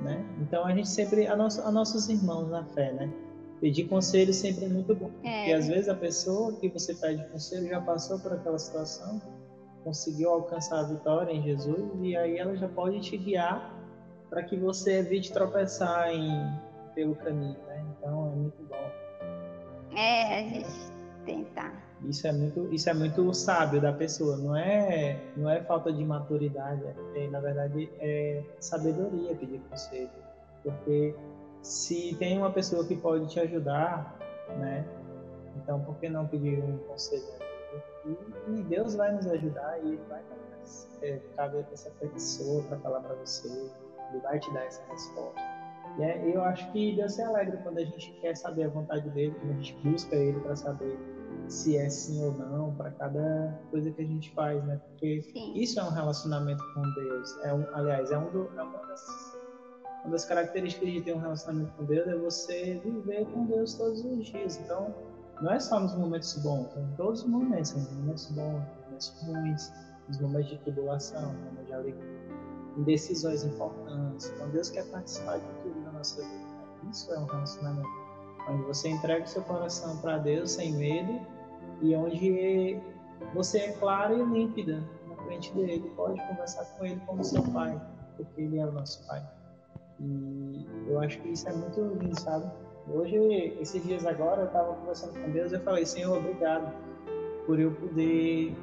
né? 0.03 0.25
Então 0.43 0.65
a 0.65 0.73
gente 0.73 0.89
sempre, 0.89 1.27
a, 1.27 1.35
nosso, 1.35 1.61
a 1.63 1.73
nossos 1.73 2.09
irmãos 2.09 2.49
na 2.51 2.65
fé, 2.67 2.93
né? 2.93 3.13
Pedir 3.61 3.89
conselho 3.89 4.33
sempre 4.33 4.67
é 4.67 4.69
muito 4.69 4.95
bom, 4.95 5.11
é. 5.25 5.39
porque 5.39 5.53
às 5.53 5.67
vezes 5.67 5.89
a 5.89 5.95
pessoa 5.95 6.53
que 6.55 6.69
você 6.69 6.95
pede 6.95 7.25
conselho 7.29 7.69
já 7.69 7.81
passou 7.81 8.19
por 8.21 8.33
aquela 8.33 8.59
situação, 8.59 9.21
conseguiu 9.83 10.31
alcançar 10.31 10.81
a 10.81 10.83
vitória 10.85 11.33
em 11.33 11.43
Jesus 11.43 11.91
e 12.01 12.17
aí 12.17 12.39
ela 12.39 12.57
já 12.57 12.69
pode 12.69 13.01
te 13.01 13.17
guiar 13.17 13.75
para 14.31 14.43
que 14.43 14.57
você 14.57 14.99
evite 14.99 15.33
tropeçar 15.33 16.11
em, 16.11 16.31
pelo 16.95 17.17
caminho, 17.17 17.59
né? 17.67 17.85
Então 17.99 18.33
é 18.33 18.37
muito 18.37 18.63
bom. 18.63 19.97
É, 19.97 20.39
a 20.39 20.43
gente 20.43 20.69
tentar. 21.25 21.89
Isso 22.05 22.27
é 22.27 22.33
muito, 22.33 22.73
isso 22.73 22.89
é 22.89 22.95
muito 22.95 23.35
sábio 23.35 23.81
da 23.81 23.93
pessoa. 23.93 24.37
Não 24.37 24.55
é, 24.57 25.21
não 25.37 25.51
é 25.51 25.61
falta 25.63 25.93
de 25.93 26.05
maturidade. 26.05 26.83
É, 27.15 27.29
na 27.29 27.41
verdade, 27.41 27.91
é 27.99 28.43
sabedoria 28.61 29.35
pedir 29.35 29.61
conselho, 29.69 30.11
porque 30.63 31.15
se 31.63 32.15
tem 32.19 32.39
uma 32.39 32.51
pessoa 32.51 32.87
que 32.87 32.97
pode 32.97 33.29
te 33.29 33.41
ajudar, 33.41 34.19
né? 34.59 34.87
Então, 35.57 35.81
por 35.81 35.97
que 35.97 36.09
não 36.09 36.27
pedir 36.27 36.63
um 36.63 36.79
conselho? 36.79 37.25
E, 38.07 38.53
e 38.53 38.63
Deus 38.63 38.95
vai 38.95 39.13
nos 39.13 39.27
ajudar 39.27 39.79
e 39.85 39.97
vai 40.09 40.23
é, 41.03 41.21
cabe 41.37 41.65
essa 41.73 41.91
pessoa 41.91 42.63
para 42.65 42.79
falar 42.79 43.01
para 43.01 43.15
você 43.15 43.49
ele 44.11 44.21
vai 44.23 44.39
te 44.39 44.53
dar 44.53 44.65
essa 44.65 44.83
resposta. 44.91 45.41
E 45.99 46.03
é, 46.03 46.35
eu 46.35 46.43
acho 46.43 46.71
que 46.73 46.95
Deus 46.95 47.15
se 47.15 47.23
alegra 47.23 47.57
quando 47.59 47.79
a 47.79 47.85
gente 47.85 48.13
quer 48.21 48.37
saber 48.37 48.65
a 48.65 48.69
vontade 48.69 49.09
dele, 49.11 49.35
quando 49.41 49.53
a 49.53 49.55
gente 49.55 49.75
busca 49.83 50.15
ele 50.15 50.39
para 50.41 50.55
saber 50.55 50.99
se 51.49 51.77
é 51.77 51.89
sim 51.89 52.23
ou 52.25 52.33
não 52.33 52.75
para 52.75 52.91
cada 52.93 53.59
coisa 53.71 53.91
que 53.91 54.03
a 54.03 54.05
gente 54.05 54.33
faz, 54.35 54.63
né? 54.65 54.81
Porque 54.89 55.23
sim. 55.23 55.53
isso 55.55 55.81
é 55.81 55.85
um 55.85 55.91
relacionamento 55.91 56.63
com 56.75 56.83
Deus. 56.83 57.39
É 57.43 57.55
um, 57.55 57.67
aliás, 57.75 58.11
é, 58.11 58.19
um 58.19 58.31
do, 58.31 58.51
é 58.57 58.63
uma, 58.63 58.79
das, 58.87 59.38
uma 60.05 60.13
das 60.13 60.25
características 60.25 60.91
de 60.91 61.01
ter 61.03 61.15
um 61.15 61.19
relacionamento 61.19 61.73
com 61.73 61.85
Deus 61.85 62.07
é 62.07 62.17
você 62.17 62.81
viver 62.85 63.27
com 63.27 63.45
Deus 63.47 63.75
todos 63.75 64.05
os 64.05 64.27
dias. 64.27 64.59
Então, 64.65 64.95
não 65.41 65.53
é 65.53 65.61
só 65.61 65.79
nos 65.79 65.95
momentos 65.95 66.35
bons, 66.39 66.77
em 66.77 66.97
todos 66.97 67.23
os 67.23 67.29
momentos, 67.29 67.73
nos 67.73 67.93
momentos 67.93 68.27
bons, 68.31 68.63
nos 68.63 68.85
momentos 68.85 69.15
ruins, 69.23 69.73
nos 70.09 70.21
momentos 70.21 70.51
de 70.51 70.59
tribulação, 70.59 71.33
nos 71.33 71.41
momentos 71.45 71.67
de 71.67 71.73
alegria 71.73 72.19
em 72.79 72.83
decisões 72.85 73.45
importantes. 73.45 74.33
Então 74.35 74.49
Deus 74.51 74.71
quer 74.71 74.85
participar 74.87 75.39
de 75.39 75.47
tudo 75.63 75.81
na 75.81 75.93
nossa 75.93 76.23
vida. 76.23 76.47
Isso 76.91 77.13
é 77.13 77.19
um 77.19 77.25
relacionamento 77.25 77.89
onde 78.49 78.63
você 78.63 78.89
entrega 78.89 79.25
o 79.25 79.29
seu 79.29 79.43
coração 79.43 79.97
para 79.99 80.19
Deus 80.19 80.53
sem 80.53 80.73
medo 80.73 81.21
e 81.83 81.95
onde 81.95 82.81
você 83.35 83.59
é 83.59 83.73
clara 83.73 84.15
e 84.15 84.25
límpida 84.25 84.83
na 85.09 85.17
frente 85.25 85.53
dele. 85.55 85.91
Pode 85.97 86.21
conversar 86.29 86.65
com 86.65 86.87
ele 86.87 87.01
como 87.05 87.23
seu 87.25 87.43
pai, 87.43 87.81
porque 88.17 88.41
ele 88.41 88.59
é 88.59 88.65
o 88.65 88.73
nosso 88.73 89.05
pai. 89.07 89.27
E 90.01 90.67
eu 90.89 91.01
acho 91.01 91.21
que 91.21 91.29
isso 91.29 91.49
é 91.49 91.53
muito 91.53 91.81
lindo, 91.81 92.19
sabe? 92.21 92.51
Hoje, 92.91 93.17
esses 93.61 93.83
dias 93.85 94.07
agora, 94.07 94.43
eu 94.43 94.47
estava 94.47 94.75
conversando 94.75 95.13
com 95.13 95.31
Deus 95.31 95.53
e 95.53 95.57
eu 95.57 95.61
falei, 95.61 95.85
Senhor, 95.85 96.17
obrigado 96.17 96.73
por 97.47 97.59
eu 97.59 97.73
poder 97.73 98.57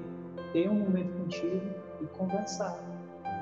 ter 0.51 0.69
um 0.69 0.75
momento 0.75 1.15
contigo 1.17 1.61
e 2.01 2.05
conversar 2.17 2.79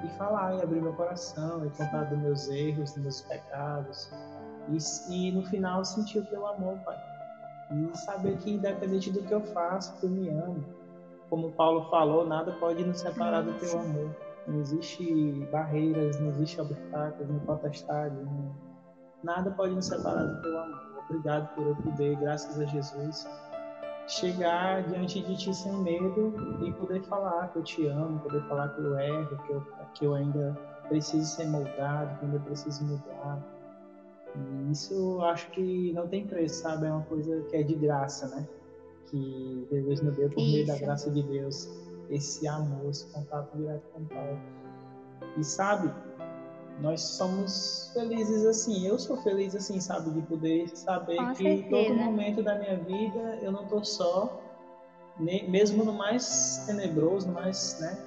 e 0.04 0.10
falar, 0.18 0.56
e 0.56 0.62
abrir 0.62 0.82
meu 0.82 0.94
coração, 0.94 1.66
e 1.66 1.70
contar 1.72 2.04
dos 2.04 2.20
meus 2.20 2.50
erros, 2.50 2.92
dos 2.92 3.02
meus 3.02 3.22
pecados. 3.22 4.12
E, 4.70 4.78
e 5.10 5.32
no 5.32 5.44
final 5.46 5.84
sentir 5.84 6.20
o 6.20 6.26
teu 6.26 6.46
amor, 6.46 6.78
Pai. 6.80 6.98
E 7.72 7.98
saber 7.98 8.38
que 8.38 8.52
independente 8.52 9.12
do 9.12 9.24
que 9.24 9.34
eu 9.34 9.42
faço, 9.42 9.96
tu 10.00 10.08
me 10.08 10.30
ama. 10.30 10.64
Como 11.30 11.52
Paulo 11.52 11.90
falou, 11.90 12.26
nada 12.26 12.52
pode 12.54 12.84
nos 12.84 13.00
separar 13.00 13.42
do 13.42 13.54
teu 13.54 13.80
amor. 13.80 14.16
Não 14.48 14.60
existe 14.60 15.48
barreiras, 15.52 16.20
não 16.20 16.30
existe 16.30 16.60
obstáculos, 16.60 17.30
não 17.30 17.40
potestade, 17.40 18.16
não... 18.16 18.54
nada 19.24 19.52
pode 19.52 19.74
nos 19.74 19.86
separar 19.86 20.26
do 20.26 20.42
teu 20.42 20.60
amor. 20.60 20.94
Obrigado 21.10 21.54
por 21.56 21.68
eu 21.68 21.76
poder, 21.76 22.18
graças 22.18 22.60
a 22.60 22.66
Jesus, 22.66 23.28
chegar 24.08 24.84
diante 24.84 25.22
de 25.22 25.38
ti 25.38 25.54
sem 25.54 25.72
medo 25.82 26.34
e 26.66 26.72
poder 26.74 27.02
falar 27.04 27.48
que 27.50 27.60
eu 27.60 27.64
te 27.64 27.88
amo, 27.88 28.20
poder 28.20 28.42
falar 28.48 28.70
que 28.70 28.82
eu 28.82 29.00
erro, 29.00 29.38
que 29.46 29.52
eu, 29.52 29.66
que 29.94 30.06
eu 30.06 30.14
ainda 30.14 30.58
preciso 30.90 31.26
ser 31.26 31.48
moldado, 31.48 32.18
que 32.18 32.26
eu 32.26 32.30
ainda 32.30 32.40
preciso 32.42 32.84
mudar. 32.84 33.42
E 34.36 34.72
isso 34.72 34.94
eu 34.94 35.22
acho 35.24 35.50
que 35.52 35.94
não 35.94 36.08
tem 36.08 36.26
preço, 36.26 36.62
sabe? 36.62 36.88
É 36.88 36.92
uma 36.92 37.04
coisa 37.04 37.42
que 37.44 37.56
é 37.56 37.64
de 37.64 37.76
graça, 37.76 38.28
né? 38.28 38.48
Que 39.06 39.68
Deus 39.70 40.02
nos 40.02 40.16
deu 40.16 40.30
por 40.30 40.42
meio 40.42 40.66
da 40.66 40.78
graça 40.78 41.12
de 41.12 41.22
Deus 41.22 41.70
esse 42.10 42.48
amor, 42.48 42.90
esse 42.90 43.06
contato 43.08 43.56
direto 43.56 43.84
com 43.94 44.02
o 44.02 44.06
Pai. 44.06 44.40
E 45.38 45.44
sabe, 45.44 45.92
nós 46.82 47.02
somos 47.02 47.92
felizes 47.94 48.46
assim. 48.46 48.86
Eu 48.86 48.98
sou 48.98 49.18
feliz 49.18 49.56
assim, 49.56 49.80
sabe, 49.80 50.12
de 50.12 50.22
poder 50.24 50.68
saber 50.76 51.18
Com 51.18 51.34
que 51.34 51.44
certeza. 51.44 51.70
todo 51.70 51.96
momento 51.96 52.44
da 52.44 52.56
minha 52.56 52.78
vida 52.78 53.40
eu 53.42 53.52
não 53.52 53.64
estou 53.64 53.84
só, 53.84 54.42
mesmo 55.20 55.84
no 55.84 55.94
mais 55.94 56.64
tenebroso, 56.66 57.28
no 57.28 57.34
mais, 57.34 57.80
né? 57.80 57.98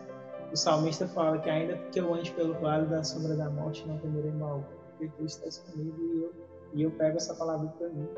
O 0.53 0.57
salmista 0.57 1.07
fala 1.09 1.39
que 1.39 1.51
ainda 1.51 1.77
que 1.91 1.99
eu 1.99 2.13
ande 2.15 2.31
pelo 2.33 2.55
vale 2.61 2.87
da 2.87 3.03
sombra 3.03 3.35
da 3.37 3.51
morte, 3.51 3.87
não 3.87 3.99
temerei 3.99 4.33
mal, 4.33 4.65
porque 4.91 5.09
Cristo 5.17 5.47
está 5.47 5.73
comigo 5.73 5.97
e 5.99 6.23
eu, 6.23 6.33
e 6.75 6.83
eu 6.83 6.91
pego 6.93 7.17
essa 7.17 7.35
palavra 7.35 7.69
para 7.79 7.89
mim. 7.89 8.09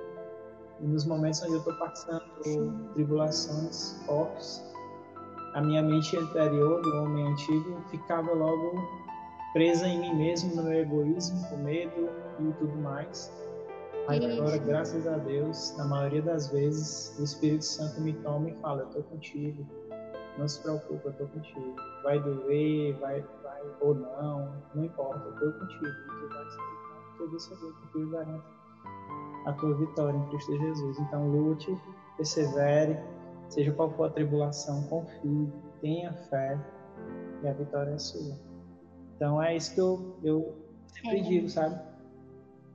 E 0.80 0.86
nos 0.86 1.04
momentos 1.04 1.42
onde 1.42 1.54
eu 1.54 1.58
estou 1.58 1.74
passando 1.74 2.22
por 2.36 2.92
tribulações 2.94 3.96
fortes, 4.06 4.62
a 5.54 5.60
minha 5.60 5.82
mente 5.82 6.16
anterior 6.16 6.82
do 6.82 7.02
homem 7.02 7.26
antigo 7.26 7.80
ficava 7.90 8.32
logo 8.32 8.72
presa 9.52 9.86
em 9.86 10.00
mim 10.00 10.14
mesmo, 10.14 10.54
no 10.54 10.62
meu 10.62 10.80
egoísmo, 10.80 11.48
com 11.48 11.56
medo 11.56 12.08
e 12.38 12.52
tudo 12.52 12.76
mais. 12.76 13.32
Mas 14.06 14.24
agora, 14.24 14.56
graças 14.58 15.06
a 15.06 15.18
Deus, 15.18 15.76
na 15.76 15.84
maioria 15.84 16.22
das 16.22 16.48
vezes, 16.48 17.18
o 17.18 17.24
Espírito 17.24 17.64
Santo 17.64 18.00
me 18.00 18.12
toma 18.14 18.48
e 18.48 18.54
fala: 18.54 18.82
Eu 18.82 18.86
estou 18.86 19.02
contigo, 19.02 19.66
não 20.38 20.48
se 20.48 20.62
preocupe, 20.62 21.04
eu 21.04 21.10
estou 21.10 21.26
contigo. 21.28 21.76
Vai 22.02 22.18
doer, 22.20 22.96
vai, 23.00 23.22
vai 23.42 23.62
ou 23.80 23.94
não, 23.94 24.62
não 24.74 24.84
importa, 24.84 25.22
eu 25.26 25.34
estou 25.34 25.52
contigo. 25.52 25.84
Tu 25.84 26.28
vai 26.28 26.44
sair, 26.50 26.78
porque 27.18 27.22
eu 27.22 27.72
porque 27.72 27.98
eu 27.98 28.10
garanto 28.10 28.58
a 29.44 29.52
tua 29.52 29.74
vitória 29.74 30.16
em 30.16 30.28
Cristo 30.28 30.58
Jesus. 30.58 30.98
Então, 31.00 31.28
lute, 31.28 31.76
persevere, 32.16 32.98
seja 33.48 33.72
qual 33.72 33.90
for 33.90 34.04
a 34.04 34.10
tribulação, 34.10 34.82
confie, 34.84 35.52
tenha 35.80 36.12
fé 36.12 36.58
e 37.42 37.48
a 37.48 37.52
vitória 37.52 37.92
é 37.92 37.98
sua. 37.98 38.36
Então, 39.16 39.42
é 39.42 39.56
isso 39.56 39.74
que 39.74 39.80
eu, 39.80 40.16
eu 40.22 40.56
sempre 40.86 41.20
é. 41.20 41.22
digo, 41.22 41.48
sabe? 41.48 41.80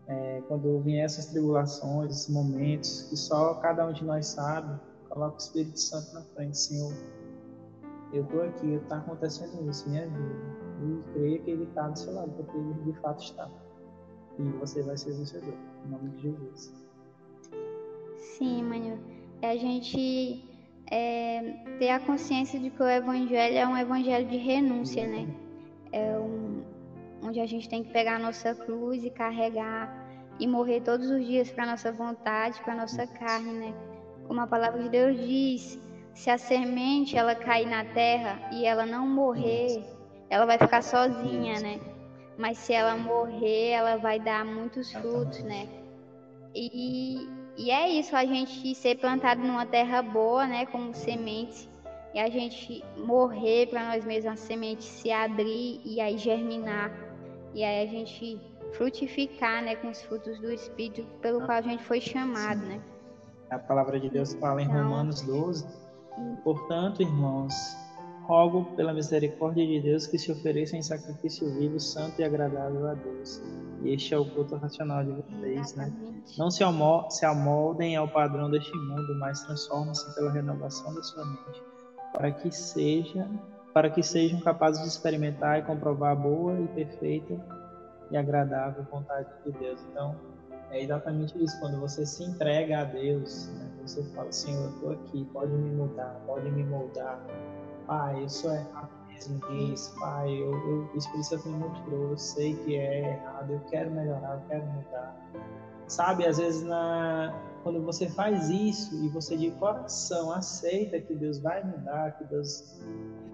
É, 0.08 0.44
quando 0.48 0.82
vier 0.82 1.06
essas 1.06 1.28
tribulações, 1.28 2.12
esses 2.12 2.30
momentos 2.30 3.04
que 3.04 3.16
só 3.16 3.54
cada 3.56 3.88
um 3.88 3.94
de 3.94 4.04
nós 4.04 4.28
sabe, 4.28 4.78
coloca 5.10 5.36
o 5.36 5.38
Espírito 5.38 5.80
Santo 5.80 6.14
na 6.14 6.22
frente, 6.22 6.58
Senhor. 6.58 6.94
Eu 8.12 8.24
estou 8.24 8.44
aqui, 8.44 8.74
está 8.74 8.98
acontecendo 8.98 9.70
isso, 9.70 9.90
me 9.90 10.00
ajuda. 10.00 10.54
E 10.84 11.14
creia 11.14 11.40
que 11.40 11.52
Ele 11.52 11.64
está 11.64 11.88
do 11.88 11.98
seu 11.98 12.14
lado, 12.14 12.32
porque 12.32 12.58
Ele 12.58 12.74
de 12.84 12.94
fato 13.00 13.24
está. 13.24 13.50
E 14.38 14.44
você 14.60 14.82
vai 14.84 14.98
ser 14.98 15.14
vencedor, 15.14 15.54
em 15.86 15.90
nome 15.90 16.10
de 16.10 16.24
Jesus. 16.24 16.74
Sim, 18.18 18.64
Manu. 18.64 19.00
É 19.42 19.52
a 19.52 19.58
gente 19.58 20.53
é, 20.90 21.42
ter 21.80 21.90
a 21.90 22.00
consciência 22.00 22.60
de 22.60 22.70
que 22.70 22.82
o 22.82 22.88
Evangelho 22.88 23.58
é 23.58 23.68
um 23.68 23.78
Evangelho 23.78 24.28
de 24.28 24.38
renúncia, 24.38 25.08
né? 25.08 25.28
É 25.92 26.18
um, 26.18 26.64
onde 27.24 27.40
a 27.40 27.46
gente 27.46 27.70
tem 27.70 27.84
que 27.84 27.92
pegar 27.92 28.16
a 28.16 28.20
nossa 28.20 28.54
cruz 28.54 29.04
e 29.04 29.10
carregar 29.10 30.04
e 30.40 30.48
morrer 30.48 30.82
todos 30.82 31.10
os 31.10 31.26
dias 31.26 31.52
para 31.52 31.66
nossa 31.66 31.92
vontade, 31.92 32.62
para 32.62 32.76
nossa 32.76 33.06
carne, 33.08 33.52
né? 33.52 33.74
Como 34.28 34.42
a 34.42 34.48
palavra 34.48 34.82
de 34.82 34.90
Deus 34.90 35.18
diz, 35.18 35.80
se 36.14 36.30
a 36.30 36.38
semente 36.38 37.18
ela 37.18 37.36
cair 37.36 37.68
na 37.68 37.86
terra 37.86 38.40
e 38.52 38.66
ela 38.66 38.86
não 38.86 39.08
morrer, 39.08 39.84
ela 40.30 40.46
vai 40.46 40.58
ficar 40.58 40.82
sozinha, 40.82 41.60
né? 41.60 41.80
Mas 42.38 42.58
se 42.58 42.74
ela 42.74 42.96
morrer, 42.96 43.70
ela 43.72 43.98
vai 43.98 44.20
dar 44.20 44.44
muitos 44.44 44.92
frutos, 44.92 45.44
né? 45.44 45.68
E, 46.56 47.28
e 47.58 47.70
é 47.70 47.90
isso, 47.90 48.16
a 48.16 48.26
gente 48.26 48.74
ser 48.74 48.96
plantado 48.96 49.42
numa 49.42 49.66
terra 49.66 50.02
boa, 50.02 50.48
né? 50.48 50.66
Como 50.66 50.94
semente, 50.94 51.70
e 52.14 52.20
a 52.20 52.30
gente 52.30 52.84
morrer 52.98 53.68
para 53.68 53.88
nós 53.88 54.06
mesmos, 54.06 54.34
a 54.34 54.36
semente 54.36 54.84
se 54.84 55.12
abrir 55.12 55.82
e 55.84 56.00
aí 56.00 56.18
germinar. 56.18 56.92
E 57.54 57.64
aí 57.64 57.88
a 57.88 57.92
gente 57.92 58.40
frutificar, 58.74 59.64
né? 59.64 59.76
Com 59.76 59.90
os 59.90 60.02
frutos 60.02 60.40
do 60.40 60.52
Espírito 60.52 61.04
pelo 61.22 61.46
qual 61.46 61.58
a 61.58 61.62
gente 61.62 61.84
foi 61.84 62.02
chamado, 62.02 62.62
né? 62.62 62.82
A 63.50 63.60
palavra 63.60 64.00
de 64.00 64.10
Deus 64.10 64.34
fala 64.36 64.62
em 64.62 64.66
então, 64.66 64.84
Romanos 64.84 65.22
12. 65.22 65.68
Portanto, 66.44 67.02
irmãos, 67.02 67.54
rogo 68.26 68.66
pela 68.76 68.94
misericórdia 68.94 69.66
de 69.66 69.80
Deus 69.82 70.08
que 70.08 70.18
se 70.18 70.32
ofereçam 70.32 70.80
em 70.80 70.82
sacrifício 70.82 71.54
vivo, 71.56 71.80
santo 71.80 72.20
e 72.20 72.24
agradável 72.24 72.88
a 72.88 72.94
Deus. 72.94 73.42
E 73.84 73.94
este 73.94 74.14
é 74.14 74.18
o 74.18 74.26
culto 74.26 74.56
racional 74.56 75.04
de 75.04 75.12
vocês, 75.12 75.76
né? 75.76 75.92
Não 76.38 76.50
se, 76.50 76.64
se 77.10 77.26
amoldem 77.26 77.96
ao 77.96 78.08
padrão 78.08 78.50
deste 78.50 78.76
mundo, 78.76 79.16
mas 79.20 79.44
transformem-se 79.44 80.16
pela 80.16 80.32
renovação 80.32 80.94
da 80.94 81.04
sua 81.04 81.26
mente, 81.26 81.62
para 82.14 82.32
que 82.32 82.52
seja, 82.52 83.30
para 83.74 83.90
que 83.90 84.02
sejam 84.02 84.40
capazes 84.40 84.82
de 84.82 84.88
experimentar 84.88 85.60
e 85.60 85.64
comprovar 85.64 86.12
a 86.12 86.16
boa 86.16 86.60
e 86.60 86.68
perfeita 86.68 87.40
e 88.10 88.18
agradável 88.18 88.86
vontade 88.92 89.28
de 89.46 89.52
Deus. 89.52 89.80
Então, 89.92 90.16
é 90.72 90.82
exatamente 90.82 91.42
isso. 91.42 91.60
Quando 91.60 91.80
você 91.80 92.06
se 92.06 92.24
entrega 92.24 92.80
a 92.80 92.84
Deus, 92.84 93.48
né? 93.50 93.70
você 93.82 94.04
fala, 94.16 94.32
Senhor, 94.32 94.64
eu 94.64 94.70
estou 94.70 94.92
aqui, 94.92 95.26
pode 95.34 95.52
me 95.52 95.72
mudar, 95.72 96.20
pode 96.26 96.50
me 96.50 96.64
moldar, 96.64 97.24
pai, 97.86 98.24
eu 98.24 98.30
sou 98.30 98.52
errado 98.52 98.90
mesmo 99.14 99.40
disso, 99.50 99.94
pai, 100.00 100.30
eu, 100.34 100.52
eu, 100.52 100.90
o 100.94 100.98
Espírito 100.98 101.26
Santo 101.26 101.50
me 101.50 101.58
mostrou, 101.58 102.10
eu 102.12 102.18
sei 102.18 102.56
que 102.56 102.76
é 102.76 103.12
errado, 103.14 103.54
eu 103.54 103.60
quero 103.70 103.92
melhorar, 103.92 104.36
eu 104.36 104.42
quero 104.50 104.66
mudar. 104.66 105.16
Sabe, 105.88 106.26
às 106.26 106.38
vezes 106.38 106.64
na, 106.64 107.34
quando 107.62 107.82
você 107.82 108.10
faz 108.10 108.50
isso 108.50 108.96
e 109.04 109.10
você 109.10 109.38
de 109.38 109.52
coração 109.52 110.32
aceita 110.32 111.00
que 111.00 111.14
Deus 111.14 111.40
vai 111.40 111.64
mudar, 111.64 112.18
que 112.18 112.24
Deus 112.26 112.82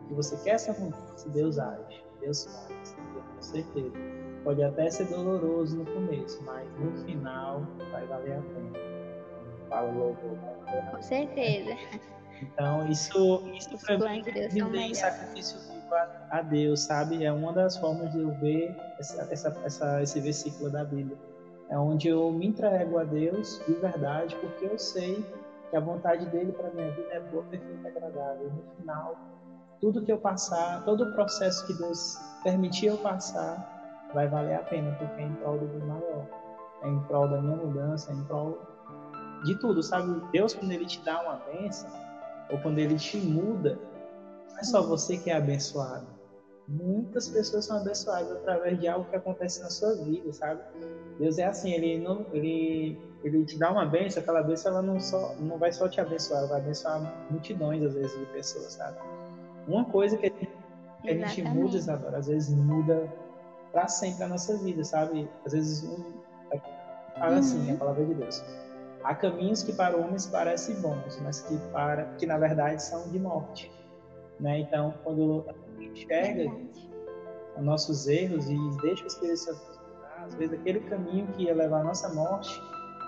que 0.08 0.14
você 0.14 0.36
quer 0.38 0.52
essa 0.52 0.74
mudança, 0.74 1.30
Deus 1.30 1.60
age, 1.60 2.04
Deus 2.20 2.46
faz, 2.46 2.96
com 3.36 3.42
certeza. 3.42 3.92
Pode 4.44 4.64
até 4.64 4.90
ser 4.90 5.06
doloroso 5.06 5.78
no 5.78 5.86
começo, 5.86 6.42
mas 6.44 6.68
no 6.80 6.92
final 7.06 7.62
vai 7.92 8.06
valer 8.08 8.38
a 8.38 8.42
pena. 8.42 8.72
Fala 9.70 9.92
logo. 9.92 10.18
Com 10.92 11.02
certeza. 11.02 11.76
Então, 12.42 12.88
isso, 12.88 13.44
isso 13.54 13.78
para 13.86 13.98
mim 13.98 14.24
em 14.90 14.94
sacrifício 14.94 15.60
vivo 15.60 15.94
a, 15.94 16.38
a, 16.38 16.42
Deus, 16.42 16.82
sabe? 16.82 17.24
É 17.24 17.32
uma 17.32 17.52
das 17.52 17.76
formas 17.78 18.12
de 18.12 18.20
eu 18.20 18.32
ver 18.40 18.76
essa, 18.98 19.28
essa, 19.32 19.56
essa, 19.64 20.02
esse 20.02 20.20
versículo 20.20 20.70
da 20.70 20.84
Bíblia. 20.84 21.18
É 21.70 21.78
onde 21.78 22.08
eu 22.08 22.32
me 22.32 22.48
entrego 22.48 22.98
a 22.98 23.04
Deus 23.04 23.62
de 23.68 23.74
verdade, 23.74 24.36
porque 24.38 24.66
eu 24.66 24.78
sei 24.78 25.24
que 25.70 25.76
a 25.76 25.80
vontade 25.80 26.26
dele 26.28 26.52
para 26.52 26.70
minha 26.72 26.90
vida 26.92 27.08
é 27.12 27.20
boa, 27.20 27.44
perfeita 27.44 27.88
e 27.88 27.88
agradável. 27.88 28.50
No 28.50 28.76
final, 28.78 29.16
tudo 29.80 30.02
que 30.02 30.12
eu 30.12 30.18
passar, 30.18 30.84
todo 30.84 31.04
o 31.04 31.14
processo 31.14 31.66
que 31.68 31.74
Deus 31.74 32.18
permitir 32.44 32.88
eu 32.88 32.98
passar, 32.98 34.10
vai 34.14 34.28
valer 34.28 34.56
a 34.56 34.64
pena, 34.64 34.96
porque 34.98 35.22
é 35.22 35.26
em 35.26 35.34
prol 35.36 35.58
do 35.58 35.68
bem 35.68 35.88
maior. 35.88 36.26
É 36.82 36.88
em 36.88 37.00
prol 37.02 37.28
da 37.28 37.42
minha 37.42 37.58
mudança, 37.58 38.12
é 38.12 38.16
em 38.16 38.24
prol 38.24 38.58
de 39.44 39.56
tudo, 39.56 39.84
sabe? 39.84 40.22
Deus, 40.32 40.54
quando 40.54 40.72
Ele 40.72 40.86
te 40.86 41.00
dá 41.02 41.22
uma 41.22 41.36
bênção, 41.52 41.90
ou 42.50 42.58
quando 42.60 42.80
ele 42.80 42.96
te 42.96 43.18
muda, 43.18 43.78
não 44.50 44.60
é 44.60 44.64
só 44.64 44.82
você 44.82 45.18
que 45.18 45.30
é 45.30 45.36
abençoado. 45.36 46.08
Muitas 46.68 47.28
pessoas 47.28 47.66
são 47.66 47.78
abençoadas 47.78 48.32
através 48.32 48.80
de 48.80 48.88
algo 48.88 49.10
que 49.10 49.16
acontece 49.16 49.60
na 49.62 49.70
sua 49.70 49.96
vida, 49.96 50.32
sabe? 50.32 50.62
Deus 51.18 51.40
é 51.40 51.46
assim, 51.46 51.72
ele 51.72 51.98
não, 51.98 52.28
ele, 52.32 53.00
ele 53.24 53.44
te 53.44 53.58
dá 53.58 53.72
uma 53.72 53.86
bênção, 53.86 54.22
aquela 54.22 54.44
bênção 54.44 54.74
ela 54.74 54.82
não 54.82 55.00
só 55.00 55.34
não 55.40 55.58
vai 55.58 55.72
só 55.72 55.90
te 55.90 56.00
abençoar, 56.00 56.42
ela 56.42 56.48
vai 56.48 56.60
abençoar 56.60 57.28
multidões 57.32 57.84
às 57.84 57.94
vezes 57.94 58.20
de 58.20 58.26
pessoas, 58.28 58.74
sabe? 58.74 58.98
Uma 59.68 59.86
coisa 59.86 60.16
que 60.18 60.28
a 60.28 60.30
gente, 60.30 60.50
que 61.02 61.10
a 61.10 61.14
gente 61.28 61.42
muda, 61.44 61.76
Isadora, 61.76 62.18
às 62.18 62.28
vezes 62.28 62.54
muda 62.56 63.12
para 63.72 63.88
sempre 63.88 64.24
a 64.24 64.28
nossa 64.28 64.56
vida, 64.58 64.84
sabe? 64.84 65.28
Às 65.46 65.54
vezes 65.54 65.84
um, 65.84 66.04
fala 67.18 67.38
assim, 67.38 67.68
uhum. 67.68 67.76
a 67.76 67.78
palavra 67.78 68.06
de 68.06 68.14
Deus 68.14 68.44
Há 69.10 69.16
caminhos 69.16 69.64
que 69.64 69.74
para 69.74 69.98
homens 69.98 70.28
parecem 70.28 70.80
bons, 70.82 71.20
mas 71.24 71.42
que 71.42 71.58
para 71.72 72.06
que 72.20 72.28
na 72.28 72.38
verdade 72.38 72.80
são 72.84 73.10
de 73.10 73.18
morte, 73.18 73.72
né? 74.40 74.60
Então, 74.60 74.94
quando 75.04 75.46
a 75.50 75.82
gente 75.82 76.04
enxerga 76.04 76.52
os 77.58 77.64
nossos 77.64 78.08
erros 78.08 78.48
e 78.48 78.56
deixa 78.84 79.04
o 79.04 79.08
Espírito 79.08 79.40
Santo 79.40 79.80
às 80.24 80.36
vezes 80.36 80.60
aquele 80.60 80.82
caminho 80.82 81.26
que 81.34 81.46
ia 81.46 81.56
levar 81.56 81.82
à 81.82 81.84
nossa 81.86 82.14
morte, 82.14 82.62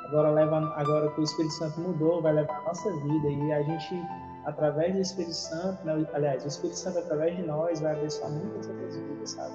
agora 0.07 0.31
leva 0.31 0.73
agora 0.75 1.11
que 1.11 1.21
o 1.21 1.23
Espírito 1.23 1.53
Santo 1.53 1.79
mudou, 1.79 2.19
vai 2.19 2.33
levar 2.33 2.61
a 2.61 2.63
nossa 2.63 2.91
vida 2.91 3.29
e 3.29 3.51
a 3.51 3.61
gente 3.61 4.03
através 4.45 4.95
do 4.95 5.01
Espírito 5.01 5.35
Santo, 5.35 5.85
né? 5.85 6.03
aliás, 6.13 6.43
o 6.43 6.47
Espírito 6.47 6.79
Santo 6.79 6.97
através 6.97 7.37
de 7.37 7.43
nós 7.43 7.79
vai 7.79 7.95
abençoar 7.95 8.31
muitas 8.31 8.67
outras 8.67 8.97
vidas, 8.97 9.29
sabe? 9.29 9.53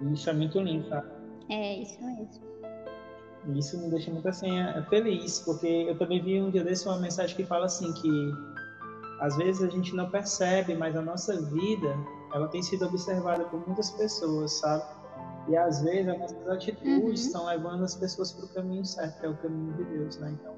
E 0.00 0.14
isso 0.14 0.30
é 0.30 0.32
muito 0.32 0.58
lindo, 0.60 0.88
sabe? 0.88 1.10
É, 1.50 1.76
isso 1.76 2.02
mesmo. 2.02 2.52
E 3.46 3.58
isso 3.58 3.78
me 3.80 3.88
deixa 3.88 4.10
muito 4.10 4.28
assim 4.28 4.58
é, 4.58 4.82
feliz, 4.84 5.40
porque 5.40 5.66
eu 5.66 5.98
também 5.98 6.22
vi 6.22 6.40
um 6.40 6.50
dia 6.50 6.62
desse 6.62 6.86
uma 6.86 6.98
mensagem 6.98 7.34
que 7.34 7.44
fala 7.44 7.66
assim 7.66 7.92
que 7.92 8.32
às 9.20 9.36
vezes 9.36 9.62
a 9.62 9.68
gente 9.68 9.94
não 9.94 10.10
percebe, 10.10 10.74
mas 10.74 10.96
a 10.96 11.02
nossa 11.02 11.40
vida 11.40 11.96
ela 12.34 12.48
tem 12.48 12.62
sido 12.62 12.86
observada 12.86 13.44
por 13.44 13.64
muitas 13.66 13.90
pessoas, 13.90 14.52
sabe? 14.54 14.84
E 15.48 15.56
às 15.56 15.82
vezes 15.82 16.08
as 16.08 16.18
nossas 16.18 16.48
atitudes 16.48 17.02
uhum. 17.02 17.12
estão 17.12 17.46
levando 17.46 17.84
as 17.84 17.94
pessoas 17.94 18.32
para 18.32 18.44
o 18.44 18.48
caminho 18.48 18.84
certo, 18.84 19.20
que 19.20 19.26
é 19.26 19.28
o 19.28 19.36
caminho 19.36 19.72
de 19.74 19.84
Deus, 19.84 20.18
né? 20.18 20.36
Então, 20.40 20.54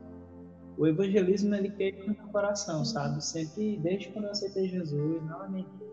o 0.76 0.86
evangelismo 0.86 1.54
ele 1.54 1.70
queima 1.70 2.12
no 2.12 2.28
coração, 2.28 2.78
uhum. 2.78 2.84
sabe? 2.84 3.24
Sempre, 3.24 3.78
desde 3.78 4.08
quando 4.10 4.26
eu 4.26 4.30
aceitei 4.30 4.68
Jesus, 4.68 5.22
não 5.24 5.44
é 5.44 5.48
mentira, 5.48 5.90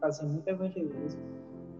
fazer 0.00 0.26
muito 0.26 0.46
evangelismo. 0.48 1.20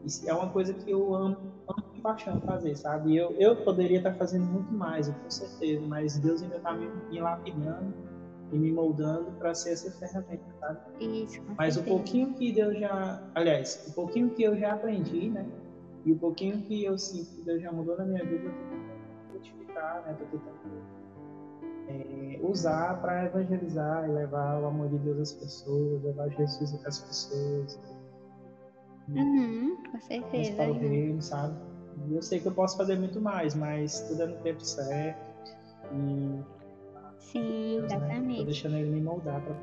Isso 0.05 0.28
é 0.28 0.32
uma 0.32 0.48
coisa 0.51 0.72
que 0.74 0.90
eu 0.90 1.14
amo, 1.14 1.36
amo 1.68 1.84
paixão 2.01 2.40
fazer, 2.40 2.76
sabe? 2.76 3.16
Eu, 3.16 3.34
eu 3.38 3.57
poderia 3.57 3.98
estar 3.98 4.14
fazendo 4.14 4.46
muito 4.46 4.72
mais, 4.72 5.09
com 5.09 5.30
certeza, 5.30 5.84
mas 5.86 6.18
Deus 6.18 6.42
ainda 6.42 6.57
está 6.57 6.72
me, 6.72 6.88
me 7.11 7.20
lapidando 7.20 7.92
e 8.53 8.59
me 8.59 8.72
moldando 8.72 9.30
para 9.32 9.55
ser 9.55 9.70
essa 9.70 9.90
ferramenta, 9.92 10.44
sabe? 10.59 10.78
Isso. 11.01 11.40
Mas 11.57 11.76
o 11.76 11.84
pouquinho 11.84 12.34
que 12.34 12.53
Deus 12.53 12.78
já, 12.78 13.22
aliás, 13.34 13.82
o 13.86 13.92
pouquinho 13.92 14.30
que 14.30 14.42
eu 14.42 14.57
já 14.57 14.72
aprendi, 14.72 15.30
né? 15.30 15.46
E 16.05 16.12
o 16.12 16.16
pouquinho 16.16 16.62
que 16.62 16.84
eu 16.84 16.98
sinto 16.98 17.30
que 17.34 17.42
Deus 17.42 17.62
já 17.62 17.70
mudou 17.70 17.96
na 17.96 18.05
minha 18.05 18.24
vida, 18.24 18.44
eu 18.44 18.51
tô 18.51 18.57
tentando 18.57 19.30
frutificar, 19.30 20.03
né? 20.05 20.16
Tô 20.18 20.24
tentando 20.24 20.80
é, 21.88 22.40
usar 22.42 23.01
para 23.01 23.26
evangelizar 23.26 24.09
e 24.09 24.12
levar 24.12 24.61
o 24.61 24.66
amor 24.66 24.88
de 24.88 24.98
Deus 24.98 25.18
às 25.20 25.32
pessoas, 25.32 26.03
levar 26.03 26.28
Jesus 26.30 26.74
às 26.84 26.98
pessoas 27.01 27.78
Uhum, 29.14 29.76
com 29.90 30.01
certeza. 30.01 30.55
Para 30.55 30.70
o 30.70 30.78
reino, 30.78 31.20
sabe? 31.20 31.57
E 32.09 32.14
eu 32.14 32.22
sei 32.22 32.40
que 32.40 32.46
eu 32.46 32.53
posso 32.53 32.76
fazer 32.76 32.96
muito 32.96 33.20
mais, 33.20 33.55
mas 33.55 34.01
tudo 34.09 34.22
é 34.22 34.26
no 34.26 34.36
tempo 34.38 34.64
certo. 34.64 35.18
E. 35.92 36.40
Sim, 37.18 37.78
Deus, 37.80 37.92
exatamente. 37.92 38.28
Né? 38.28 38.38
Tô 38.38 38.44
deixando 38.44 38.76
ele 38.76 38.90
me 38.90 39.01
moldar 39.01 39.40
pra. 39.42 39.55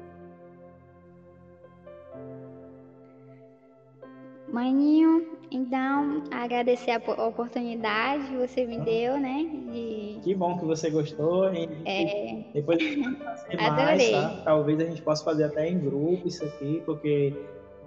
Maninho, 4.51 5.37
então, 5.51 6.23
agradecer 6.31 6.91
a 6.91 7.27
oportunidade 7.27 8.27
que 8.27 8.37
você 8.37 8.65
me 8.65 8.79
deu, 8.79 9.19
né? 9.19 9.45
De... 9.71 10.19
Que 10.23 10.33
bom 10.33 10.57
que 10.57 10.65
você 10.65 10.89
gostou. 10.89 11.53
Hein? 11.53 11.69
É... 11.85 12.45
Depois 12.53 12.79
a 12.79 12.81
gente 12.81 13.01
vai 13.01 13.35
fazer 13.35 13.57
mais, 13.57 14.09
tá? 14.09 14.41
Talvez 14.45 14.79
a 14.79 14.85
gente 14.85 15.01
possa 15.01 15.23
fazer 15.23 15.43
até 15.45 15.69
em 15.69 15.79
grupo 15.79 16.27
isso 16.27 16.43
aqui, 16.45 16.81
porque 16.85 17.33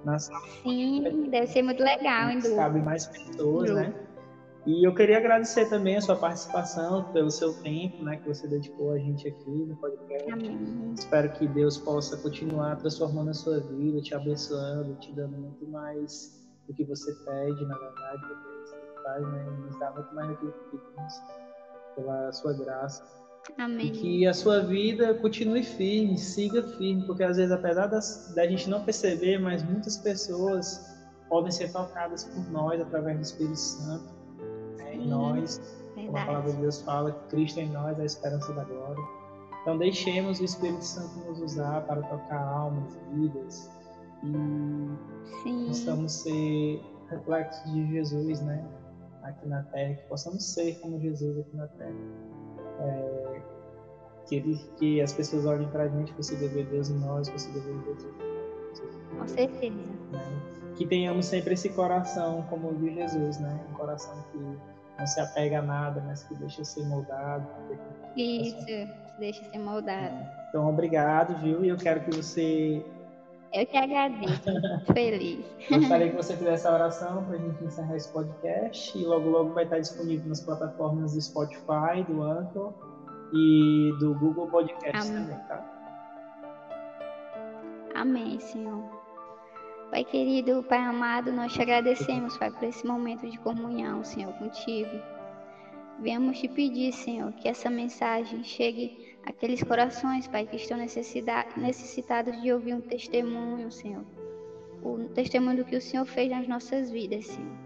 na 0.04 0.18
sala. 0.18 0.40
Sim, 0.62 1.28
deve 1.30 1.46
ser 1.46 1.62
muito 1.62 1.82
legal 1.82 2.30
em 2.30 2.40
grupo. 2.40 2.56
Cabe 2.56 2.80
mais 2.80 3.06
pessoas, 3.06 3.70
né? 3.70 3.94
E 4.66 4.86
eu 4.86 4.94
queria 4.94 5.16
agradecer 5.16 5.68
também 5.70 5.96
a 5.96 6.00
sua 6.00 6.16
participação, 6.16 7.04
pelo 7.12 7.30
seu 7.30 7.54
tempo, 7.62 8.02
né, 8.04 8.16
que 8.18 8.28
você 8.28 8.46
dedicou 8.46 8.92
a 8.92 8.98
gente 8.98 9.26
aqui 9.26 9.50
no 9.50 9.74
podcast. 9.76 10.30
Amém. 10.30 10.94
Espero 10.98 11.32
que 11.32 11.48
Deus 11.48 11.78
possa 11.78 12.16
continuar 12.18 12.76
transformando 12.76 13.30
a 13.30 13.34
sua 13.34 13.60
vida, 13.60 14.02
te 14.02 14.14
abençoando, 14.14 14.94
te 14.96 15.12
dando 15.12 15.36
muito 15.38 15.66
mais 15.66 16.38
do 16.68 16.74
que 16.74 16.84
você 16.84 17.12
pede, 17.24 17.64
na 17.64 17.76
verdade, 17.76 18.20
porque 18.20 18.60
você 18.66 19.02
faz, 19.02 19.22
né? 19.22 19.44
Nos 19.64 19.78
dá 19.78 19.90
muito 19.92 20.14
mais 20.14 20.28
do 20.28 20.36
que 20.36 20.76
pedimos 20.76 21.14
pela 21.96 22.32
sua 22.32 22.52
graça. 22.52 23.02
Amém. 23.56 23.86
E 23.86 23.90
que 23.90 24.26
a 24.26 24.34
sua 24.34 24.60
vida 24.60 25.14
continue 25.14 25.62
firme, 25.62 26.18
siga 26.18 26.62
firme, 26.62 27.06
porque 27.06 27.24
às 27.24 27.38
vezes, 27.38 27.50
apesar 27.50 27.86
das, 27.86 28.32
da 28.34 28.46
gente 28.46 28.68
não 28.68 28.84
perceber, 28.84 29.38
mas 29.38 29.62
muitas 29.62 29.96
pessoas 29.96 30.98
podem 31.30 31.50
ser 31.50 31.72
tocadas 31.72 32.24
por 32.24 32.50
nós 32.50 32.80
através 32.80 33.16
do 33.16 33.22
Espírito 33.22 33.56
Santo? 33.56 34.19
Em 35.00 35.08
nós. 35.08 35.60
Como 35.94 36.16
a 36.16 36.24
palavra 36.24 36.52
de 36.52 36.58
Deus 36.58 36.80
fala, 36.82 37.12
Cristo 37.28 37.60
em 37.60 37.68
nós 37.70 37.98
é 37.98 38.02
a 38.02 38.06
esperança 38.06 38.52
da 38.52 38.64
glória. 38.64 39.02
Então, 39.62 39.76
deixemos 39.76 40.40
o 40.40 40.44
Espírito 40.44 40.84
Santo 40.84 41.18
nos 41.26 41.40
usar 41.40 41.82
para 41.82 42.02
tocar 42.02 42.42
almas, 42.42 42.98
vidas, 43.12 43.70
e 44.22 45.42
Sim. 45.42 45.66
possamos 45.68 46.12
ser 46.12 46.82
reflexos 47.10 47.72
de 47.72 47.86
Jesus, 47.92 48.40
né? 48.40 48.64
Aqui 49.22 49.46
na 49.46 49.62
Terra, 49.64 49.94
que 49.94 50.02
possamos 50.04 50.44
ser 50.44 50.78
como 50.80 50.98
Jesus 50.98 51.38
aqui 51.38 51.56
na 51.56 51.66
Terra. 51.66 51.94
É, 52.80 53.42
que, 54.26 54.36
ele, 54.36 54.56
que 54.76 55.00
as 55.00 55.12
pessoas 55.12 55.44
olhem 55.44 55.68
para 55.68 55.84
a 55.84 55.88
gente, 55.88 56.12
consigam 56.14 56.48
ver 56.48 56.66
Deus 56.66 56.88
em 56.88 56.98
nós, 56.98 57.28
consigam 57.28 57.62
ver 57.62 57.84
Jesus 57.84 58.04
em 58.04 59.18
Com 59.18 59.28
certeza. 59.28 59.76
Né? 60.12 60.72
Que 60.76 60.86
tenhamos 60.86 61.26
sempre 61.26 61.54
esse 61.54 61.68
coração 61.70 62.42
como 62.48 62.70
o 62.70 62.74
de 62.76 62.94
Jesus, 62.94 63.38
né? 63.38 63.60
Um 63.70 63.74
coração 63.74 64.14
que 64.32 64.38
não 65.00 65.06
se 65.06 65.18
apega 65.18 65.58
a 65.58 65.62
nada, 65.62 66.02
mas 66.06 66.22
que 66.24 66.34
deixa 66.34 66.62
ser 66.62 66.84
moldado. 66.84 67.46
Isso, 68.16 68.66
deixa 69.18 69.42
ser 69.44 69.58
moldado. 69.58 70.14
Então, 70.48 70.68
obrigado, 70.68 71.36
viu? 71.40 71.64
E 71.64 71.68
eu 71.68 71.76
quero 71.76 72.00
que 72.04 72.16
você 72.16 72.84
eu 73.52 73.66
que 73.66 73.76
agradeço, 73.76 74.42
feliz. 74.94 75.44
Gostaria 75.68 76.10
que 76.10 76.16
você 76.16 76.36
fizesse 76.36 76.66
a 76.68 76.72
oração 76.72 77.24
para 77.24 77.34
a 77.34 77.38
gente 77.38 77.64
encerrar 77.64 77.96
esse 77.96 78.12
podcast 78.12 78.96
e 78.96 79.04
logo 79.04 79.28
logo 79.28 79.52
vai 79.52 79.64
estar 79.64 79.80
disponível 79.80 80.28
nas 80.28 80.40
plataformas 80.40 81.14
do 81.14 81.20
Spotify, 81.20 82.04
do 82.06 82.22
Anchor 82.22 82.72
e 83.32 83.92
do 83.98 84.14
Google 84.14 84.46
Podcast 84.48 85.10
Amém. 85.10 85.24
também, 85.24 85.38
tá? 85.46 85.76
Amém, 87.94 88.38
Senhor. 88.38 88.99
Pai 89.90 90.04
querido, 90.04 90.62
Pai 90.62 90.78
amado, 90.78 91.32
nós 91.32 91.52
te 91.52 91.60
agradecemos, 91.60 92.38
Pai, 92.38 92.48
por 92.52 92.62
esse 92.62 92.86
momento 92.86 93.28
de 93.28 93.36
comunhão, 93.38 94.04
Senhor, 94.04 94.32
contigo. 94.34 94.90
Viemos 95.98 96.38
te 96.38 96.46
pedir, 96.46 96.92
Senhor, 96.92 97.32
que 97.32 97.48
essa 97.48 97.68
mensagem 97.68 98.44
chegue 98.44 99.16
aqueles 99.26 99.64
corações, 99.64 100.28
Pai, 100.28 100.46
que 100.46 100.54
estão 100.54 100.78
necessitados 100.78 102.40
de 102.40 102.52
ouvir 102.52 102.74
um 102.74 102.80
testemunho, 102.80 103.68
Senhor. 103.72 104.04
O 104.80 105.08
testemunho 105.08 105.56
do 105.56 105.64
que 105.64 105.76
o 105.76 105.80
Senhor 105.80 106.06
fez 106.06 106.30
nas 106.30 106.46
nossas 106.46 106.88
vidas, 106.88 107.26
Senhor. 107.26 107.58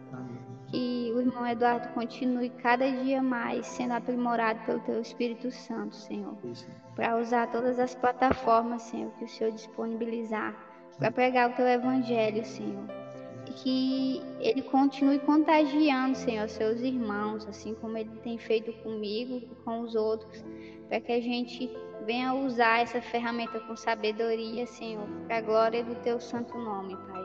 Que 0.68 1.12
o 1.14 1.20
irmão 1.20 1.46
Eduardo 1.46 1.88
continue 1.92 2.48
cada 2.48 2.90
dia 2.90 3.22
mais 3.22 3.66
sendo 3.66 3.92
aprimorado 3.92 4.64
pelo 4.64 4.80
Teu 4.80 4.98
Espírito 4.98 5.50
Santo, 5.50 5.94
Senhor. 5.94 6.36
Para 6.96 7.18
usar 7.20 7.52
todas 7.52 7.78
as 7.78 7.94
plataformas, 7.94 8.80
Senhor, 8.82 9.12
que 9.18 9.26
o 9.26 9.28
Senhor 9.28 9.52
disponibilizar. 9.52 10.73
Para 10.98 11.10
pregar 11.10 11.50
o 11.50 11.54
Teu 11.54 11.66
Evangelho, 11.66 12.44
Senhor. 12.44 12.84
E 13.46 13.52
que 13.52 14.22
ele 14.40 14.62
continue 14.62 15.18
contagiando, 15.18 16.16
Senhor, 16.16 16.48
seus 16.48 16.80
irmãos, 16.80 17.46
assim 17.46 17.74
como 17.74 17.98
ele 17.98 18.10
tem 18.22 18.38
feito 18.38 18.72
comigo 18.82 19.36
e 19.36 19.48
com 19.64 19.80
os 19.80 19.94
outros 19.94 20.44
para 20.88 21.00
que 21.00 21.12
a 21.12 21.20
gente 21.20 21.70
venha 22.06 22.34
usar 22.34 22.82
essa 22.82 23.00
ferramenta 23.00 23.58
com 23.60 23.76
sabedoria, 23.76 24.66
Senhor, 24.66 25.06
para 25.26 25.38
a 25.38 25.40
glória 25.40 25.82
do 25.82 25.94
teu 25.96 26.20
santo 26.20 26.56
nome, 26.56 26.96
Pai. 26.96 27.24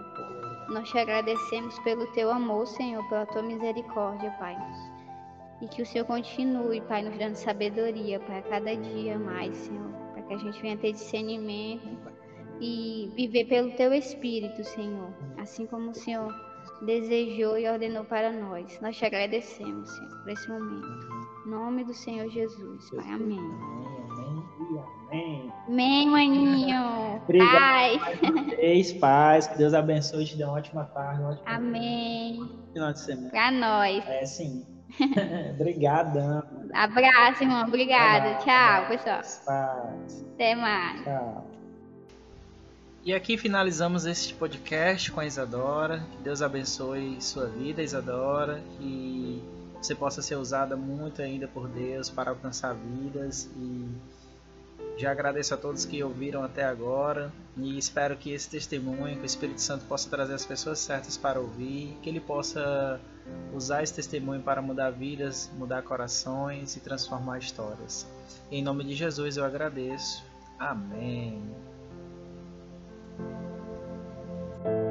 Nós 0.70 0.90
te 0.90 0.98
agradecemos 0.98 1.78
pelo 1.80 2.08
teu 2.14 2.32
amor, 2.32 2.68
Senhor, 2.68 3.08
pela 3.10 3.26
tua 3.26 3.42
misericórdia, 3.42 4.32
Pai. 4.40 4.58
E 5.62 5.68
que 5.68 5.82
o 5.82 5.86
Senhor 5.86 6.06
continue, 6.06 6.82
Pai, 6.82 7.02
nos 7.04 7.18
dando 7.18 7.36
sabedoria, 7.36 8.20
Pai, 8.22 8.40
a 8.40 8.44
cada 8.44 8.76
dia 8.76 9.18
mais, 9.20 9.56
Senhor, 9.58 9.92
para 10.14 10.24
que 10.24 10.34
a 10.34 10.38
gente 10.38 10.62
venha 10.62 10.78
ter 10.78 10.94
discernimento 10.94 11.88
e 12.62 13.12
viver 13.16 13.46
pelo 13.46 13.72
teu 13.72 13.94
Espírito, 13.94 14.64
Senhor, 14.64 15.14
assim 15.38 15.66
como 15.66 15.92
o 15.92 15.96
Senhor 15.96 16.34
desejou 16.82 17.58
e 17.58 17.68
ordenou 17.70 18.06
para 18.06 18.32
nós. 18.32 18.80
Nós 18.82 18.96
te 18.98 19.06
agradecemos, 19.06 19.90
Senhor, 19.90 20.22
por 20.22 20.30
esse 20.30 20.50
momento. 20.50 20.88
Em 21.46 21.50
nome 21.50 21.84
do 21.84 21.94
Senhor 21.94 22.30
Jesus, 22.30 22.90
Pai. 22.92 23.06
Amém. 23.10 23.40
Amém, 25.10 25.52
amém 25.68 26.10
maninho. 26.10 27.22
Obrigado. 27.24 28.00
Paz. 29.00 29.48
Que 29.48 29.58
Deus 29.58 29.74
abençoe 29.74 30.24
e 30.24 30.28
te 30.28 30.38
dê 30.38 30.44
uma 30.44 30.54
ótima 30.54 30.86
tarde. 30.86 31.22
Uma 31.22 31.32
ótima 31.32 31.52
amém. 31.56 32.50
Final 32.74 32.94
de 32.94 33.00
semana. 33.00 33.30
Pra 33.30 33.52
nós. 33.52 34.08
É, 34.08 34.26
sim. 34.26 34.66
Obrigadão. 35.56 36.44
Abraço, 36.74 37.44
irmão. 37.44 37.68
Obrigada. 37.68 38.36
Tchau, 38.40 38.88
pessoal. 38.88 39.22
Paz. 39.46 40.26
Até 40.36 40.56
mais. 40.56 41.04
Tchau. 41.04 41.49
E 43.04 43.14
aqui 43.14 43.38
finalizamos 43.38 44.06
este 44.06 44.34
podcast 44.34 45.12
com 45.12 45.22
a 45.22 45.26
Isadora. 45.26 46.06
Que 46.12 46.18
Deus 46.24 46.42
abençoe 46.42 47.22
sua 47.22 47.46
vida, 47.46 47.82
Isadora. 47.82 48.62
Que 48.78 49.42
você 49.82 49.96
possa 49.96 50.22
ser 50.22 50.36
usada 50.36 50.76
muito 50.76 51.22
ainda 51.22 51.48
por 51.48 51.70
Deus 51.70 52.10
para 52.10 52.30
alcançar 52.30 52.76
vidas 52.76 53.50
e 53.56 53.88
já 54.98 55.12
agradeço 55.12 55.54
a 55.54 55.58
todos 55.58 55.86
que 55.86 56.04
ouviram 56.04 56.44
até 56.44 56.66
agora 56.66 57.32
e 57.56 57.78
espero 57.78 58.18
que 58.18 58.34
esse 58.34 58.50
testemunho, 58.50 59.16
que 59.16 59.24
o 59.24 59.26
Espírito 59.26 59.62
Santo 59.62 59.86
possa 59.86 60.10
trazer 60.10 60.34
as 60.34 60.46
pessoas 60.46 60.80
certas 60.80 61.16
para 61.16 61.40
ouvir, 61.40 61.98
que 62.02 62.10
ele 62.10 62.20
possa 62.20 63.00
usar 63.54 63.82
esse 63.82 63.94
testemunho 63.94 64.42
para 64.42 64.62
mudar 64.62 64.90
vidas, 64.90 65.50
mudar 65.58 65.84
corações 65.84 66.76
e 66.76 66.82
transformar 66.82 67.40
histórias. 67.40 68.06
Em 68.52 68.62
nome 68.62 68.84
de 68.84 68.94
Jesus 68.94 69.38
eu 69.38 69.46
agradeço. 69.46 70.22
Amém. 70.60 71.42
Thank 73.20 73.36
you. 74.66 74.89